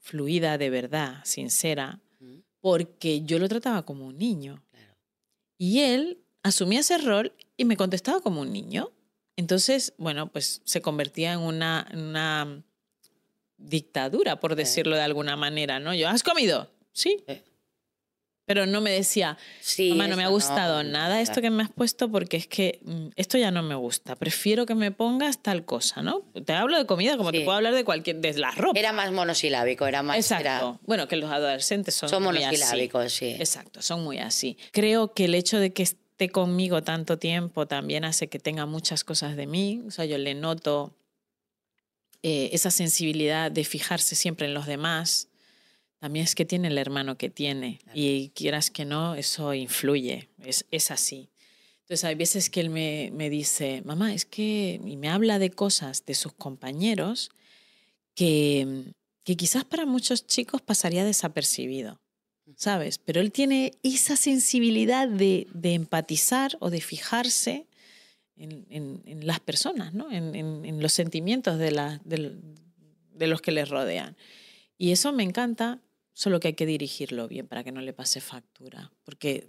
fluida 0.00 0.58
de 0.58 0.70
verdad, 0.70 1.20
sincera, 1.24 2.00
porque 2.60 3.22
yo 3.22 3.38
lo 3.38 3.48
trataba 3.48 3.84
como 3.84 4.06
un 4.06 4.18
niño. 4.18 4.62
Y 5.58 5.80
él 5.80 6.22
asumía 6.42 6.80
ese 6.80 6.98
rol 6.98 7.32
y 7.56 7.64
me 7.64 7.76
contestaba 7.76 8.20
como 8.20 8.40
un 8.40 8.52
niño. 8.52 8.92
Entonces, 9.36 9.94
bueno, 9.98 10.30
pues 10.32 10.62
se 10.64 10.80
convertía 10.80 11.32
en 11.32 11.40
una, 11.40 11.86
en 11.90 12.00
una 12.00 12.64
dictadura, 13.58 14.40
por 14.40 14.56
decirlo 14.56 14.96
de 14.96 15.02
alguna 15.02 15.36
manera, 15.36 15.78
¿no? 15.78 15.94
Yo, 15.94 16.08
¿has 16.08 16.22
comido? 16.22 16.70
Sí. 16.92 17.24
Pero 18.46 18.64
no 18.64 18.80
me 18.80 18.92
decía, 18.92 19.36
Sí, 19.60 19.90
mamá, 19.90 20.06
no 20.06 20.16
me 20.16 20.22
ha 20.24 20.28
gustado 20.28 20.84
no, 20.84 20.90
nada 20.90 21.20
esto 21.20 21.40
que 21.42 21.50
me 21.50 21.64
has 21.64 21.70
puesto 21.70 22.08
porque 22.10 22.36
es 22.36 22.46
que 22.46 22.78
mm, 22.84 23.08
esto 23.16 23.36
ya 23.38 23.50
no 23.50 23.62
me 23.64 23.74
gusta. 23.74 24.14
Prefiero 24.14 24.66
que 24.66 24.76
me 24.76 24.92
pongas 24.92 25.42
tal 25.42 25.64
cosa, 25.64 26.00
¿no? 26.00 26.20
Te 26.44 26.52
hablo 26.52 26.78
de 26.78 26.86
comida 26.86 27.16
como 27.16 27.30
Sí. 27.32 27.38
te 27.38 27.44
puedo 27.44 27.56
hablar 27.56 27.74
de 27.74 27.84
cualquier, 27.84 28.16
de 28.20 28.34
la 28.34 28.52
ropa. 28.52 28.78
Era 28.78 28.92
más 28.92 29.10
monosilábico, 29.10 29.86
era 29.88 30.04
más... 30.04 30.16
Exacto. 30.18 30.42
era- 30.42 30.78
Bueno, 30.86 31.08
que 31.08 31.16
los 31.16 31.28
adolescentes 31.30 31.96
son, 31.96 32.08
Son 32.08 32.22
muy 32.22 32.36
así. 32.36 32.44
monosilábicos, 32.44 33.12
sí. 33.12 33.30
Exacto, 33.36 33.82
son 33.82 34.04
muy 34.04 34.18
así. 34.18 34.56
Creo 34.70 35.12
que 35.12 35.24
el 35.24 35.34
hecho 35.34 35.58
de 35.58 35.72
que 35.72 35.82
esté 35.82 36.28
conmigo 36.28 36.84
tanto 36.84 37.18
tiempo 37.18 37.66
también 37.66 38.04
hace 38.04 38.28
que 38.28 38.38
tenga 38.38 38.64
muchas 38.64 39.02
cosas 39.02 39.34
de 39.36 39.48
mí. 39.48 39.82
O 39.88 39.90
sea, 39.90 40.04
yo 40.04 40.18
le 40.18 40.34
noto 40.34 40.94
eh, 42.22 42.50
esa 42.52 42.70
sensibilidad 42.70 43.50
de 43.50 43.64
fijarse 43.64 44.14
siempre 44.14 44.46
en 44.46 44.54
los 44.54 44.66
demás. 44.66 45.28
También 45.98 46.24
es 46.24 46.34
que 46.34 46.44
tiene 46.44 46.68
el 46.68 46.78
hermano 46.78 47.16
que 47.16 47.30
tiene. 47.30 47.78
Y 47.94 48.28
quieras 48.30 48.70
que 48.70 48.84
no, 48.84 49.14
eso 49.14 49.54
influye. 49.54 50.28
Es, 50.44 50.66
es 50.70 50.90
así. 50.90 51.30
Entonces, 51.82 52.04
hay 52.04 52.14
veces 52.16 52.50
que 52.50 52.60
él 52.60 52.68
me, 52.70 53.10
me 53.14 53.30
dice, 53.30 53.82
mamá, 53.84 54.12
es 54.12 54.24
que. 54.26 54.80
Y 54.84 54.96
me 54.96 55.08
habla 55.08 55.38
de 55.38 55.50
cosas 55.50 56.04
de 56.04 56.14
sus 56.14 56.32
compañeros 56.32 57.30
que, 58.14 58.92
que 59.24 59.36
quizás 59.36 59.64
para 59.64 59.86
muchos 59.86 60.26
chicos 60.26 60.62
pasaría 60.62 61.04
desapercibido. 61.04 62.00
¿Sabes? 62.56 62.98
Pero 62.98 63.20
él 63.20 63.32
tiene 63.32 63.72
esa 63.82 64.14
sensibilidad 64.16 65.08
de, 65.08 65.48
de 65.52 65.74
empatizar 65.74 66.56
o 66.60 66.70
de 66.70 66.80
fijarse 66.80 67.66
en, 68.36 68.64
en- 68.70 69.02
en 69.04 69.26
las 69.26 69.40
personas, 69.40 69.92
¿no? 69.94 70.12
en, 70.12 70.34
en- 70.36 70.80
los 70.80 70.92
sentimientos 70.92 71.58
de, 71.58 71.72
la- 71.72 72.00
del- 72.04 72.40
de 73.14 73.26
los 73.26 73.40
que 73.42 73.50
les 73.50 73.68
rodean. 73.68 74.16
Y 74.78 74.92
eso 74.92 75.12
me 75.12 75.24
encanta, 75.24 75.80
solo 76.16 76.40
que 76.40 76.48
hay 76.48 76.54
que 76.54 76.64
dirigirlo 76.64 77.28
bien 77.28 77.46
para 77.46 77.62
que 77.62 77.72
no 77.72 77.82
le 77.82 77.92
pase 77.92 78.22
factura. 78.22 78.90
Porque, 79.04 79.46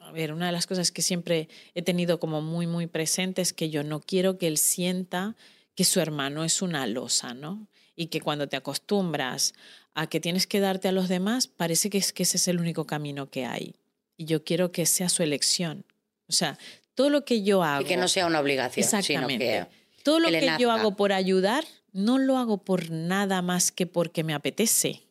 a 0.00 0.10
ver, 0.12 0.32
una 0.32 0.46
de 0.46 0.52
las 0.52 0.66
cosas 0.66 0.90
que 0.90 1.02
siempre 1.02 1.50
he 1.74 1.82
tenido 1.82 2.18
como 2.18 2.40
muy, 2.40 2.66
muy 2.66 2.86
presente 2.86 3.42
es 3.42 3.52
que 3.52 3.68
yo 3.68 3.84
no 3.84 4.00
quiero 4.00 4.38
que 4.38 4.46
él 4.46 4.56
sienta 4.56 5.36
que 5.74 5.84
su 5.84 6.00
hermano 6.00 6.42
es 6.42 6.62
una 6.62 6.86
losa, 6.86 7.34
¿no? 7.34 7.68
Y 7.96 8.06
que 8.06 8.22
cuando 8.22 8.48
te 8.48 8.56
acostumbras 8.56 9.52
a 9.92 10.06
que 10.06 10.18
tienes 10.18 10.46
que 10.46 10.58
darte 10.58 10.88
a 10.88 10.92
los 10.92 11.10
demás, 11.10 11.48
parece 11.48 11.90
que, 11.90 11.98
es, 11.98 12.14
que 12.14 12.22
ese 12.22 12.38
es 12.38 12.48
el 12.48 12.60
único 12.60 12.86
camino 12.86 13.28
que 13.28 13.44
hay. 13.44 13.74
Y 14.16 14.24
yo 14.24 14.42
quiero 14.42 14.72
que 14.72 14.86
sea 14.86 15.10
su 15.10 15.22
elección. 15.22 15.84
O 16.28 16.32
sea, 16.32 16.58
todo 16.94 17.10
lo 17.10 17.26
que 17.26 17.42
yo 17.42 17.62
hago... 17.62 17.82
Y 17.82 17.84
que 17.84 17.98
no 17.98 18.08
sea 18.08 18.24
una 18.24 18.40
obligación, 18.40 18.86
sino 18.86 18.98
Exactamente. 19.00 19.44
que... 19.44 19.66
Todo 20.02 20.20
lo 20.20 20.30
que 20.30 20.50
yo 20.58 20.70
hago 20.70 20.96
por 20.96 21.12
ayudar 21.12 21.64
no 21.92 22.16
lo 22.16 22.38
hago 22.38 22.56
por 22.56 22.90
nada 22.90 23.42
más 23.42 23.70
que 23.70 23.86
porque 23.86 24.24
me 24.24 24.32
apetece. 24.32 25.05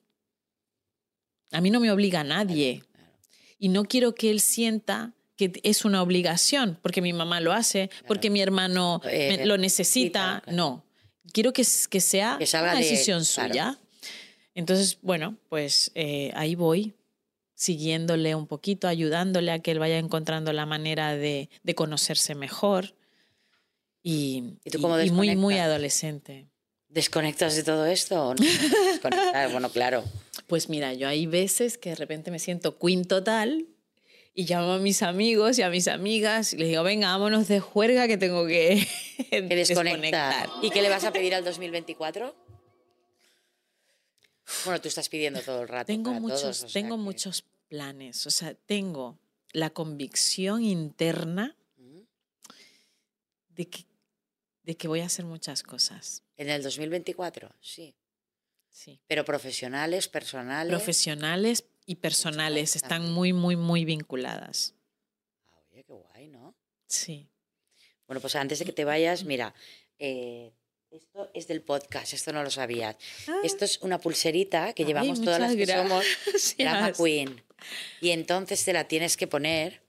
A 1.56 1.62
mí 1.62 1.70
no 1.72 1.80
me 1.80 1.92
obliga 1.92 2.22
a 2.22 2.24
nadie. 2.24 2.84
Y 3.58 3.70
no 3.70 3.86
quiero 3.86 4.14
que 4.16 4.30
él 4.32 4.40
sienta 4.42 5.14
que 5.38 5.52
es 5.64 5.86
una 5.86 6.02
obligación, 6.02 6.78
porque 6.82 7.02
mi 7.02 7.12
mamá 7.14 7.40
lo 7.42 7.52
hace, 7.54 7.90
porque 8.08 8.30
mi 8.30 8.42
hermano 8.42 9.02
Eh, 9.06 9.38
me- 9.40 9.46
lo 9.46 9.58
necesita. 9.58 10.44
No. 10.48 10.84
Quiero 11.34 11.52
que, 11.54 11.64
que 11.90 12.00
sea 12.02 12.38
Que 12.40 12.46
una 12.58 12.74
de- 12.74 12.78
decisión 12.80 13.24
claro. 13.24 13.50
suya. 13.54 13.80
Entonces, 14.54 14.98
bueno, 15.02 15.36
pues 15.50 15.92
eh, 15.96 16.32
ahí 16.36 16.56
voy, 16.56 16.94
siguiéndole 17.56 18.36
un 18.36 18.48
poquito, 18.48 18.88
ayudándole 18.88 19.52
a 19.52 19.60
que 19.60 19.72
él 19.72 19.80
vaya 19.80 19.98
encontrando 19.98 20.54
la 20.54 20.66
manera 20.66 21.16
de, 21.16 21.50
de 21.64 21.76
conocerse 21.76 22.36
mejor. 22.36 22.96
Y, 24.04 24.44
¿Y 24.64 24.70
tú 24.70 24.80
cómo 24.82 25.00
y 25.02 25.10
muy, 25.12 25.36
muy 25.36 25.58
adolescente. 25.58 26.48
¿Desconectas 26.96 27.56
de 27.58 27.64
todo 27.64 27.86
esto 27.86 28.30
o 28.30 28.34
no? 28.36 28.42
Desconectar, 28.42 29.52
bueno, 29.52 29.70
claro. 29.70 30.04
Pues 30.48 30.70
mira, 30.70 30.94
yo 30.94 31.08
hay 31.10 31.26
veces 31.28 31.78
que 31.78 31.90
de 31.90 31.96
repente 31.96 32.32
me 32.32 32.40
siento 32.40 32.80
queen 32.80 33.04
total 33.06 33.68
y 34.34 34.46
llamo 34.46 34.72
a 34.74 34.80
mis 34.80 35.02
amigos 35.02 35.60
y 35.60 35.62
a 35.62 35.70
mis 35.70 35.90
amigas 35.90 36.54
y 36.54 36.58
les 36.58 36.70
digo, 36.70 36.84
venga, 36.84 37.10
vámonos 37.12 37.50
de 37.50 37.60
juerga 37.60 38.08
que 38.08 38.18
tengo 38.18 38.48
que, 38.48 38.88
Que 39.30 39.42
desconectar. 39.42 40.34
desconectar. 40.34 40.50
¿Y 40.62 40.70
qué 40.70 40.82
le 40.82 40.88
vas 40.90 41.04
a 41.04 41.12
pedir 41.12 41.36
al 41.36 41.44
2024? 41.44 42.34
Bueno, 44.64 44.80
tú 44.82 44.88
estás 44.88 45.10
pidiendo 45.10 45.42
todo 45.42 45.64
el 45.64 45.68
rato. 45.68 45.88
Tengo 45.88 46.12
para 46.12 46.20
muchos, 46.22 46.42
todos, 46.42 46.64
o 46.64 46.70
sea 46.70 46.82
tengo 46.82 46.96
que- 46.96 47.02
muchos 47.02 47.44
planes. 47.68 48.26
O 48.26 48.32
sea, 48.32 48.54
tengo 48.54 49.18
la 49.52 49.70
convicción 49.72 50.64
interna 50.64 51.56
de 53.50 53.68
que, 53.70 53.86
de 54.66 54.76
que 54.76 54.88
voy 54.88 55.02
a 55.02 55.06
hacer 55.06 55.26
muchas 55.26 55.64
cosas. 55.64 56.24
En 56.38 56.50
el 56.50 56.64
2024, 56.64 57.54
sí. 57.62 57.96
Sí. 58.70 59.00
Pero 59.08 59.24
profesionales, 59.24 60.08
personales. 60.08 60.70
Profesionales 60.70 61.66
y 61.86 61.96
personales 61.96 62.76
están 62.76 63.14
muy, 63.14 63.32
muy, 63.32 63.56
muy 63.56 63.86
vinculadas. 63.86 64.74
Ah, 65.46 65.62
oye, 65.72 65.84
qué 65.84 65.94
guay, 65.94 66.28
¿no? 66.28 66.56
Sí. 66.88 67.30
Bueno, 68.08 68.20
pues 68.20 68.36
antes 68.36 68.60
de 68.60 68.66
que 68.66 68.74
te 68.74 68.84
vayas, 68.84 69.24
mira, 69.24 69.54
eh, 69.98 70.52
esto 70.92 71.30
es 71.34 71.48
del 71.48 71.62
podcast, 71.62 72.14
esto 72.14 72.34
no 72.34 72.44
lo 72.44 72.50
sabías. 72.50 72.98
Esto 73.44 73.66
es 73.66 73.80
una 73.82 74.00
pulserita 74.00 74.74
que 74.74 74.84
Ay, 74.84 74.88
llevamos 74.88 75.22
todas 75.22 75.40
las 75.40 75.52
que 75.56 75.60
muchas 75.60 75.88
somos 75.88 76.06
Drama 76.58 76.80
gracias. 76.80 76.98
Queen. 76.98 77.44
Y 78.02 78.10
entonces 78.10 78.64
te 78.66 78.74
la 78.74 78.88
tienes 78.88 79.16
que 79.16 79.28
poner. 79.28 79.85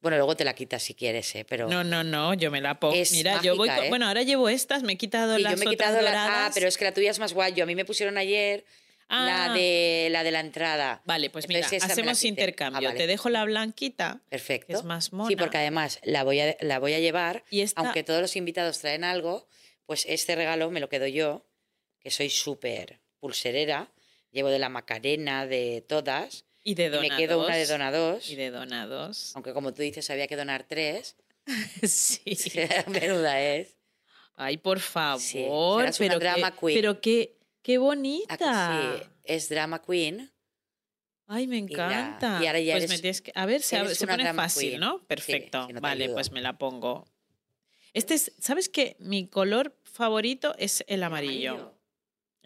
Bueno, 0.00 0.16
luego 0.16 0.36
te 0.36 0.44
la 0.44 0.54
quitas 0.54 0.82
si 0.82 0.94
quieres, 0.94 1.34
¿eh? 1.34 1.44
Pero 1.48 1.66
No, 1.68 1.82
no, 1.82 2.04
no, 2.04 2.32
yo 2.34 2.50
me 2.50 2.60
la 2.60 2.78
pongo. 2.78 2.94
Mira, 3.12 3.40
yo 3.42 3.56
voy. 3.56 3.66
mágica, 3.68 3.76
con- 3.76 3.86
¿eh? 3.86 3.88
Bueno, 3.90 4.06
ahora 4.06 4.22
llevo 4.22 4.48
estas, 4.48 4.82
me 4.84 4.92
he 4.92 4.96
quitado 4.96 5.36
Sí, 5.36 5.42
las 5.42 5.52
yo 5.52 5.58
me 5.58 5.64
he 5.64 5.68
otras 5.74 5.90
quitado 5.90 6.02
la. 6.02 6.46
Ah, 6.46 6.50
pero 6.54 6.68
es 6.68 6.76
que 6.78 6.84
la 6.84 6.92
tuya 6.94 7.10
es 7.10 7.18
más 7.18 7.32
guay. 7.32 7.52
Yo 7.54 7.64
a 7.64 7.66
mí 7.66 7.74
me 7.74 7.84
pusieron 7.84 8.16
ayer 8.16 8.64
Ah. 9.08 9.46
la 9.48 9.54
de 9.54 10.08
la 10.10 10.22
de 10.22 10.30
la 10.30 10.40
entrada. 10.40 11.02
Vale, 11.04 11.30
pues 11.30 11.48
mira, 11.48 11.60
Entonces 11.60 11.80
la 11.86 11.92
hacemos 11.92 12.18
quité. 12.18 12.28
intercambio. 12.28 12.88
Ah, 12.88 12.92
vale. 12.92 12.98
Te 13.00 13.06
dejo 13.08 13.28
la 13.30 13.44
blanquita, 13.44 14.20
Perfecto. 14.28 14.66
que 14.68 14.72
es 14.74 14.84
más 14.84 15.12
mona. 15.12 15.28
Sí, 15.28 15.34
porque 15.36 15.56
además 15.58 15.98
la 16.04 16.22
voy 16.24 16.40
a, 16.40 16.56
la 16.60 16.78
voy 16.78 16.92
a 16.94 17.00
llevar. 17.00 17.42
Y 17.50 17.62
esta- 17.62 17.80
Aunque 17.80 18.04
todos 18.04 18.20
los 18.20 18.36
invitados 18.36 18.78
traen 18.80 19.02
algo, 19.04 19.48
pues 19.86 20.04
este 20.08 20.36
regalo 20.36 20.70
me 20.70 20.78
lo 20.80 20.88
quedo 20.88 21.06
yo, 21.08 21.44
que 22.00 22.10
soy 22.10 22.30
súper 22.30 23.00
pulserera. 23.18 23.90
Llevo 24.30 24.50
de 24.50 24.58
la 24.58 24.68
Macarena, 24.68 25.46
de 25.46 25.82
todas. 25.88 26.44
Y 26.70 26.74
de 26.74 26.84
Y 26.84 26.88
donados. 26.88 27.10
me 27.10 27.16
quedo 27.16 27.44
una 27.46 27.56
de 27.56 27.66
donados. 27.66 28.30
Y 28.30 28.36
de 28.36 28.50
donados. 28.50 29.32
Aunque 29.34 29.52
como 29.52 29.72
tú 29.72 29.82
dices, 29.82 30.08
había 30.10 30.26
que 30.26 30.36
donar 30.36 30.64
tres. 30.68 31.16
sí. 31.82 32.20
Menuda 32.88 33.40
es. 33.40 33.76
Ay, 34.36 34.56
por 34.58 34.80
favor. 34.80 35.20
Sí, 35.20 35.38
serás 35.44 36.00
una 36.00 36.08
pero 36.08 36.18
drama 36.20 36.50
qué, 36.52 36.58
queen. 36.60 36.78
pero 36.78 37.00
qué, 37.00 37.36
qué 37.62 37.72
¿A 37.72 37.74
que 37.74 37.78
bonita. 37.78 38.98
sí? 39.02 39.08
Es 39.24 39.48
Drama 39.48 39.82
Queen. 39.82 40.30
Ay, 41.26 41.46
me 41.46 41.56
Y 41.58 41.68
la- 41.68 41.84
encanta. 41.84 42.38
y 42.42 42.46
ahora 42.46 42.60
ya 42.60 42.74
pues 42.74 42.84
eres- 42.84 42.90
me 42.90 42.98
tienes 42.98 43.20
que. 43.22 43.32
A 43.34 43.46
ver, 43.46 43.60
se, 43.62 43.76
pone 44.06 44.32
fácil, 44.34 44.68
queen. 44.70 44.80
¿no? 44.80 45.02
Perfecto. 45.06 45.68
no 45.72 45.80
vale, 45.80 46.04
ayudo. 46.04 46.14
pues 46.16 46.30
me 46.32 46.40
la 46.40 46.56
pongo. 46.56 47.06
Este 47.92 48.14
es, 48.14 48.32
¿sabes 48.38 48.68
qué? 48.68 48.96
Mi 49.00 49.26
color 49.26 49.76
favorito 49.84 50.54
es 50.58 50.84
el 50.86 51.02
amarillo. 51.02 51.74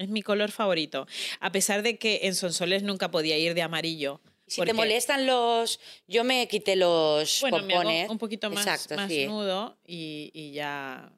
Es 0.03 0.09
mi 0.11 0.23
color 0.23 0.51
favorito. 0.51 1.07
A 1.41 1.53
pesar 1.53 1.83
de 1.83 1.97
que 1.99 2.21
en 2.25 2.35
Sonsoles 2.35 2.83
nunca 2.83 3.11
podía 3.11 3.39
ir 3.39 3.55
de 3.55 3.63
amarillo. 3.63 4.21
Si 4.47 4.57
porque- 4.57 4.71
te 4.71 4.75
molestan 4.75 5.27
los... 5.27 5.81
Yo 6.09 6.25
me 6.25 6.47
quité 6.49 6.77
los 6.77 7.41
Bueno, 7.41 7.59
me 7.63 7.75
hago 7.75 7.83
pompones. 7.83 8.11
un 8.11 8.19
poquito 8.19 8.51
más, 8.51 8.67
Exacto, 8.67 8.97
más 8.97 9.09
sí. 9.11 9.27
nudo 9.27 9.79
y, 9.87 10.31
y 10.35 10.53
ya 10.53 11.13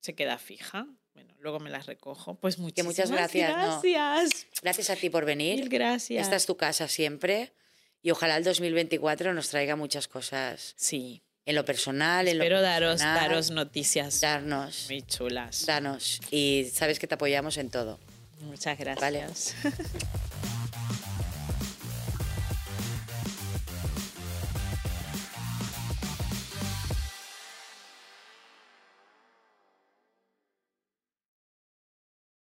se 0.00 0.14
queda 0.14 0.38
fija. 0.38 0.86
Bueno, 1.12 1.34
luego 1.40 1.58
me 1.58 1.68
las 1.70 1.86
recojo. 1.86 2.36
Pues 2.36 2.54
Que 2.56 2.62
muchísimas 2.62 2.86
muchas 2.86 3.10
gracias, 3.10 3.50
¿no? 3.50 3.56
gracias. 3.82 4.46
Gracias 4.62 4.90
a 4.90 4.96
ti 4.96 5.10
por 5.10 5.24
venir. 5.24 5.56
Mil 5.58 5.68
gracias. 5.68 6.22
Esta 6.24 6.36
es 6.36 6.46
tu 6.46 6.56
casa 6.56 6.86
siempre. 6.88 7.52
Y 8.00 8.12
ojalá 8.12 8.36
el 8.36 8.44
2024 8.44 9.34
nos 9.34 9.48
traiga 9.48 9.74
muchas 9.74 10.06
cosas 10.06 10.74
Sí. 10.76 11.20
en 11.44 11.56
lo 11.56 11.64
personal, 11.64 12.28
en 12.28 12.38
lo 12.38 12.44
Espero 12.44 12.62
daros, 12.62 13.00
profesional. 13.00 13.20
daros 13.28 13.50
noticias 13.50 14.20
Darnos, 14.20 14.86
muy 14.88 15.02
chulas. 15.02 15.66
danos. 15.66 16.20
Y 16.30 16.70
sabes 16.72 17.00
que 17.00 17.08
te 17.08 17.16
apoyamos 17.16 17.56
en 17.58 17.70
todo. 17.70 17.98
Muchas 18.40 18.78
gracias. 18.78 19.54
Vale. 19.62 19.74